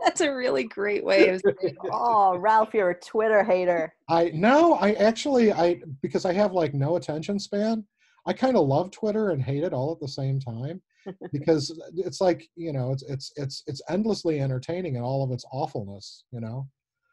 That's 0.04 0.20
a 0.20 0.34
really 0.34 0.64
great 0.64 1.04
way 1.04 1.28
of 1.28 1.40
saying, 1.40 1.76
oh, 1.90 2.36
Ralph, 2.36 2.74
you're 2.74 2.90
a 2.90 3.00
Twitter 3.00 3.44
hater. 3.44 3.94
I 4.08 4.30
no, 4.34 4.74
I 4.74 4.92
actually 4.92 5.52
I 5.52 5.80
because 6.02 6.24
I 6.24 6.32
have 6.32 6.52
like 6.52 6.74
no 6.74 6.96
attention 6.96 7.38
span. 7.38 7.84
I 8.26 8.32
kind 8.32 8.56
of 8.56 8.66
love 8.66 8.90
Twitter 8.90 9.30
and 9.30 9.42
hate 9.42 9.64
it 9.64 9.72
all 9.72 9.92
at 9.92 10.00
the 10.00 10.08
same 10.08 10.38
time 10.38 10.80
because 11.32 11.78
it's 11.96 12.20
like 12.20 12.48
you 12.56 12.72
know 12.72 12.92
it's 12.92 13.02
it's 13.08 13.32
it's 13.36 13.62
it's 13.66 13.82
endlessly 13.88 14.40
entertaining 14.40 14.96
and 14.96 15.04
all 15.04 15.22
of 15.22 15.30
its 15.30 15.44
awfulness. 15.52 16.24
You 16.32 16.40
know. 16.40 16.68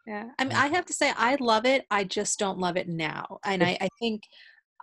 Yeah, 0.07 0.29
I 0.39 0.45
mean, 0.45 0.53
I 0.53 0.67
have 0.67 0.85
to 0.85 0.93
say 0.93 1.13
I 1.15 1.37
love 1.39 1.65
it. 1.65 1.85
I 1.91 2.03
just 2.03 2.39
don't 2.39 2.57
love 2.57 2.77
it 2.77 2.87
now, 2.87 3.37
and 3.45 3.63
I, 3.63 3.77
I 3.79 3.89
think, 3.99 4.23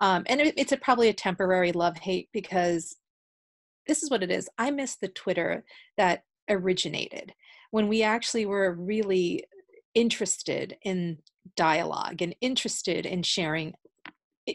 um, 0.01 0.23
and 0.27 0.41
it, 0.41 0.55
it's 0.57 0.71
a, 0.71 0.77
probably 0.77 1.09
a 1.09 1.15
temporary 1.15 1.73
love 1.73 1.97
hate 1.97 2.29
because 2.33 2.95
this 3.89 4.05
is 4.05 4.11
what 4.11 4.23
it 4.23 4.31
is. 4.31 4.49
I 4.57 4.71
miss 4.71 4.95
the 4.97 5.09
Twitter 5.09 5.65
that 5.97 6.23
originated 6.49 7.33
when 7.77 7.89
we 7.89 8.03
actually 8.03 8.47
were 8.47 8.73
really 8.73 9.45
interested 9.95 10.79
in 10.85 11.19
dialogue 11.57 12.23
and 12.23 12.35
interested 12.41 13.05
in 13.05 13.23
sharing 13.23 13.75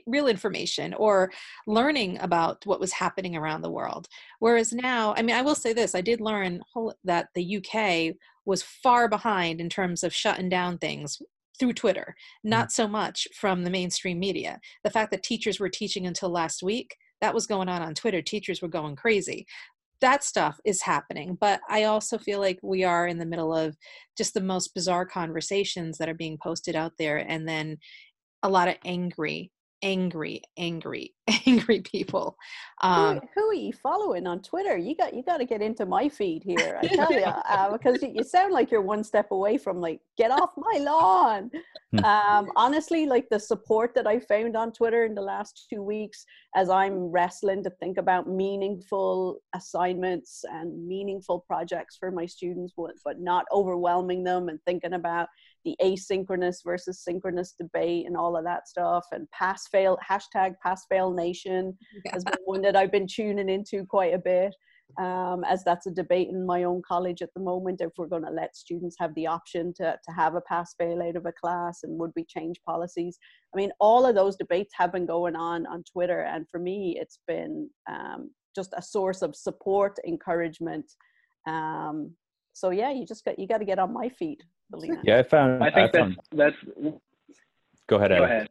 real 0.07 0.25
information 0.25 0.95
or 0.95 1.31
learning 1.67 2.17
about 2.21 2.65
what 2.65 2.79
was 2.79 2.91
happening 2.91 3.35
around 3.35 3.61
the 3.61 3.69
world. 3.69 4.07
Whereas 4.39 4.73
now, 4.73 5.13
I 5.15 5.21
mean, 5.21 5.35
I 5.35 5.43
will 5.43 5.53
say 5.53 5.71
this 5.71 5.93
I 5.93 6.01
did 6.01 6.19
learn 6.19 6.63
that 7.03 7.27
the 7.35 7.57
UK 7.57 8.15
was 8.45 8.63
far 8.63 9.07
behind 9.07 9.61
in 9.61 9.69
terms 9.69 10.03
of 10.03 10.15
shutting 10.15 10.49
down 10.49 10.79
things 10.79 11.21
through 11.59 11.73
Twitter, 11.73 12.15
mm. 12.43 12.49
not 12.49 12.71
so 12.71 12.87
much 12.87 13.27
from 13.35 13.63
the 13.63 13.69
mainstream 13.69 14.17
media. 14.17 14.59
The 14.83 14.89
fact 14.89 15.11
that 15.11 15.21
teachers 15.21 15.59
were 15.59 15.69
teaching 15.69 16.07
until 16.07 16.29
last 16.29 16.63
week, 16.63 16.95
that 17.21 17.35
was 17.35 17.45
going 17.45 17.69
on 17.69 17.83
on 17.83 17.93
Twitter. 17.93 18.21
Teachers 18.23 18.63
were 18.63 18.67
going 18.67 18.95
crazy 18.95 19.45
that 20.01 20.23
stuff 20.23 20.59
is 20.65 20.81
happening 20.81 21.37
but 21.39 21.61
i 21.69 21.83
also 21.83 22.17
feel 22.17 22.39
like 22.39 22.59
we 22.61 22.83
are 22.83 23.07
in 23.07 23.17
the 23.17 23.25
middle 23.25 23.55
of 23.55 23.75
just 24.17 24.33
the 24.33 24.41
most 24.41 24.73
bizarre 24.73 25.05
conversations 25.05 25.97
that 25.97 26.09
are 26.09 26.15
being 26.15 26.37
posted 26.41 26.75
out 26.75 26.93
there 26.97 27.17
and 27.17 27.47
then 27.47 27.77
a 28.43 28.49
lot 28.49 28.67
of 28.67 28.75
angry 28.83 29.51
angry, 29.81 30.41
angry, 30.57 31.13
angry 31.45 31.81
people. 31.81 32.37
Um, 32.81 33.19
who, 33.35 33.41
who, 33.41 33.49
are 33.49 33.53
you 33.53 33.73
following 33.73 34.27
on 34.27 34.41
Twitter? 34.41 34.77
You 34.77 34.95
got 34.95 35.13
you 35.13 35.23
got 35.23 35.37
to 35.37 35.45
get 35.45 35.61
into 35.61 35.85
my 35.85 36.09
feed 36.09 36.43
here. 36.43 36.79
I 36.81 36.87
tell 36.87 37.11
you, 37.11 37.23
uh, 37.49 37.71
because 37.71 38.01
you, 38.01 38.11
you, 38.15 38.23
sound 38.23 38.53
like 38.53 38.71
you're 38.71 38.81
one 38.81 39.03
step 39.03 39.31
away 39.31 39.57
from 39.57 39.79
like 39.79 39.99
get 40.17 40.31
off 40.31 40.51
my 40.57 40.79
lawn. 40.79 41.51
Hmm. 41.91 42.05
um, 42.05 42.51
honestly, 42.55 43.05
like 43.05 43.27
the 43.29 43.39
support 43.39 43.93
that 43.95 44.07
I 44.07 44.19
found 44.19 44.55
on 44.55 44.71
Twitter 44.71 45.05
in 45.05 45.15
the 45.15 45.21
last 45.21 45.67
two 45.69 45.83
weeks, 45.83 46.25
as 46.55 46.69
I'm 46.69 46.95
wrestling 47.11 47.63
to 47.63 47.69
think 47.69 47.97
about 47.97 48.27
meaningful 48.27 49.39
assignments 49.53 50.43
and 50.49 50.87
meaningful 50.87 51.39
projects 51.41 51.97
for 51.97 52.11
my 52.11 52.25
students, 52.25 52.73
but 52.75 53.19
not 53.19 53.45
overwhelming 53.51 54.23
them 54.23 54.49
and 54.49 54.59
thinking 54.65 54.93
about 54.93 55.27
the 55.63 55.75
asynchronous 55.81 56.57
versus 56.63 57.03
synchronous 57.03 57.53
debate 57.59 58.05
and 58.07 58.17
all 58.17 58.35
of 58.35 58.43
that 58.43 58.67
stuff 58.67 59.05
and 59.11 59.29
pass 59.31 59.67
fail 59.67 59.97
hashtag 60.07 60.53
pass 60.63 60.85
fail 60.89 61.11
nation 61.11 61.77
yeah. 62.05 62.13
has 62.13 62.23
been 62.23 62.35
one 62.45 62.61
that 62.61 62.75
I've 62.75 62.91
been 62.91 63.07
tuning 63.07 63.49
into 63.49 63.85
quite 63.85 64.13
a 64.13 64.19
bit 64.19 64.53
um, 64.99 65.43
as 65.47 65.63
that's 65.63 65.87
a 65.87 65.91
debate 65.91 66.29
in 66.29 66.45
my 66.45 66.63
own 66.63 66.81
college 66.87 67.21
at 67.21 67.33
the 67.33 67.41
moment. 67.41 67.81
If 67.81 67.91
we're 67.97 68.07
going 68.07 68.25
to 68.25 68.31
let 68.31 68.55
students 68.55 68.95
have 68.99 69.13
the 69.15 69.27
option 69.27 69.73
to, 69.77 69.97
to 70.03 70.11
have 70.13 70.35
a 70.35 70.41
pass 70.41 70.73
fail 70.77 71.01
out 71.01 71.15
of 71.15 71.25
a 71.25 71.31
class 71.31 71.83
and 71.83 71.97
would 71.99 72.11
we 72.15 72.25
change 72.25 72.57
policies? 72.65 73.17
I 73.53 73.57
mean 73.57 73.71
all 73.79 74.05
of 74.05 74.15
those 74.15 74.35
debates 74.35 74.73
have 74.77 74.91
been 74.91 75.05
going 75.05 75.35
on 75.35 75.65
on 75.67 75.83
twitter 75.83 76.21
and 76.21 76.47
for 76.49 76.59
me 76.59 76.97
it's 76.99 77.19
been 77.27 77.69
um, 77.89 78.31
just 78.55 78.73
a 78.77 78.81
source 78.81 79.21
of 79.21 79.35
support 79.35 79.97
encouragement 80.07 80.85
um, 81.47 82.13
so 82.53 82.69
yeah 82.69 82.91
you 82.91 83.05
just 83.05 83.25
got 83.25 83.37
you 83.37 83.47
got 83.47 83.57
to 83.57 83.65
get 83.65 83.79
on 83.79 83.93
my 83.93 84.09
feet 84.09 84.41
yeah, 85.03 85.19
I 85.19 85.23
found. 85.23 85.63
I 85.63 85.71
think 85.71 85.95
I 85.95 85.97
found, 85.97 86.17
that's, 86.31 86.55
that's. 86.65 86.95
Go 87.87 87.97
ahead. 87.97 88.11
Go 88.11 88.23
ahead. 88.23 88.49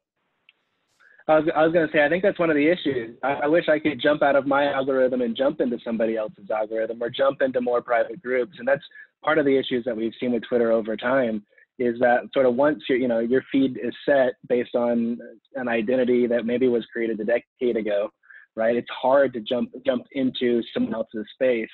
I 1.31 1.39
was, 1.39 1.49
I 1.55 1.63
was 1.63 1.73
going 1.73 1.87
to 1.87 1.93
say, 1.93 2.05
I 2.05 2.09
think 2.09 2.25
that's 2.25 2.41
one 2.41 2.51
of 2.51 2.57
the 2.57 2.69
issues. 2.69 3.17
I, 3.23 3.33
I, 3.45 3.47
wish 3.47 3.69
I 3.69 3.79
could 3.79 4.01
jump 4.03 4.21
out 4.21 4.35
of 4.35 4.49
my 4.49 4.65
algorithm 4.73 5.21
and 5.21 5.37
jump 5.37 5.61
into 5.61 5.79
somebody 5.85 6.17
else's 6.17 6.51
algorithm 6.51 7.01
or 7.01 7.09
jump 7.09 7.41
into 7.41 7.61
more 7.61 7.81
private 7.81 8.21
groups. 8.21 8.57
And 8.59 8.67
that's 8.67 8.83
part 9.23 9.39
of 9.39 9.45
the 9.45 9.57
issues 9.57 9.85
that 9.85 9.97
we've 9.97 10.13
seen 10.19 10.33
with 10.33 10.43
Twitter 10.49 10.73
over 10.73 10.97
time 10.97 11.45
is 11.79 11.99
that 12.01 12.23
sort 12.35 12.47
of 12.47 12.57
once 12.57 12.83
your, 12.89 12.99
you 12.99 13.07
know, 13.07 13.21
your 13.21 13.45
feed 13.53 13.79
is 13.81 13.95
set 14.05 14.35
based 14.49 14.75
on 14.75 15.19
an 15.55 15.69
identity 15.69 16.27
that 16.27 16.47
maybe 16.47 16.67
was 16.67 16.85
created 16.93 17.21
a 17.21 17.25
decade 17.25 17.77
ago, 17.77 18.11
right? 18.57 18.75
It's 18.75 18.91
hard 18.91 19.33
to 19.35 19.41
jump, 19.41 19.71
jump 19.87 20.07
into 20.13 20.63
someone 20.75 20.95
else's 20.95 21.27
space 21.35 21.71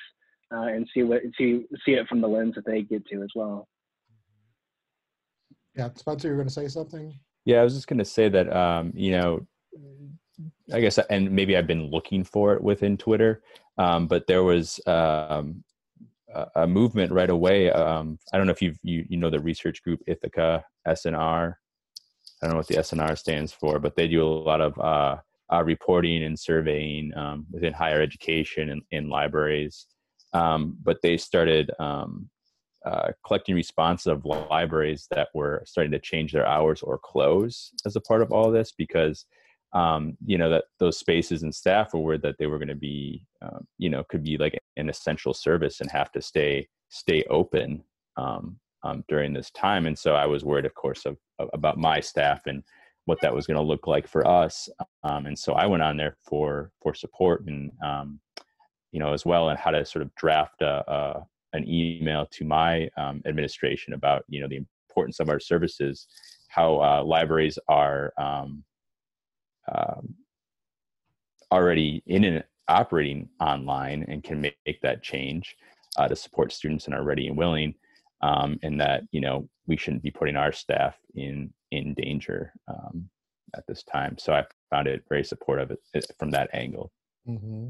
uh, 0.53 0.67
and 0.67 0.87
see 0.93 1.01
what, 1.01 1.23
see, 1.35 1.65
see 1.83 1.93
it 1.93 2.07
from 2.07 2.21
the 2.21 2.27
lens 2.27 2.53
that 2.55 2.65
they 2.65 2.83
get 2.83 3.05
to 3.07 3.23
as 3.23 3.29
well. 3.33 3.67
Yeah, 5.77 5.89
Spencer, 5.95 6.27
you're 6.27 6.37
going 6.37 6.47
to 6.47 6.53
say 6.53 6.67
something? 6.67 7.17
Yeah, 7.45 7.61
I 7.61 7.63
was 7.63 7.75
just 7.75 7.87
going 7.87 7.99
to 7.99 8.05
say 8.05 8.29
that, 8.29 8.53
um, 8.53 8.91
you 8.95 9.11
know, 9.11 9.47
I 10.73 10.81
guess, 10.81 10.97
and 10.97 11.31
maybe 11.31 11.55
I've 11.55 11.67
been 11.67 11.89
looking 11.89 12.23
for 12.23 12.53
it 12.53 12.61
within 12.61 12.97
Twitter, 12.97 13.41
um, 13.77 14.07
but 14.07 14.27
there 14.27 14.43
was 14.43 14.79
um, 14.85 15.63
a, 16.55 16.67
movement 16.67 17.11
right 17.11 17.29
away. 17.29 17.71
Um, 17.71 18.19
I 18.33 18.37
don't 18.37 18.47
know 18.47 18.53
if 18.53 18.61
you 18.61 18.75
you 18.83 19.17
know 19.17 19.29
the 19.29 19.39
research 19.39 19.81
group 19.83 20.01
Ithaka 20.07 20.63
SNR. 20.87 21.55
I 22.41 22.45
don't 22.45 22.51
know 22.51 22.57
what 22.57 22.67
the 22.67 22.75
SNR 22.75 23.17
stands 23.17 23.51
for, 23.51 23.79
but 23.79 23.95
they 23.95 24.07
do 24.07 24.23
a 24.23 24.27
lot 24.27 24.61
of 24.61 24.77
uh, 24.79 25.17
uh, 25.51 25.63
reporting 25.63 26.23
and 26.23 26.37
surveying 26.37 27.15
um, 27.15 27.45
within 27.51 27.73
higher 27.73 28.01
education 28.01 28.69
and 28.69 28.81
in 28.91 29.09
libraries. 29.09 29.87
Um, 30.33 30.77
but 30.83 31.01
they 31.01 31.17
started 31.17 31.71
um, 31.79 32.29
uh, 32.85 33.11
collecting 33.25 33.55
responses 33.55 34.07
of 34.07 34.25
libraries 34.25 35.07
that 35.11 35.29
were 35.33 35.63
starting 35.65 35.91
to 35.91 35.99
change 35.99 36.31
their 36.31 36.47
hours 36.47 36.81
or 36.81 36.97
close 36.97 37.71
as 37.85 37.95
a 37.95 38.01
part 38.01 38.21
of 38.21 38.31
all 38.31 38.51
this 38.51 38.71
because 38.77 39.25
um, 39.73 40.17
you 40.25 40.37
know 40.37 40.49
that 40.49 40.65
those 40.79 40.97
spaces 40.97 41.43
and 41.43 41.53
staff 41.53 41.93
were 41.93 41.99
worried 41.99 42.21
that 42.21 42.37
they 42.39 42.47
were 42.47 42.57
going 42.57 42.67
to 42.69 42.75
be 42.75 43.25
um, 43.41 43.67
you 43.77 43.89
know 43.89 44.03
could 44.09 44.23
be 44.23 44.37
like 44.37 44.57
an 44.77 44.89
essential 44.89 45.33
service 45.33 45.81
and 45.81 45.91
have 45.91 46.11
to 46.11 46.21
stay 46.21 46.67
stay 46.89 47.23
open 47.29 47.83
um, 48.15 48.57
um, 48.83 49.03
during 49.07 49.33
this 49.33 49.51
time. 49.51 49.87
And 49.87 49.97
so 49.97 50.13
I 50.13 50.25
was 50.25 50.45
worried, 50.45 50.65
of 50.65 50.73
course, 50.73 51.05
of, 51.05 51.17
of 51.39 51.49
about 51.53 51.77
my 51.77 51.99
staff 51.99 52.41
and 52.45 52.63
what 53.05 53.19
that 53.21 53.33
was 53.33 53.47
going 53.47 53.57
to 53.57 53.63
look 53.63 53.87
like 53.87 54.07
for 54.07 54.27
us. 54.27 54.69
Um, 55.03 55.25
and 55.25 55.37
so 55.37 55.53
I 55.53 55.65
went 55.65 55.83
on 55.83 55.97
there 55.97 56.17
for 56.21 56.71
for 56.81 56.93
support 56.93 57.45
and 57.47 57.71
um, 57.85 58.19
you 58.91 58.99
know 58.99 59.13
as 59.13 59.25
well 59.25 59.49
and 59.49 59.59
how 59.59 59.71
to 59.71 59.85
sort 59.85 60.03
of 60.03 60.13
draft 60.15 60.61
a, 60.61 60.83
a 60.91 61.25
an 61.53 61.67
email 61.67 62.27
to 62.31 62.45
my 62.45 62.89
um, 62.97 63.21
administration 63.25 63.93
about 63.93 64.23
you 64.27 64.41
know 64.41 64.47
the 64.47 64.59
importance 64.89 65.19
of 65.19 65.29
our 65.29 65.39
services, 65.39 66.07
how 66.49 66.81
uh, 66.81 67.03
libraries 67.03 67.59
are 67.67 68.13
um, 68.17 68.63
um, 69.73 70.15
already 71.51 72.03
in 72.07 72.23
and 72.23 72.43
operating 72.67 73.29
online 73.39 74.05
and 74.07 74.23
can 74.23 74.41
make, 74.41 74.55
that 74.81 75.01
change 75.01 75.55
uh, 75.97 76.07
to 76.07 76.15
support 76.15 76.51
students 76.51 76.85
and 76.85 76.93
are 76.93 77.03
ready 77.03 77.27
and 77.27 77.37
willing 77.37 77.73
um, 78.21 78.59
and 78.63 78.79
that 78.79 79.03
you 79.11 79.21
know 79.21 79.47
we 79.67 79.77
shouldn't 79.77 80.03
be 80.03 80.11
putting 80.11 80.35
our 80.35 80.51
staff 80.51 80.97
in 81.15 81.51
in 81.71 81.93
danger 81.93 82.53
um, 82.67 83.09
at 83.55 83.65
this 83.67 83.83
time 83.83 84.17
so 84.17 84.33
i 84.33 84.43
found 84.69 84.87
it 84.87 85.03
very 85.07 85.23
supportive 85.23 85.71
from 86.19 86.29
that 86.29 86.49
angle 86.53 86.91
mm-hmm. 87.27 87.67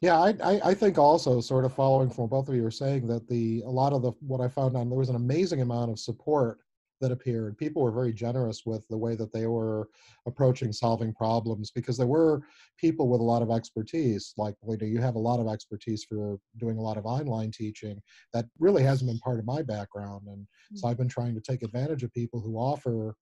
Yeah 0.00 0.18
I, 0.18 0.34
I, 0.42 0.60
I 0.70 0.74
think 0.74 0.98
also 0.98 1.40
sort 1.40 1.64
of 1.64 1.74
following 1.74 2.10
from 2.10 2.28
both 2.28 2.48
of 2.48 2.54
you 2.54 2.62
were 2.62 2.70
saying 2.70 3.06
that 3.08 3.28
the 3.28 3.62
a 3.66 3.70
lot 3.70 3.92
of 3.92 4.02
the 4.02 4.12
what 4.20 4.40
i 4.40 4.48
found 4.48 4.76
on 4.76 4.88
there 4.88 4.98
was 4.98 5.08
an 5.08 5.16
amazing 5.16 5.60
amount 5.60 5.90
of 5.90 5.98
support 5.98 6.60
that 7.00 7.12
appeared. 7.12 7.56
People 7.56 7.82
were 7.82 7.90
very 7.90 8.12
generous 8.12 8.64
with 8.66 8.86
the 8.88 8.96
way 8.96 9.14
that 9.16 9.32
they 9.32 9.46
were 9.46 9.88
approaching 10.26 10.72
solving 10.72 11.12
problems 11.14 11.70
because 11.70 11.96
there 11.96 12.06
were 12.06 12.42
people 12.78 13.08
with 13.08 13.20
a 13.20 13.24
lot 13.24 13.42
of 13.42 13.50
expertise. 13.50 14.34
Like, 14.36 14.54
Lita, 14.62 14.86
you 14.86 15.00
have 15.00 15.14
a 15.14 15.18
lot 15.20 15.40
of 15.40 15.48
expertise 15.48 16.04
for 16.04 16.38
doing 16.58 16.78
a 16.78 16.82
lot 16.82 16.98
of 16.98 17.06
online 17.06 17.50
teaching 17.50 18.00
that 18.32 18.46
really 18.58 18.82
hasn't 18.82 19.10
been 19.10 19.18
part 19.18 19.38
of 19.38 19.46
my 19.46 19.62
background. 19.62 20.26
And 20.28 20.46
so 20.74 20.82
mm-hmm. 20.82 20.90
I've 20.90 20.98
been 20.98 21.08
trying 21.08 21.34
to 21.34 21.40
take 21.40 21.62
advantage 21.62 22.02
of 22.02 22.12
people 22.12 22.40
who 22.40 22.56
offer, 22.56 23.14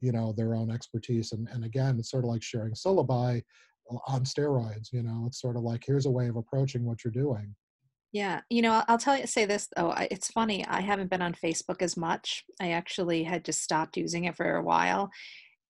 you 0.00 0.12
know, 0.12 0.32
their 0.32 0.54
own 0.54 0.70
expertise. 0.70 1.32
And, 1.32 1.48
and 1.52 1.64
again, 1.64 1.98
it's 1.98 2.10
sort 2.10 2.24
of 2.24 2.30
like 2.30 2.42
sharing 2.42 2.72
syllabi 2.72 3.42
on 4.06 4.24
steroids. 4.24 4.92
You 4.92 5.02
know, 5.02 5.24
it's 5.26 5.40
sort 5.40 5.56
of 5.56 5.62
like 5.62 5.84
here's 5.86 6.06
a 6.06 6.10
way 6.10 6.28
of 6.28 6.36
approaching 6.36 6.84
what 6.84 7.04
you're 7.04 7.12
doing. 7.12 7.54
Yeah, 8.12 8.40
you 8.48 8.62
know, 8.62 8.82
I'll 8.88 8.98
tell 8.98 9.16
you, 9.16 9.26
say 9.26 9.44
this 9.44 9.68
though. 9.76 9.92
It's 10.10 10.30
funny. 10.30 10.64
I 10.66 10.80
haven't 10.80 11.10
been 11.10 11.22
on 11.22 11.34
Facebook 11.34 11.82
as 11.82 11.96
much. 11.96 12.44
I 12.60 12.70
actually 12.70 13.24
had 13.24 13.44
just 13.44 13.62
stopped 13.62 13.96
using 13.96 14.24
it 14.24 14.36
for 14.36 14.56
a 14.56 14.62
while, 14.62 15.10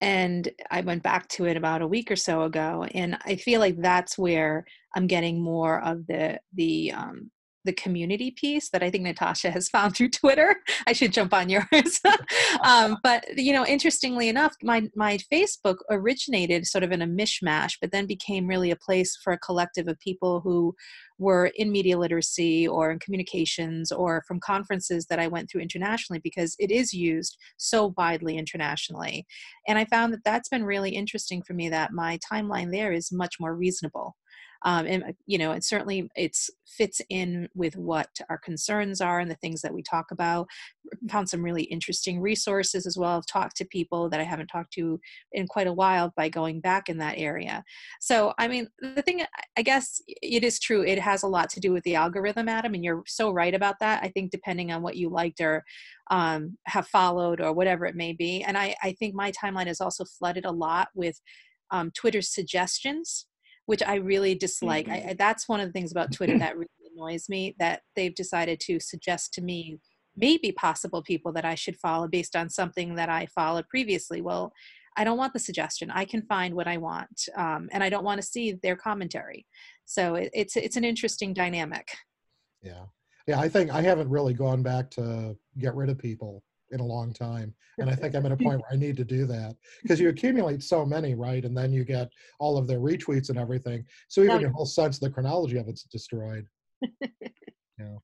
and 0.01 0.49
I 0.71 0.83
went 0.83 1.03
back 1.03 1.29
to 1.31 1.47
it 1.47 1.57
about 1.57 1.83
a 1.83 1.89
week 1.89 2.11
or 2.11 2.17
so 2.17 2.43
ago. 2.43 2.87
And 2.95 3.19
I 3.25 3.37
feel 3.37 3.61
like 3.61 3.81
that's 3.81 4.19
where 4.19 4.65
I'm 4.95 5.07
getting 5.07 5.43
more 5.43 5.83
of 5.83 6.07
the 6.07 6.41
the 6.55 6.93
um, 6.93 7.31
the 7.67 7.73
community 7.73 8.31
piece 8.31 8.71
that 8.71 8.83
I 8.83 8.91
think 8.91 9.05
Natasha 9.05 9.51
has 9.51 9.69
found 9.69 9.95
through 9.95 10.11
Twitter. 10.11 10.57
I 10.87 10.93
should 10.93 11.13
jump 11.13 11.35
on 11.35 11.49
yours. 11.49 12.01
um, 12.65 12.97
but 13.03 13.25
you 13.37 13.53
know, 13.53 13.67
interestingly 13.67 14.29
enough, 14.29 14.55
my 14.63 14.89
my 14.95 15.19
Facebook 15.33 15.77
originated 15.91 16.67
sort 16.67 16.85
of 16.85 16.93
in 16.93 17.03
a 17.03 17.07
mishmash, 17.07 17.75
but 17.81 17.93
then 17.93 18.07
became 18.07 18.47
really 18.47 18.71
a 18.71 18.77
place 18.77 19.17
for 19.23 19.33
a 19.33 19.39
collective 19.39 19.89
of 19.89 19.99
people 20.01 20.41
who 20.41 20.75
were 21.19 21.51
in 21.57 21.73
media 21.73 21.99
literacy 21.99 22.69
or 22.69 22.91
in 22.91 22.99
communications 22.99 23.91
or 23.91 24.23
from 24.29 24.41
conferences 24.41 25.07
that 25.07 25.19
I 25.19 25.29
went 25.29 25.51
through 25.51 25.63
internationally 25.63 26.21
because 26.23 26.55
it 26.59 26.71
is 26.71 26.93
used 26.93 27.39
so 27.57 27.95
widely 27.97 28.37
internationally. 28.37 29.27
And 29.67 29.79
I 29.79 29.87
found 29.87 30.13
that 30.13 30.25
that's 30.25 30.49
been 30.49 30.65
really 30.65 30.91
interesting 30.91 31.43
for 31.43 31.55
me 31.55 31.69
that 31.71 31.93
my 31.93 32.19
timeline 32.31 32.71
there 32.71 32.93
is 32.93 33.11
much 33.13 33.37
more 33.41 33.55
reasonable 33.55 34.15
um, 34.65 34.87
and 34.87 35.05
uh, 35.05 35.13
you 35.27 35.39
know, 35.39 35.53
it 35.53 35.65
certainly 35.65 36.11
it's 36.17 36.51
fits 36.67 37.01
in 37.09 37.49
with 37.55 37.77
what 37.77 38.09
our 38.29 38.39
concerns 38.39 39.01
are 39.01 39.21
and 39.21 39.31
the 39.31 39.37
things 39.37 39.63
that 39.63 39.73
we 39.73 39.83
talk 39.83 40.11
about. 40.11 40.47
Found 41.11 41.29
some 41.29 41.43
really 41.43 41.65
interesting 41.65 42.21
resources 42.21 42.87
as 42.87 42.97
well. 42.97 43.17
I've 43.17 43.27
talked 43.27 43.57
to 43.57 43.65
people 43.65 44.09
that 44.11 44.21
I 44.21 44.25
haven't 44.25 44.49
talked 44.49 44.73
to 44.75 45.01
in 45.33 45.47
quite 45.47 45.67
a 45.67 45.73
while 45.73 46.13
by 46.17 46.29
going 46.29 46.61
back 46.61 46.89
in 46.89 46.99
that 46.99 47.19
area. 47.19 47.65
So, 48.01 48.35
I 48.39 48.49
mean, 48.49 48.69
the 48.81 49.03
thing, 49.03 49.25
I 49.57 49.63
guess 49.63 50.01
it 50.07 50.45
is 50.45 50.59
true. 50.59 50.85
It 50.85 50.99
has 50.99 51.23
a 51.23 51.29
lot 51.29 51.51
to 51.51 51.61
do 51.61 51.73
with 51.73 51.85
the 51.85 51.95
algorithm, 51.95 52.49
Adam, 52.49 52.75
and 52.75 52.85
you're 52.85 53.03
so 53.07 53.31
right 53.31 53.55
about 53.55 53.79
that. 53.81 54.03
I 54.03 54.09
think 54.09 54.31
depending 54.31 54.73
on 54.73 54.83
what 54.83 54.97
you 54.97 55.09
liked 55.09 55.41
or 55.41 55.65
um, 56.11 56.57
have 56.67 56.89
followed 56.89 57.41
or 57.41 57.53
whatever 57.53 57.87
it 57.87 57.97
may 57.97 58.13
be, 58.13 58.43
and 58.43 58.57
I, 58.57 58.75
I 58.83 58.93
think 58.93 59.15
my 59.15 59.33
timeline 59.33 59.69
is 59.69 59.81
also 59.81 60.05
flooded 60.05 60.45
a 60.45 60.53
lot 60.53 60.89
with 60.95 61.21
um, 61.71 61.91
Twitter's 61.93 62.33
suggestions 62.33 63.27
which 63.67 63.83
I 63.83 63.97
really 63.97 64.35
dislike. 64.35 64.87
Mm-hmm. 64.87 65.11
I, 65.11 65.15
that's 65.15 65.49
one 65.49 65.61
of 65.61 65.69
the 65.69 65.73
things 65.73 65.93
about 65.93 66.13
Twitter 66.13 66.39
that 66.39 66.57
really 66.57 66.69
annoys 66.97 67.29
me 67.29 67.55
that 67.59 67.83
they've 67.95 68.15
decided 68.15 68.61
to 68.61 68.81
suggest 68.81 69.35
to 69.35 69.43
me 69.43 69.79
maybe 70.17 70.51
possible 70.53 71.03
people 71.03 71.33
that 71.33 71.45
I 71.45 71.55
should 71.55 71.77
follow 71.77 72.09
based 72.09 72.35
on 72.35 72.49
something 72.49 72.95
that 72.95 73.11
I 73.11 73.27
followed 73.27 73.69
previously. 73.69 74.23
Well, 74.23 74.53
I 74.97 75.05
don't 75.05 75.19
want 75.19 75.35
the 75.35 75.39
suggestion. 75.39 75.91
I 75.91 76.07
can 76.07 76.23
find 76.23 76.55
what 76.55 76.67
I 76.67 76.79
want, 76.79 77.29
um, 77.37 77.69
and 77.71 77.85
I 77.85 77.91
don't 77.91 78.05
want 78.05 78.21
to 78.21 78.27
see 78.27 78.53
their 78.63 78.77
commentary. 78.77 79.47
So 79.85 80.15
it, 80.15 80.31
it's 80.33 80.57
it's 80.57 80.77
an 80.77 80.85
interesting 80.85 81.35
dynamic. 81.35 81.87
Yeah, 82.63 82.87
yeah. 83.27 83.39
I 83.39 83.49
think 83.51 83.71
I 83.71 83.83
haven't 83.83 84.09
really 84.09 84.33
gone 84.33 84.63
back 84.63 84.91
to 84.93 85.37
get 85.59 85.75
rid 85.75 85.91
of 85.91 85.99
people 85.99 86.43
in 86.71 86.81
a 86.81 86.85
long 86.85 87.13
time. 87.13 87.55
And 87.79 87.91
I 87.91 87.95
think 87.95 88.15
I'm 88.15 88.27
at 88.27 88.33
a 88.33 88.37
point 88.45 88.61
where 88.61 88.73
I 88.73 88.77
need 88.77 88.97
to 88.97 89.05
do 89.05 89.27
that 89.27 89.57
because 89.83 90.01
you 90.01 90.09
accumulate 90.09 90.63
so 90.63 90.85
many, 90.85 91.15
right? 91.15 91.45
And 91.45 91.57
then 91.57 91.73
you 91.73 91.85
get 91.85 92.11
all 92.39 92.57
of 92.57 92.67
their 92.67 92.79
retweets 92.79 93.29
and 93.29 93.39
everything. 93.39 93.85
So 94.09 94.23
even 94.23 94.41
your 94.41 94.51
whole 94.51 94.67
sense 94.67 94.97
of 94.97 95.01
the 95.03 95.11
chronology 95.11 95.59
of 95.59 95.69
it's 95.69 95.85
destroyed. 95.85 96.47
yeah. 97.01 97.97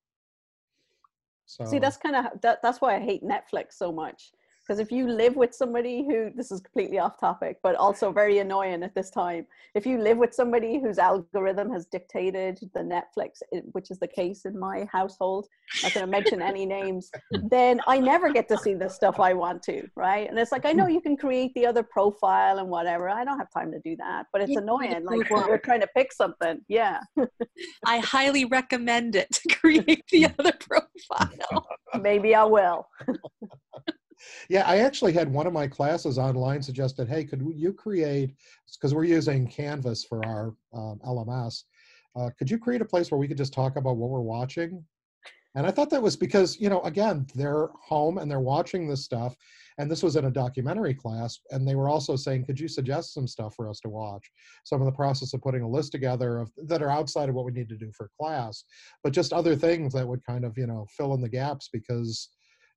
So 1.47 1.65
see, 1.65 1.79
that's 1.79 1.99
kind 1.99 2.17
of 2.17 2.41
that, 2.41 2.61
that's 2.63 2.81
why 2.81 2.97
I 2.97 3.01
hate 3.01 3.23
Netflix 3.23 3.73
so 3.73 3.93
much 3.93 4.33
because 4.67 4.79
if 4.79 4.93
you 4.93 5.09
live 5.09 5.37
with 5.37 5.55
somebody 5.55 6.05
who 6.05 6.31
this 6.35 6.51
is 6.51 6.61
completely 6.61 6.99
off 6.99 7.19
topic 7.19 7.59
but 7.63 7.75
also 7.77 8.13
very 8.13 8.39
annoying 8.39 8.83
at 8.83 8.95
this 8.95 9.11
time. 9.11 9.47
If 9.75 9.87
you 9.87 9.99
live 9.99 10.19
with 10.19 10.35
somebody 10.35 10.81
whose 10.81 10.99
algorithm 10.99 11.73
has 11.73 11.87
dictated 11.87 12.59
the 12.75 12.81
netflix 12.81 13.43
eh, 13.53 13.61
which 13.73 13.91
is 13.91 13.99
the 13.99 14.07
case 14.07 14.45
in 14.45 14.59
my 14.59 14.87
household 14.93 15.47
not 15.83 15.95
going 15.95 16.07
to 16.07 16.11
mention 16.11 16.43
any 16.43 16.67
names 16.67 17.11
then 17.51 17.81
i 17.87 17.99
never 17.99 18.33
get 18.33 18.49
to 18.49 18.59
see 18.59 18.75
the 18.75 18.89
stuff 18.89 19.19
i 19.21 19.33
want 19.33 19.63
to 19.63 19.89
right? 19.97 20.29
And 20.29 20.39
it's 20.39 20.53
like 20.53 20.67
i 20.67 20.73
know 20.73 20.87
you 20.87 21.01
can 21.01 21.17
create 21.17 21.53
the 21.55 21.67
other 21.67 21.83
profile 21.83 22.59
and 22.59 22.69
whatever 22.69 23.09
i 23.09 23.25
don't 23.25 23.39
have 23.39 23.53
time 23.53 23.71
to 23.73 23.81
do 23.81 23.97
that 23.97 24.27
but 24.33 24.43
it's 24.43 24.57
annoying 24.57 25.05
like 25.05 25.31
when 25.31 25.47
we're 25.49 25.59
trying 25.59 25.81
to 25.81 25.89
pick 25.97 26.13
something 26.13 26.61
yeah. 26.69 27.01
I 27.87 27.99
highly 27.99 28.45
recommend 28.45 29.17
it 29.17 29.31
to 29.33 29.55
create 29.55 30.05
the 30.11 30.27
other 30.39 30.53
profile. 30.53 31.67
Maybe 32.01 32.35
i 32.35 32.45
will 32.45 32.87
yeah, 34.49 34.65
I 34.67 34.79
actually 34.79 35.13
had 35.13 35.33
one 35.33 35.47
of 35.47 35.53
my 35.53 35.67
classes 35.67 36.19
online 36.19 36.63
suggested, 36.63 37.09
hey, 37.09 37.25
could 37.25 37.43
you 37.55 37.73
create, 37.73 38.35
because 38.75 38.95
we're 38.95 39.05
using 39.05 39.47
Canvas 39.47 40.05
for 40.05 40.25
our 40.25 40.55
um, 40.73 41.01
LMS, 41.07 41.65
uh, 42.17 42.31
could 42.39 42.51
you 42.51 42.59
create 42.59 42.83
a 42.83 42.87
place 42.87 43.11
where 43.11 43.19
we 43.19 43.29
could 43.29 43.39
just 43.39 43.53
talk 43.53 43.77
about 43.77 43.97
what 43.97 44.11
we're 44.11 44.21
watching? 44.21 44.85
And 45.55 45.67
I 45.67 45.71
thought 45.71 45.91
that 45.91 46.03
was 46.03 46.17
because, 46.17 46.59
you 46.59 46.71
know, 46.71 46.81
again, 46.83 47.27
they're 47.35 47.69
home 47.81 48.19
and 48.19 48.31
they're 48.31 48.41
watching 48.41 48.89
this 48.89 49.05
stuff. 49.05 49.37
And 49.79 49.91
this 49.91 50.03
was 50.03 50.17
in 50.17 50.25
a 50.27 50.31
documentary 50.31 50.95
class. 50.95 51.39
And 51.51 51.67
they 51.67 51.75
were 51.75 51.89
also 51.89 52.17
saying, 52.17 52.47
could 52.47 52.59
you 52.59 52.69
suggest 52.69 53.13
some 53.13 53.27
stuff 53.27 53.55
for 53.55 53.69
us 53.69 53.81
to 53.81 53.89
watch? 53.89 54.31
So 54.65 54.77
I'm 54.77 54.83
in 54.83 54.87
the 54.87 54.93
process 54.93 55.35
of 55.35 55.43
putting 55.43 55.63
a 55.63 55.69
list 55.69 55.93
together 55.93 56.39
of 56.39 56.51
that 56.67 56.83
are 56.83 56.91
outside 56.91 57.29
of 57.29 57.35
what 57.35 57.45
we 57.45 57.53
need 57.53 57.69
to 57.69 57.77
do 57.77 57.91
for 57.93 58.11
class, 58.19 58.65
but 59.03 59.13
just 59.13 59.33
other 59.33 59.55
things 59.55 59.93
that 59.95 60.07
would 60.07 60.25
kind 60.25 60.45
of, 60.45 60.57
you 60.57 60.67
know, 60.67 60.87
fill 60.97 61.15
in 61.15 61.21
the 61.21 61.29
gaps 61.29 61.69
because 61.71 62.31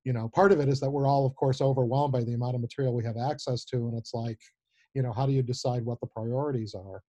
you 0.06 0.12
know 0.12 0.28
part 0.28 0.52
of 0.52 0.60
it 0.60 0.68
is 0.68 0.78
that 0.78 0.90
we're 0.90 1.08
all 1.08 1.26
of 1.26 1.34
course 1.34 1.60
overwhelmed 1.60 2.12
by 2.12 2.22
the 2.22 2.32
amount 2.32 2.54
of 2.54 2.60
material 2.60 2.94
we 2.94 3.04
have 3.04 3.16
access 3.16 3.64
to 3.64 3.88
and 3.88 3.98
it's 3.98 4.14
like 4.14 4.38
you 4.94 5.02
know 5.02 5.12
how 5.12 5.26
do 5.26 5.32
you 5.32 5.42
decide 5.42 5.84
what 5.84 5.98
the 6.00 6.06
priorities 6.06 6.74
are 6.74 7.02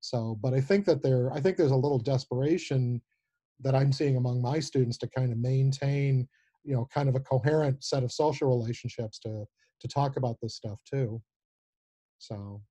so 0.00 0.38
but 0.40 0.54
i 0.54 0.60
think 0.60 0.84
that 0.84 1.02
there 1.02 1.32
i 1.32 1.40
think 1.40 1.56
there's 1.56 1.72
a 1.72 1.76
little 1.84 1.98
desperation 1.98 3.02
that 3.60 3.74
i'm 3.74 3.92
seeing 3.92 4.16
among 4.16 4.40
my 4.40 4.60
students 4.60 4.96
to 4.96 5.08
kind 5.08 5.32
of 5.32 5.38
maintain 5.38 6.28
you 6.62 6.74
know 6.74 6.86
kind 6.94 7.08
of 7.08 7.16
a 7.16 7.20
coherent 7.20 7.82
set 7.82 8.04
of 8.04 8.12
social 8.12 8.48
relationships 8.48 9.18
to 9.18 9.44
to 9.80 9.88
talk 9.88 10.16
about 10.16 10.36
this 10.40 10.54
stuff 10.54 10.78
too 10.88 11.20
so 12.18 12.62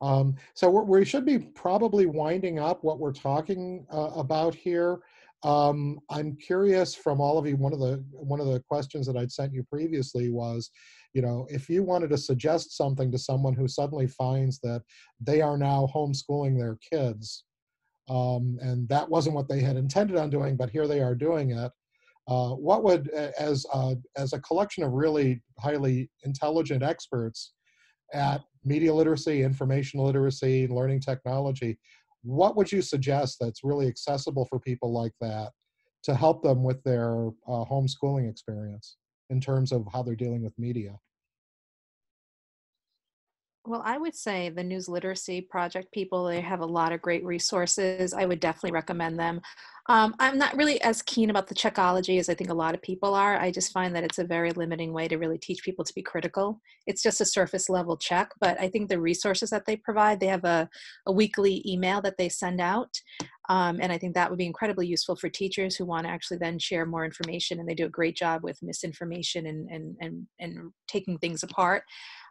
um, 0.00 0.34
so 0.54 0.68
we 0.68 1.04
should 1.04 1.24
be 1.24 1.38
probably 1.38 2.06
winding 2.06 2.58
up 2.58 2.82
what 2.82 2.98
we're 2.98 3.12
talking 3.12 3.86
uh, 3.92 4.10
about 4.16 4.52
here. 4.52 4.98
Um, 5.44 5.98
I'm 6.08 6.36
curious 6.36 6.94
from 6.94 7.20
all 7.20 7.36
of 7.36 7.46
you. 7.46 7.56
One 7.56 7.72
of 7.72 7.80
the 7.80 8.04
one 8.12 8.40
of 8.40 8.46
the 8.46 8.60
questions 8.60 9.06
that 9.06 9.16
I'd 9.16 9.32
sent 9.32 9.52
you 9.52 9.64
previously 9.64 10.30
was, 10.30 10.70
you 11.14 11.22
know, 11.22 11.46
if 11.50 11.68
you 11.68 11.82
wanted 11.82 12.10
to 12.10 12.18
suggest 12.18 12.76
something 12.76 13.10
to 13.10 13.18
someone 13.18 13.54
who 13.54 13.66
suddenly 13.66 14.06
finds 14.06 14.60
that 14.60 14.82
they 15.20 15.40
are 15.40 15.58
now 15.58 15.88
homeschooling 15.92 16.56
their 16.56 16.78
kids, 16.92 17.44
um, 18.08 18.58
and 18.60 18.88
that 18.88 19.08
wasn't 19.08 19.34
what 19.34 19.48
they 19.48 19.60
had 19.60 19.76
intended 19.76 20.16
on 20.16 20.30
doing, 20.30 20.56
but 20.56 20.70
here 20.70 20.86
they 20.86 21.00
are 21.00 21.14
doing 21.14 21.50
it. 21.50 21.72
Uh, 22.28 22.50
what 22.50 22.84
would, 22.84 23.08
as 23.10 23.66
a, 23.74 23.96
as 24.16 24.32
a 24.32 24.40
collection 24.40 24.84
of 24.84 24.92
really 24.92 25.42
highly 25.58 26.08
intelligent 26.22 26.82
experts 26.82 27.54
at 28.14 28.42
media 28.64 28.94
literacy, 28.94 29.42
information 29.42 29.98
literacy, 29.98 30.68
learning 30.68 31.00
technology, 31.00 31.76
what 32.22 32.56
would 32.56 32.70
you 32.70 32.82
suggest 32.82 33.38
that's 33.40 33.64
really 33.64 33.86
accessible 33.86 34.46
for 34.46 34.58
people 34.58 34.92
like 34.92 35.12
that 35.20 35.52
to 36.04 36.14
help 36.14 36.42
them 36.42 36.62
with 36.62 36.82
their 36.82 37.28
uh, 37.48 37.64
homeschooling 37.64 38.28
experience 38.28 38.96
in 39.30 39.40
terms 39.40 39.72
of 39.72 39.86
how 39.92 40.02
they're 40.02 40.14
dealing 40.16 40.42
with 40.42 40.58
media? 40.58 40.96
Well, 43.64 43.82
I 43.84 43.96
would 43.96 44.16
say 44.16 44.48
the 44.48 44.64
News 44.64 44.88
Literacy 44.88 45.42
Project 45.42 45.92
people, 45.92 46.24
they 46.24 46.40
have 46.40 46.60
a 46.60 46.66
lot 46.66 46.90
of 46.90 47.00
great 47.00 47.24
resources. 47.24 48.12
I 48.12 48.24
would 48.24 48.40
definitely 48.40 48.72
recommend 48.72 49.20
them. 49.20 49.40
Um, 49.88 50.16
I'm 50.18 50.36
not 50.36 50.56
really 50.56 50.82
as 50.82 51.00
keen 51.02 51.30
about 51.30 51.46
the 51.46 51.54
checkology 51.54 52.18
as 52.18 52.28
I 52.28 52.34
think 52.34 52.50
a 52.50 52.54
lot 52.54 52.74
of 52.74 52.82
people 52.82 53.14
are. 53.14 53.36
I 53.38 53.52
just 53.52 53.72
find 53.72 53.94
that 53.94 54.02
it's 54.02 54.18
a 54.18 54.24
very 54.24 54.50
limiting 54.50 54.92
way 54.92 55.06
to 55.06 55.16
really 55.16 55.38
teach 55.38 55.62
people 55.62 55.84
to 55.84 55.94
be 55.94 56.02
critical. 56.02 56.60
It's 56.88 57.04
just 57.04 57.20
a 57.20 57.24
surface 57.24 57.68
level 57.68 57.96
check, 57.96 58.32
but 58.40 58.60
I 58.60 58.68
think 58.68 58.88
the 58.88 59.00
resources 59.00 59.50
that 59.50 59.64
they 59.64 59.76
provide, 59.76 60.18
they 60.18 60.26
have 60.26 60.44
a, 60.44 60.68
a 61.06 61.12
weekly 61.12 61.62
email 61.64 62.00
that 62.02 62.16
they 62.18 62.28
send 62.28 62.60
out. 62.60 62.92
Um, 63.48 63.78
and 63.80 63.92
I 63.92 63.98
think 63.98 64.14
that 64.14 64.28
would 64.28 64.38
be 64.38 64.46
incredibly 64.46 64.88
useful 64.88 65.14
for 65.14 65.28
teachers 65.28 65.76
who 65.76 65.84
want 65.84 66.06
to 66.06 66.12
actually 66.12 66.38
then 66.38 66.58
share 66.58 66.84
more 66.84 67.04
information. 67.04 67.60
And 67.60 67.68
they 67.68 67.74
do 67.74 67.86
a 67.86 67.90
great 67.90 68.16
job 68.16 68.42
with 68.42 68.58
misinformation 68.60 69.46
and, 69.46 69.68
and, 69.70 69.96
and, 70.00 70.26
and 70.40 70.72
taking 70.88 71.18
things 71.18 71.44
apart. 71.44 71.84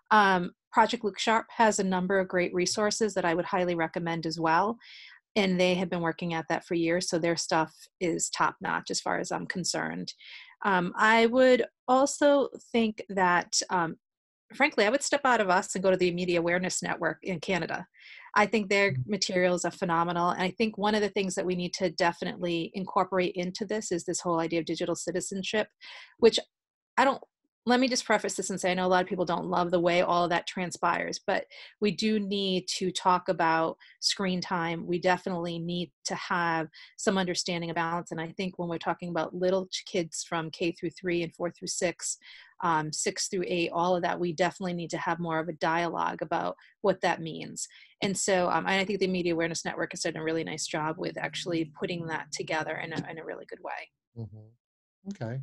Um, 0.09 0.51
Project 0.71 1.03
Look 1.03 1.19
Sharp 1.19 1.47
has 1.55 1.79
a 1.79 1.83
number 1.83 2.19
of 2.19 2.27
great 2.27 2.53
resources 2.53 3.13
that 3.13 3.25
I 3.25 3.33
would 3.33 3.45
highly 3.45 3.75
recommend 3.75 4.25
as 4.25 4.39
well. 4.39 4.77
And 5.35 5.59
they 5.59 5.75
have 5.75 5.89
been 5.89 6.01
working 6.01 6.33
at 6.33 6.45
that 6.49 6.65
for 6.65 6.75
years, 6.75 7.09
so 7.09 7.17
their 7.17 7.37
stuff 7.37 7.73
is 7.99 8.29
top 8.29 8.55
notch 8.59 8.91
as 8.91 8.99
far 8.99 9.19
as 9.19 9.31
I'm 9.31 9.47
concerned. 9.47 10.13
Um, 10.65 10.93
I 10.97 11.27
would 11.27 11.65
also 11.87 12.49
think 12.71 13.01
that, 13.09 13.61
um, 13.69 13.95
frankly, 14.53 14.85
I 14.85 14.89
would 14.89 15.03
step 15.03 15.21
out 15.23 15.39
of 15.39 15.49
us 15.49 15.73
and 15.73 15.83
go 15.83 15.91
to 15.91 15.97
the 15.97 16.11
Media 16.11 16.39
Awareness 16.39 16.83
Network 16.83 17.19
in 17.23 17.39
Canada. 17.39 17.87
I 18.35 18.45
think 18.45 18.69
their 18.69 18.91
mm-hmm. 18.91 19.09
materials 19.09 19.65
are 19.65 19.71
phenomenal. 19.71 20.31
And 20.31 20.41
I 20.41 20.51
think 20.51 20.77
one 20.77 20.95
of 20.95 21.01
the 21.01 21.09
things 21.09 21.35
that 21.35 21.45
we 21.45 21.55
need 21.55 21.73
to 21.75 21.89
definitely 21.91 22.71
incorporate 22.73 23.35
into 23.35 23.65
this 23.65 23.91
is 23.91 24.03
this 24.03 24.19
whole 24.19 24.39
idea 24.39 24.59
of 24.59 24.65
digital 24.65 24.95
citizenship, 24.95 25.67
which 26.19 26.39
I 26.97 27.05
don't 27.05 27.21
let 27.67 27.79
me 27.79 27.87
just 27.87 28.05
preface 28.05 28.35
this 28.35 28.49
and 28.49 28.59
say 28.59 28.71
I 28.71 28.73
know 28.73 28.87
a 28.87 28.87
lot 28.87 29.03
of 29.03 29.07
people 29.09 29.25
don't 29.25 29.45
love 29.45 29.69
the 29.69 29.79
way 29.79 30.01
all 30.01 30.23
of 30.23 30.31
that 30.31 30.47
transpires, 30.47 31.19
but 31.25 31.45
we 31.79 31.91
do 31.91 32.19
need 32.19 32.67
to 32.77 32.91
talk 32.91 33.29
about 33.29 33.77
screen 33.99 34.41
time. 34.41 34.87
We 34.87 34.99
definitely 34.99 35.59
need 35.59 35.91
to 36.05 36.15
have 36.15 36.69
some 36.97 37.19
understanding 37.19 37.69
of 37.69 37.75
balance. 37.75 38.11
And 38.11 38.19
I 38.19 38.29
think 38.29 38.57
when 38.57 38.67
we're 38.67 38.79
talking 38.79 39.09
about 39.09 39.35
little 39.35 39.69
kids 39.85 40.25
from 40.27 40.49
K 40.49 40.71
through 40.71 40.89
three 40.91 41.21
and 41.21 41.33
four 41.35 41.51
through 41.51 41.67
six, 41.67 42.17
um, 42.63 42.91
six 42.91 43.27
through 43.27 43.45
eight, 43.45 43.69
all 43.71 43.95
of 43.95 44.01
that, 44.01 44.19
we 44.19 44.33
definitely 44.33 44.73
need 44.73 44.89
to 44.89 44.97
have 44.97 45.19
more 45.19 45.37
of 45.37 45.47
a 45.47 45.53
dialogue 45.53 46.23
about 46.23 46.55
what 46.81 47.01
that 47.01 47.21
means. 47.21 47.67
And 48.01 48.17
so 48.17 48.49
um, 48.49 48.65
I 48.65 48.83
think 48.85 48.99
the 48.99 49.07
Media 49.07 49.33
Awareness 49.33 49.65
Network 49.65 49.91
has 49.91 50.01
done 50.01 50.17
a 50.17 50.23
really 50.23 50.43
nice 50.43 50.65
job 50.65 50.95
with 50.97 51.15
actually 51.15 51.71
putting 51.79 52.07
that 52.07 52.31
together 52.31 52.77
in 52.77 52.91
a, 52.91 53.07
in 53.09 53.19
a 53.19 53.23
really 53.23 53.45
good 53.45 53.61
way. 53.63 54.23
Mm-hmm. 54.23 55.23
Okay. 55.23 55.41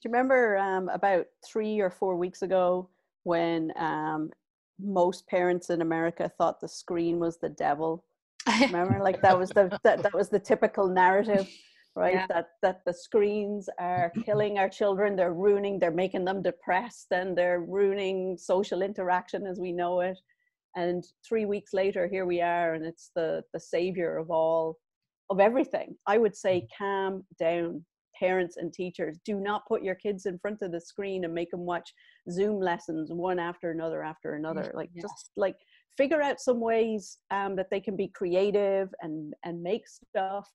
Do 0.00 0.08
you 0.08 0.12
remember 0.12 0.56
um, 0.58 0.88
about 0.90 1.26
three 1.44 1.80
or 1.80 1.90
four 1.90 2.14
weeks 2.14 2.42
ago 2.42 2.88
when 3.24 3.72
um, 3.76 4.30
most 4.78 5.26
parents 5.26 5.70
in 5.70 5.82
America 5.82 6.30
thought 6.38 6.60
the 6.60 6.68
screen 6.68 7.18
was 7.18 7.38
the 7.38 7.48
devil? 7.48 8.04
Remember, 8.60 9.00
like 9.02 9.20
that 9.22 9.36
was 9.36 9.50
the 9.50 9.76
that, 9.82 10.04
that 10.04 10.14
was 10.14 10.28
the 10.28 10.38
typical 10.38 10.88
narrative, 10.88 11.48
right? 11.96 12.14
Yeah. 12.14 12.26
That 12.28 12.46
that 12.62 12.84
the 12.86 12.94
screens 12.94 13.68
are 13.80 14.12
killing 14.24 14.56
our 14.58 14.68
children, 14.68 15.16
they're 15.16 15.34
ruining, 15.34 15.80
they're 15.80 15.90
making 15.90 16.24
them 16.24 16.42
depressed, 16.42 17.08
and 17.10 17.36
they're 17.36 17.60
ruining 17.60 18.38
social 18.38 18.82
interaction 18.82 19.46
as 19.46 19.58
we 19.58 19.72
know 19.72 20.00
it. 20.00 20.18
And 20.76 21.04
three 21.28 21.44
weeks 21.44 21.74
later, 21.74 22.06
here 22.06 22.24
we 22.24 22.40
are, 22.40 22.74
and 22.74 22.86
it's 22.86 23.10
the 23.16 23.42
the 23.52 23.60
savior 23.60 24.16
of 24.16 24.30
all 24.30 24.78
of 25.28 25.40
everything. 25.40 25.96
I 26.06 26.18
would 26.18 26.36
say, 26.36 26.60
mm. 26.60 26.68
calm 26.78 27.24
down 27.38 27.84
parents 28.18 28.56
and 28.56 28.72
teachers. 28.72 29.18
Do 29.24 29.40
not 29.40 29.66
put 29.66 29.82
your 29.82 29.94
kids 29.94 30.26
in 30.26 30.38
front 30.38 30.62
of 30.62 30.72
the 30.72 30.80
screen 30.80 31.24
and 31.24 31.34
make 31.34 31.50
them 31.50 31.66
watch 31.66 31.92
zoom 32.30 32.60
lessons 32.60 33.10
one 33.12 33.38
after 33.38 33.70
another 33.70 34.02
after 34.02 34.34
another. 34.34 34.70
Like 34.74 34.90
yes. 34.94 35.02
just 35.02 35.30
like 35.36 35.56
figure 35.96 36.22
out 36.22 36.40
some 36.40 36.60
ways 36.60 37.18
um, 37.30 37.56
that 37.56 37.68
they 37.70 37.80
can 37.80 37.96
be 37.96 38.08
creative 38.08 38.88
and 39.02 39.34
and 39.44 39.62
make 39.62 39.84
stuff. 39.86 40.48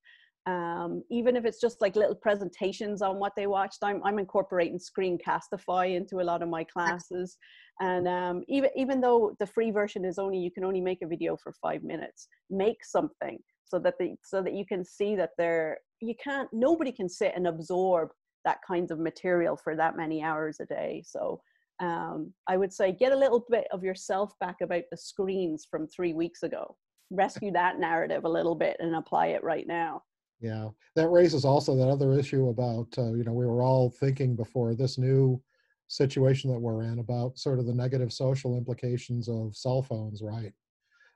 Um, 0.45 1.03
even 1.09 1.37
if 1.37 1.45
it's 1.45 1.61
just 1.61 1.79
like 1.79 1.95
little 1.95 2.15
presentations 2.15 3.01
on 3.01 3.17
what 3.17 3.31
they 3.33 3.47
watched 3.47 3.77
i'm, 3.81 4.01
I'm 4.03 4.19
incorporating 4.19 4.77
screencastify 4.77 5.95
into 5.95 6.19
a 6.19 6.27
lot 6.31 6.41
of 6.41 6.49
my 6.49 6.65
classes. 6.65 7.37
And 7.79 8.09
um, 8.09 8.43
even 8.49 8.69
even 8.75 8.99
though 8.99 9.35
the 9.39 9.47
free 9.47 9.71
version 9.71 10.03
is 10.03 10.19
only 10.19 10.37
you 10.37 10.51
can 10.51 10.65
only 10.65 10.81
make 10.81 11.01
a 11.01 11.07
video 11.07 11.37
for 11.37 11.53
five 11.61 11.81
minutes 11.83 12.27
make 12.49 12.83
something 12.83 13.39
so 13.65 13.79
that 13.79 13.95
the 13.99 14.15
so 14.23 14.41
that 14.41 14.53
you 14.53 14.65
can 14.65 14.83
see 14.83 15.15
that 15.15 15.31
they're 15.37 15.77
you 16.01 16.15
can't 16.21 16.49
nobody 16.51 16.91
can 16.91 17.09
sit 17.09 17.33
and 17.35 17.47
absorb 17.47 18.09
that 18.45 18.59
kinds 18.67 18.91
of 18.91 18.99
material 18.99 19.55
for 19.55 19.75
that 19.75 19.95
many 19.95 20.21
hours 20.21 20.59
a 20.59 20.65
day. 20.65 21.01
So 21.05 21.41
um, 21.79 22.31
i 22.47 22.55
would 22.55 22.71
say 22.71 22.91
get 22.91 23.13
a 23.13 23.17
little 23.17 23.43
bit 23.49 23.65
of 23.71 23.83
yourself 23.83 24.33
back 24.39 24.57
about 24.61 24.83
the 24.91 24.97
screens 24.97 25.67
from 25.69 25.87
three 25.87 26.13
weeks 26.13 26.43
ago. 26.43 26.75
Rescue 27.09 27.51
that 27.51 27.79
narrative 27.79 28.25
a 28.25 28.29
little 28.29 28.55
bit 28.55 28.77
and 28.79 28.95
apply 28.95 29.27
it 29.27 29.43
right 29.43 29.67
now. 29.67 30.03
Yeah 30.39 30.69
that 30.95 31.09
raises 31.09 31.45
also 31.45 31.75
that 31.75 31.89
other 31.89 32.13
issue 32.13 32.49
about 32.49 32.87
uh, 32.97 33.13
you 33.13 33.23
know 33.23 33.33
we 33.33 33.45
were 33.45 33.63
all 33.63 33.89
thinking 33.89 34.35
before 34.35 34.75
this 34.75 34.97
new 34.97 35.41
situation 35.87 36.51
that 36.51 36.59
we're 36.59 36.83
in 36.83 36.99
about 36.99 37.37
sort 37.37 37.59
of 37.59 37.65
the 37.65 37.73
negative 37.73 38.11
social 38.11 38.57
implications 38.57 39.27
of 39.27 39.55
cell 39.55 39.81
phones 39.81 40.21
right 40.21 40.53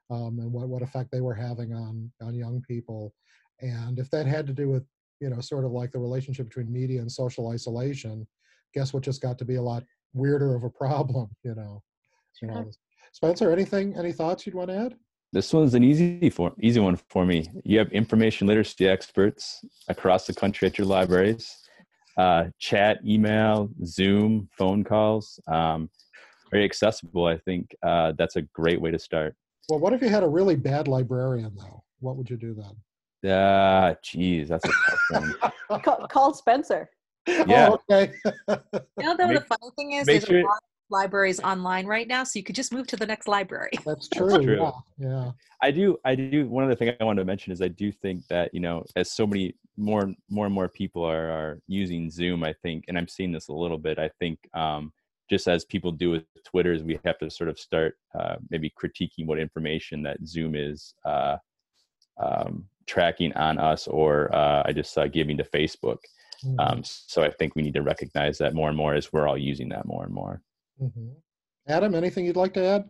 um, 0.09 0.39
and 0.39 0.51
what, 0.51 0.67
what 0.67 0.81
effect 0.81 1.11
they 1.11 1.21
were 1.21 1.33
having 1.33 1.73
on 1.73 2.11
on 2.21 2.33
young 2.33 2.61
people. 2.67 3.13
And 3.61 3.99
if 3.99 4.09
that 4.11 4.25
had 4.25 4.47
to 4.47 4.53
do 4.53 4.69
with 4.69 4.83
you 5.19 5.29
know 5.29 5.41
sort 5.41 5.65
of 5.65 5.71
like 5.71 5.91
the 5.91 5.99
relationship 5.99 6.47
between 6.47 6.71
media 6.71 7.01
and 7.01 7.11
social 7.11 7.49
isolation 7.49 8.27
guess 8.73 8.93
what 8.93 9.01
just 9.01 9.21
got 9.21 9.39
to 9.39 9.45
be 9.45 9.55
a 9.55 9.61
lot 9.61 9.83
weirder 10.13 10.55
of 10.55 10.63
a 10.63 10.69
problem 10.81 11.27
you 11.43 11.55
know 11.55 11.81
you 12.39 12.47
know 12.47 12.69
spencer 13.13 13.51
anything 13.51 13.95
any 13.97 14.11
thoughts 14.11 14.45
you'd 14.45 14.55
want 14.55 14.69
to 14.69 14.77
add? 14.77 14.95
This 15.33 15.51
one's 15.51 15.73
an 15.73 15.83
easy 15.83 16.29
for 16.29 16.53
easy 16.61 16.79
one 16.79 16.97
for 17.09 17.25
me. 17.25 17.49
You 17.65 17.79
have 17.79 17.91
information 17.91 18.47
literacy 18.47 18.87
experts 18.87 19.59
across 19.87 20.25
the 20.27 20.33
country 20.33 20.67
at 20.67 20.77
your 20.77 20.87
libraries 20.87 21.67
uh, 22.17 22.45
chat 22.59 22.99
email 23.05 23.69
zoom 23.85 24.49
phone 24.57 24.83
calls 24.83 25.39
um, 25.47 25.89
very 26.51 26.63
accessible 26.63 27.25
i 27.25 27.37
think 27.37 27.75
uh, 27.83 28.11
that's 28.17 28.35
a 28.35 28.41
great 28.41 28.81
way 28.81 28.91
to 28.91 28.99
start 28.99 29.35
well, 29.69 29.79
what 29.79 29.93
if 29.93 30.01
you 30.01 30.09
had 30.09 30.23
a 30.23 30.27
really 30.27 30.55
bad 30.55 30.87
librarian, 30.87 31.51
though? 31.55 31.83
What 31.99 32.15
would 32.15 32.29
you 32.29 32.37
do 32.37 32.53
then? 32.53 32.75
Ah, 33.25 33.87
uh, 33.87 33.95
geez, 34.03 34.49
that's 34.49 34.63
a 34.65 34.67
tough 34.67 34.99
one. 35.09 35.35
call, 35.81 36.07
call, 36.07 36.33
Spencer. 36.33 36.89
Yeah. 37.27 37.69
Oh, 37.71 37.79
okay. 37.89 38.13
you 38.25 39.03
know, 39.03 39.17
though, 39.17 39.33
the 39.33 39.45
funny 39.47 39.71
thing 39.75 39.93
is, 39.93 40.05
there's 40.05 40.23
sure, 40.23 40.39
a 40.39 40.45
lot 40.45 40.57
of 40.57 40.69
libraries 40.89 41.39
online 41.41 41.85
right 41.85 42.07
now, 42.07 42.23
so 42.23 42.39
you 42.39 42.43
could 42.43 42.55
just 42.55 42.71
move 42.71 42.87
to 42.87 42.95
the 42.95 43.05
next 43.05 43.27
library. 43.27 43.71
That's 43.85 44.07
true. 44.07 44.29
That's 44.29 44.43
true. 44.43 44.61
Yeah. 44.61 44.71
yeah. 44.97 45.31
I 45.61 45.71
do. 45.71 45.97
I 46.05 46.15
do. 46.15 46.47
One 46.47 46.63
other 46.63 46.75
thing 46.75 46.93
I 46.99 47.03
wanted 47.03 47.21
to 47.21 47.25
mention 47.25 47.51
is 47.51 47.61
I 47.61 47.67
do 47.67 47.91
think 47.91 48.25
that 48.27 48.53
you 48.53 48.59
know, 48.59 48.85
as 48.95 49.11
so 49.11 49.27
many 49.27 49.55
more, 49.75 50.13
more 50.29 50.45
and 50.45 50.55
more 50.55 50.69
people 50.69 51.03
are 51.03 51.29
are 51.29 51.59
using 51.67 52.09
Zoom, 52.09 52.43
I 52.43 52.53
think, 52.61 52.85
and 52.87 52.97
I'm 52.97 53.07
seeing 53.07 53.31
this 53.31 53.49
a 53.49 53.53
little 53.53 53.77
bit. 53.77 53.99
I 53.99 54.09
think 54.19 54.39
um, 54.53 54.93
just 55.29 55.47
as 55.47 55.65
people 55.65 55.91
do 55.91 56.09
with 56.11 56.23
Twitter, 56.45 56.73
is 56.73 56.83
we 56.83 56.99
have 57.05 57.17
to 57.19 57.29
sort 57.29 57.49
of 57.49 57.59
start 57.59 57.97
uh, 58.17 58.35
maybe 58.49 58.71
critiquing 58.81 59.25
what 59.25 59.39
information 59.39 60.03
that 60.03 60.17
Zoom 60.25 60.55
is 60.55 60.93
uh, 61.05 61.37
um, 62.17 62.65
tracking 62.85 63.33
on 63.33 63.59
us, 63.59 63.87
or 63.87 64.33
uh, 64.33 64.63
I 64.65 64.73
just 64.73 64.93
saw 64.93 65.05
giving 65.07 65.37
to 65.37 65.43
Facebook. 65.43 65.97
Mm-hmm. 66.45 66.59
Um, 66.59 66.81
so 66.83 67.23
I 67.23 67.31
think 67.31 67.55
we 67.55 67.61
need 67.61 67.73
to 67.73 67.81
recognize 67.81 68.37
that 68.37 68.53
more 68.53 68.69
and 68.69 68.77
more 68.77 68.93
as 68.93 69.11
we're 69.11 69.27
all 69.27 69.37
using 69.37 69.69
that 69.69 69.85
more 69.85 70.03
and 70.03 70.13
more. 70.13 70.41
Mm-hmm. 70.81 71.09
Adam, 71.67 71.95
anything 71.95 72.25
you'd 72.25 72.35
like 72.35 72.53
to 72.53 72.65
add? 72.65 72.89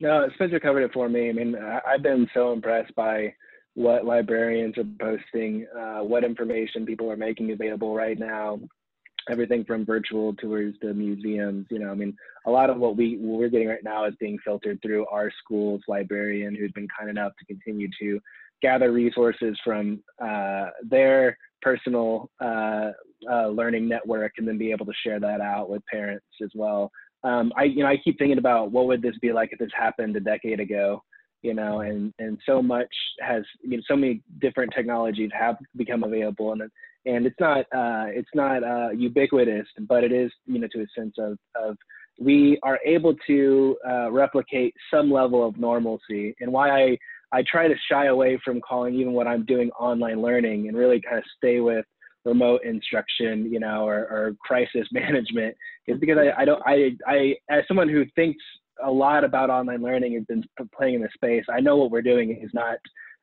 No, 0.00 0.28
Spencer 0.34 0.58
covered 0.58 0.82
it 0.82 0.92
for 0.92 1.08
me. 1.08 1.28
I 1.28 1.32
mean, 1.32 1.56
I've 1.86 2.02
been 2.02 2.26
so 2.34 2.52
impressed 2.52 2.94
by 2.94 3.34
what 3.74 4.04
librarians 4.04 4.76
are 4.78 4.84
posting, 5.00 5.66
uh, 5.78 6.00
what 6.00 6.24
information 6.24 6.84
people 6.84 7.10
are 7.10 7.16
making 7.16 7.52
available 7.52 7.94
right 7.94 8.18
now, 8.18 8.58
everything 9.30 9.64
from 9.64 9.84
virtual 9.84 10.34
tours 10.34 10.74
to 10.82 10.94
museums. 10.94 11.66
You 11.70 11.80
know, 11.80 11.90
I 11.90 11.94
mean, 11.94 12.16
a 12.46 12.50
lot 12.50 12.70
of 12.70 12.78
what 12.78 12.96
we 12.96 13.16
what 13.20 13.38
we're 13.38 13.48
getting 13.48 13.68
right 13.68 13.84
now 13.84 14.04
is 14.06 14.14
being 14.20 14.38
filtered 14.44 14.80
through 14.82 15.06
our 15.06 15.30
school's 15.42 15.82
librarian, 15.88 16.54
who's 16.54 16.72
been 16.72 16.88
kind 16.98 17.10
enough 17.10 17.32
to 17.38 17.44
continue 17.46 17.88
to 18.00 18.20
gather 18.60 18.92
resources 18.92 19.58
from 19.64 20.02
uh, 20.22 20.66
their 20.88 21.36
personal 21.60 22.30
uh, 22.40 22.90
uh, 23.30 23.48
learning 23.48 23.88
network, 23.88 24.32
and 24.38 24.46
then 24.46 24.58
be 24.58 24.70
able 24.70 24.86
to 24.86 24.92
share 25.04 25.20
that 25.20 25.40
out 25.40 25.68
with 25.68 25.82
parents 25.90 26.26
as 26.42 26.50
well. 26.54 26.90
Um, 27.24 27.52
I, 27.56 27.64
you 27.64 27.84
know, 27.84 27.88
I 27.88 27.98
keep 28.02 28.18
thinking 28.18 28.38
about 28.38 28.72
what 28.72 28.86
would 28.86 29.02
this 29.02 29.16
be 29.20 29.32
like 29.32 29.50
if 29.52 29.58
this 29.58 29.70
happened 29.76 30.16
a 30.16 30.20
decade 30.20 30.58
ago 30.58 31.02
you 31.42 31.54
know, 31.54 31.80
and 31.80 32.14
and 32.18 32.38
so 32.46 32.62
much 32.62 32.88
has 33.20 33.42
you 33.62 33.76
know 33.76 33.82
so 33.88 33.96
many 33.96 34.22
different 34.40 34.72
technologies 34.74 35.30
have 35.38 35.56
become 35.76 36.04
available, 36.04 36.52
and 36.52 36.62
and 37.06 37.26
it's 37.26 37.40
not 37.40 37.60
uh, 37.74 38.06
it's 38.08 38.30
not 38.34 38.62
uh, 38.62 38.90
ubiquitous, 38.90 39.66
but 39.88 40.04
it 40.04 40.12
is 40.12 40.30
you 40.46 40.58
know 40.58 40.68
to 40.72 40.82
a 40.82 40.86
sense 40.98 41.14
of 41.18 41.38
of 41.56 41.76
we 42.18 42.58
are 42.62 42.78
able 42.84 43.14
to 43.26 43.76
uh, 43.88 44.10
replicate 44.10 44.74
some 44.92 45.10
level 45.10 45.46
of 45.46 45.56
normalcy. 45.56 46.34
And 46.40 46.52
why 46.52 46.70
I 46.70 46.98
I 47.32 47.42
try 47.42 47.66
to 47.66 47.74
shy 47.90 48.06
away 48.06 48.38
from 48.44 48.60
calling 48.60 48.94
even 48.94 49.12
what 49.12 49.26
I'm 49.26 49.44
doing 49.44 49.70
online 49.72 50.20
learning 50.20 50.68
and 50.68 50.76
really 50.76 51.00
kind 51.00 51.18
of 51.18 51.24
stay 51.38 51.60
with 51.60 51.86
remote 52.24 52.62
instruction, 52.64 53.50
you 53.50 53.58
know, 53.58 53.86
or, 53.86 53.96
or 53.96 54.36
crisis 54.40 54.86
management 54.92 55.56
is 55.86 55.98
because 55.98 56.18
I, 56.18 56.42
I 56.42 56.44
don't, 56.44 56.62
I, 56.66 56.96
I, 57.06 57.34
as 57.50 57.64
someone 57.66 57.88
who 57.88 58.04
thinks 58.14 58.42
a 58.84 58.90
lot 58.90 59.24
about 59.24 59.50
online 59.50 59.82
learning 59.82 60.16
and 60.16 60.26
been 60.26 60.44
playing 60.76 60.94
in 60.94 61.02
the 61.02 61.08
space, 61.14 61.44
I 61.52 61.60
know 61.60 61.76
what 61.76 61.90
we're 61.90 62.02
doing 62.02 62.38
is 62.42 62.50
not 62.52 62.76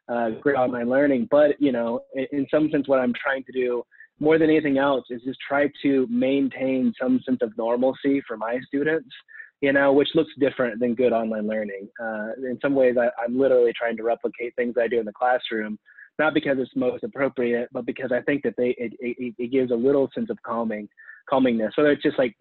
uh, 0.09 0.29
great 0.41 0.55
online 0.55 0.89
learning, 0.89 1.27
but 1.29 1.59
you 1.59 1.71
know, 1.71 2.01
in, 2.13 2.27
in 2.31 2.47
some 2.51 2.69
sense, 2.71 2.87
what 2.87 2.99
I'm 2.99 3.13
trying 3.21 3.43
to 3.45 3.51
do 3.51 3.83
more 4.19 4.37
than 4.37 4.49
anything 4.49 4.77
else 4.77 5.05
is 5.09 5.21
just 5.23 5.39
try 5.47 5.69
to 5.81 6.07
maintain 6.09 6.93
some 6.99 7.21
sense 7.25 7.39
of 7.41 7.57
normalcy 7.57 8.21
for 8.27 8.35
my 8.35 8.59
students 8.67 9.09
you 9.61 9.73
know, 9.73 9.91
which 9.91 10.09
looks 10.15 10.31
different 10.39 10.79
than 10.79 10.95
good 10.95 11.11
online 11.11 11.47
learning. 11.47 11.89
Uh, 12.01 12.29
in 12.37 12.57
some 12.61 12.75
ways, 12.75 12.95
I, 12.97 13.09
am 13.23 13.37
literally 13.37 13.73
trying 13.77 13.97
to 13.97 14.03
replicate 14.03 14.55
things 14.55 14.75
I 14.79 14.87
do 14.87 14.99
in 14.99 15.05
the 15.05 15.11
classroom, 15.11 15.77
not 16.17 16.33
because 16.33 16.57
it's 16.59 16.71
most 16.75 17.03
appropriate, 17.03 17.69
but 17.71 17.85
because 17.85 18.11
I 18.11 18.21
think 18.21 18.43
that 18.43 18.55
they 18.57 18.75
it, 18.77 18.93
it, 18.99 19.35
it 19.37 19.51
gives 19.51 19.71
a 19.71 19.75
little 19.75 20.09
sense 20.15 20.29
of 20.29 20.41
calming, 20.43 20.87
calmingness. 21.29 21.71
Whether 21.75 21.91
it's 21.91 22.03
just 22.03 22.17
like 22.17 22.35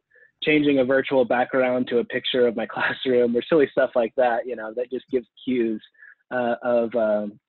changing 0.44 0.78
a 0.78 0.84
virtual 0.84 1.24
background 1.24 1.88
to 1.88 1.98
a 1.98 2.04
picture 2.04 2.46
of 2.46 2.56
my 2.56 2.66
classroom 2.70 3.36
or 3.36 3.42
silly 3.48 3.68
stuff 3.72 3.90
like 3.96 4.14
that, 4.16 4.46
you 4.46 4.54
know, 4.54 4.72
that 4.76 4.90
just 4.90 5.06
gives 5.10 5.26
cues 5.44 5.82
uh, 6.30 6.54
of, 6.62 6.94
um, 6.94 7.40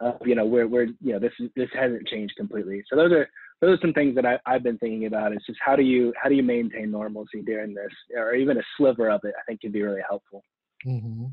of, 0.00 0.16
you 0.24 0.34
know, 0.34 0.46
we're 0.46 0.66
we're 0.66 0.86
you 1.00 1.12
know 1.12 1.18
this 1.18 1.32
this 1.56 1.68
hasn't 1.74 2.06
changed 2.08 2.34
completely. 2.36 2.82
So 2.88 2.96
those 2.96 3.12
are 3.12 3.28
those 3.60 3.78
are 3.78 3.80
some 3.80 3.92
things 3.92 4.14
that 4.14 4.26
I, 4.26 4.38
I've 4.46 4.62
been 4.62 4.78
thinking 4.78 5.06
about. 5.06 5.32
Is 5.32 5.42
just 5.46 5.58
how 5.64 5.76
do 5.76 5.82
you 5.82 6.12
how 6.20 6.28
do 6.28 6.34
you 6.34 6.42
maintain 6.42 6.90
normalcy 6.90 7.42
during 7.42 7.74
this, 7.74 7.92
or 8.16 8.34
even 8.34 8.58
a 8.58 8.62
sliver 8.76 9.10
of 9.10 9.20
it? 9.24 9.34
I 9.38 9.42
think 9.46 9.60
can 9.60 9.72
be 9.72 9.82
really 9.82 10.02
helpful. 10.08 10.42
Mm-hmm. 10.86 11.26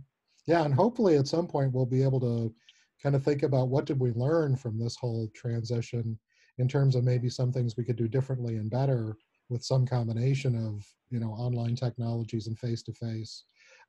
Yeah, 0.47 0.63
and 0.63 0.73
hopefully 0.73 1.17
at 1.17 1.27
some 1.27 1.47
point 1.47 1.73
we'll 1.73 1.85
be 1.85 2.03
able 2.03 2.19
to 2.21 2.53
kind 3.01 3.15
of 3.15 3.23
think 3.23 3.43
about 3.43 3.69
what 3.69 3.85
did 3.85 3.99
we 3.99 4.11
learn 4.11 4.55
from 4.55 4.79
this 4.79 4.95
whole 4.95 5.29
transition 5.35 6.17
in 6.57 6.67
terms 6.67 6.95
of 6.95 7.03
maybe 7.03 7.29
some 7.29 7.51
things 7.51 7.75
we 7.77 7.83
could 7.83 7.97
do 7.97 8.07
differently 8.07 8.55
and 8.55 8.71
better 8.71 9.17
with 9.49 9.63
some 9.63 9.85
combination 9.85 10.55
of 10.55 10.83
you 11.09 11.19
know 11.19 11.31
online 11.31 11.75
technologies 11.75 12.47
and 12.47 12.57
face 12.57 12.81
to 12.83 12.93
face. 12.93 13.43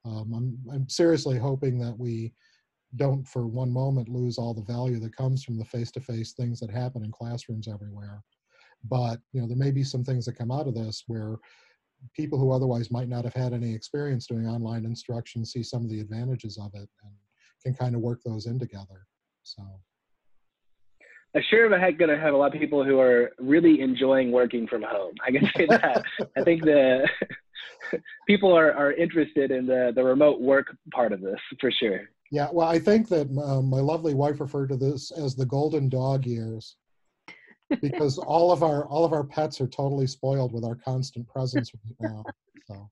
I'm 0.05 0.57
I'm 0.71 0.87
seriously 0.87 1.37
hoping 1.37 1.79
that 1.79 1.97
we 1.97 2.33
don't 2.95 3.27
for 3.27 3.47
one 3.47 3.71
moment 3.71 4.07
lose 4.07 4.37
all 4.37 4.53
the 4.53 4.61
value 4.61 4.99
that 4.99 5.15
comes 5.15 5.43
from 5.43 5.57
the 5.57 5.65
face-to-face 5.65 6.33
things 6.33 6.59
that 6.59 6.71
happen 6.71 7.03
in 7.03 7.11
classrooms 7.11 7.67
everywhere 7.67 8.23
but 8.85 9.19
you 9.33 9.41
know 9.41 9.47
there 9.47 9.57
may 9.57 9.71
be 9.71 9.83
some 9.83 10.03
things 10.03 10.25
that 10.25 10.37
come 10.37 10.51
out 10.51 10.67
of 10.67 10.75
this 10.75 11.03
where 11.07 11.37
people 12.15 12.39
who 12.39 12.51
otherwise 12.51 12.91
might 12.91 13.09
not 13.09 13.23
have 13.23 13.33
had 13.33 13.53
any 13.53 13.73
experience 13.73 14.27
doing 14.27 14.47
online 14.47 14.85
instruction 14.85 15.45
see 15.45 15.63
some 15.63 15.83
of 15.83 15.89
the 15.89 15.99
advantages 15.99 16.57
of 16.57 16.73
it 16.75 16.89
and 17.03 17.11
can 17.63 17.73
kind 17.73 17.95
of 17.95 18.01
work 18.01 18.19
those 18.23 18.45
in 18.45 18.57
together 18.57 19.05
so 19.43 19.63
I 21.35 21.41
sure 21.49 21.71
am 21.71 21.79
heck 21.79 21.99
going 21.99 22.09
to 22.09 22.17
have 22.17 22.33
a 22.33 22.37
lot 22.37 22.55
of 22.55 22.59
people 22.59 22.83
who 22.83 22.99
are 22.99 23.31
really 23.37 23.81
enjoying 23.81 24.31
working 24.31 24.65
from 24.65 24.81
home. 24.81 25.13
I 25.25 25.31
can 25.31 25.47
say 25.55 25.67
that. 25.67 26.03
I 26.37 26.41
think 26.41 26.63
the 26.63 27.07
people 28.27 28.57
are, 28.57 28.73
are 28.73 28.93
interested 28.93 29.51
in 29.51 29.67
the, 29.67 29.91
the 29.93 30.03
remote 30.03 30.41
work 30.41 30.75
part 30.91 31.11
of 31.11 31.21
this 31.21 31.39
for 31.59 31.69
sure. 31.69 32.09
Yeah, 32.31 32.49
well, 32.51 32.67
I 32.67 32.79
think 32.79 33.07
that 33.09 33.27
um, 33.41 33.69
my 33.69 33.79
lovely 33.79 34.13
wife 34.13 34.39
referred 34.39 34.69
to 34.69 34.77
this 34.77 35.11
as 35.11 35.35
the 35.35 35.45
golden 35.45 35.89
dog 35.89 36.25
years, 36.25 36.75
because 37.81 38.17
all 38.17 38.51
of 38.51 38.63
our 38.63 38.85
all 38.87 39.05
of 39.05 39.13
our 39.13 39.23
pets 39.23 39.61
are 39.61 39.67
totally 39.67 40.07
spoiled 40.07 40.53
with 40.53 40.65
our 40.65 40.75
constant 40.75 41.27
presence 41.27 41.71
right 41.73 41.95
now. 42.11 42.23
So, 42.67 42.89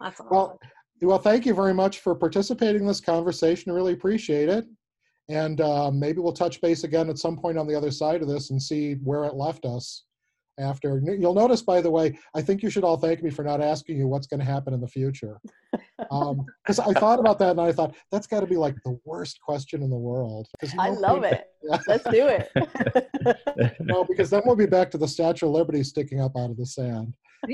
that's 0.00 0.20
awesome. 0.20 0.26
well, 0.30 0.58
well, 1.00 1.18
thank 1.18 1.46
you 1.46 1.54
very 1.54 1.74
much 1.74 2.00
for 2.00 2.14
participating 2.14 2.82
in 2.82 2.86
this 2.86 3.00
conversation. 3.00 3.72
I 3.72 3.74
really 3.74 3.94
appreciate 3.94 4.48
it, 4.48 4.66
and 5.28 5.60
uh, 5.60 5.90
maybe 5.90 6.18
we'll 6.20 6.32
touch 6.32 6.60
base 6.60 6.84
again 6.84 7.08
at 7.08 7.18
some 7.18 7.38
point 7.38 7.56
on 7.56 7.66
the 7.66 7.74
other 7.74 7.90
side 7.90 8.20
of 8.20 8.28
this 8.28 8.50
and 8.50 8.60
see 8.60 8.94
where 8.94 9.24
it 9.24 9.34
left 9.34 9.64
us 9.64 10.04
after. 10.58 11.00
You'll 11.04 11.34
notice, 11.34 11.62
by 11.62 11.80
the 11.80 11.90
way, 11.90 12.18
I 12.34 12.42
think 12.42 12.62
you 12.62 12.70
should 12.70 12.84
all 12.84 12.96
thank 12.96 13.22
me 13.22 13.30
for 13.30 13.44
not 13.44 13.60
asking 13.60 13.96
you 13.98 14.06
what's 14.06 14.26
going 14.26 14.40
to 14.40 14.46
happen 14.46 14.74
in 14.74 14.80
the 14.80 14.88
future. 14.88 15.38
Because 15.98 16.78
um, 16.78 16.86
I 16.96 16.98
thought 16.98 17.20
about 17.20 17.38
that 17.38 17.50
and 17.50 17.60
I 17.60 17.72
thought 17.72 17.94
that's 18.10 18.26
got 18.26 18.40
to 18.40 18.46
be 18.46 18.56
like 18.56 18.76
the 18.84 18.98
worst 19.04 19.40
question 19.40 19.82
in 19.82 19.90
the 19.90 19.96
world. 19.96 20.48
I 20.78 20.90
love 20.90 21.24
it. 21.24 21.46
Let's 21.62 22.04
do 22.04 22.28
it. 22.28 22.50
no, 23.80 24.04
because 24.04 24.30
then 24.30 24.42
we'll 24.44 24.56
be 24.56 24.66
back 24.66 24.90
to 24.92 24.98
the 24.98 25.08
Statue 25.08 25.46
of 25.46 25.52
Liberty 25.52 25.82
sticking 25.82 26.20
up 26.20 26.32
out 26.36 26.50
of 26.50 26.56
the 26.56 26.66
sand. 26.66 27.14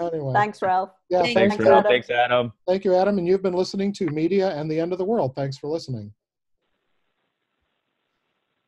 anyway. 0.00 0.32
Thanks, 0.32 0.62
Ralph. 0.62 0.90
Yeah, 1.10 1.22
thanks, 1.22 1.56
thanks, 1.56 1.60
Adam. 1.60 1.82
Thanks, 1.84 2.10
Adam. 2.10 2.52
Thank 2.66 2.84
you, 2.84 2.94
Adam. 2.94 3.18
And 3.18 3.26
you've 3.26 3.42
been 3.42 3.54
listening 3.54 3.92
to 3.94 4.06
Media 4.06 4.50
and 4.50 4.70
the 4.70 4.78
End 4.80 4.92
of 4.92 4.98
the 4.98 5.04
World. 5.04 5.34
Thanks 5.36 5.58
for 5.58 5.68
listening. 5.68 6.12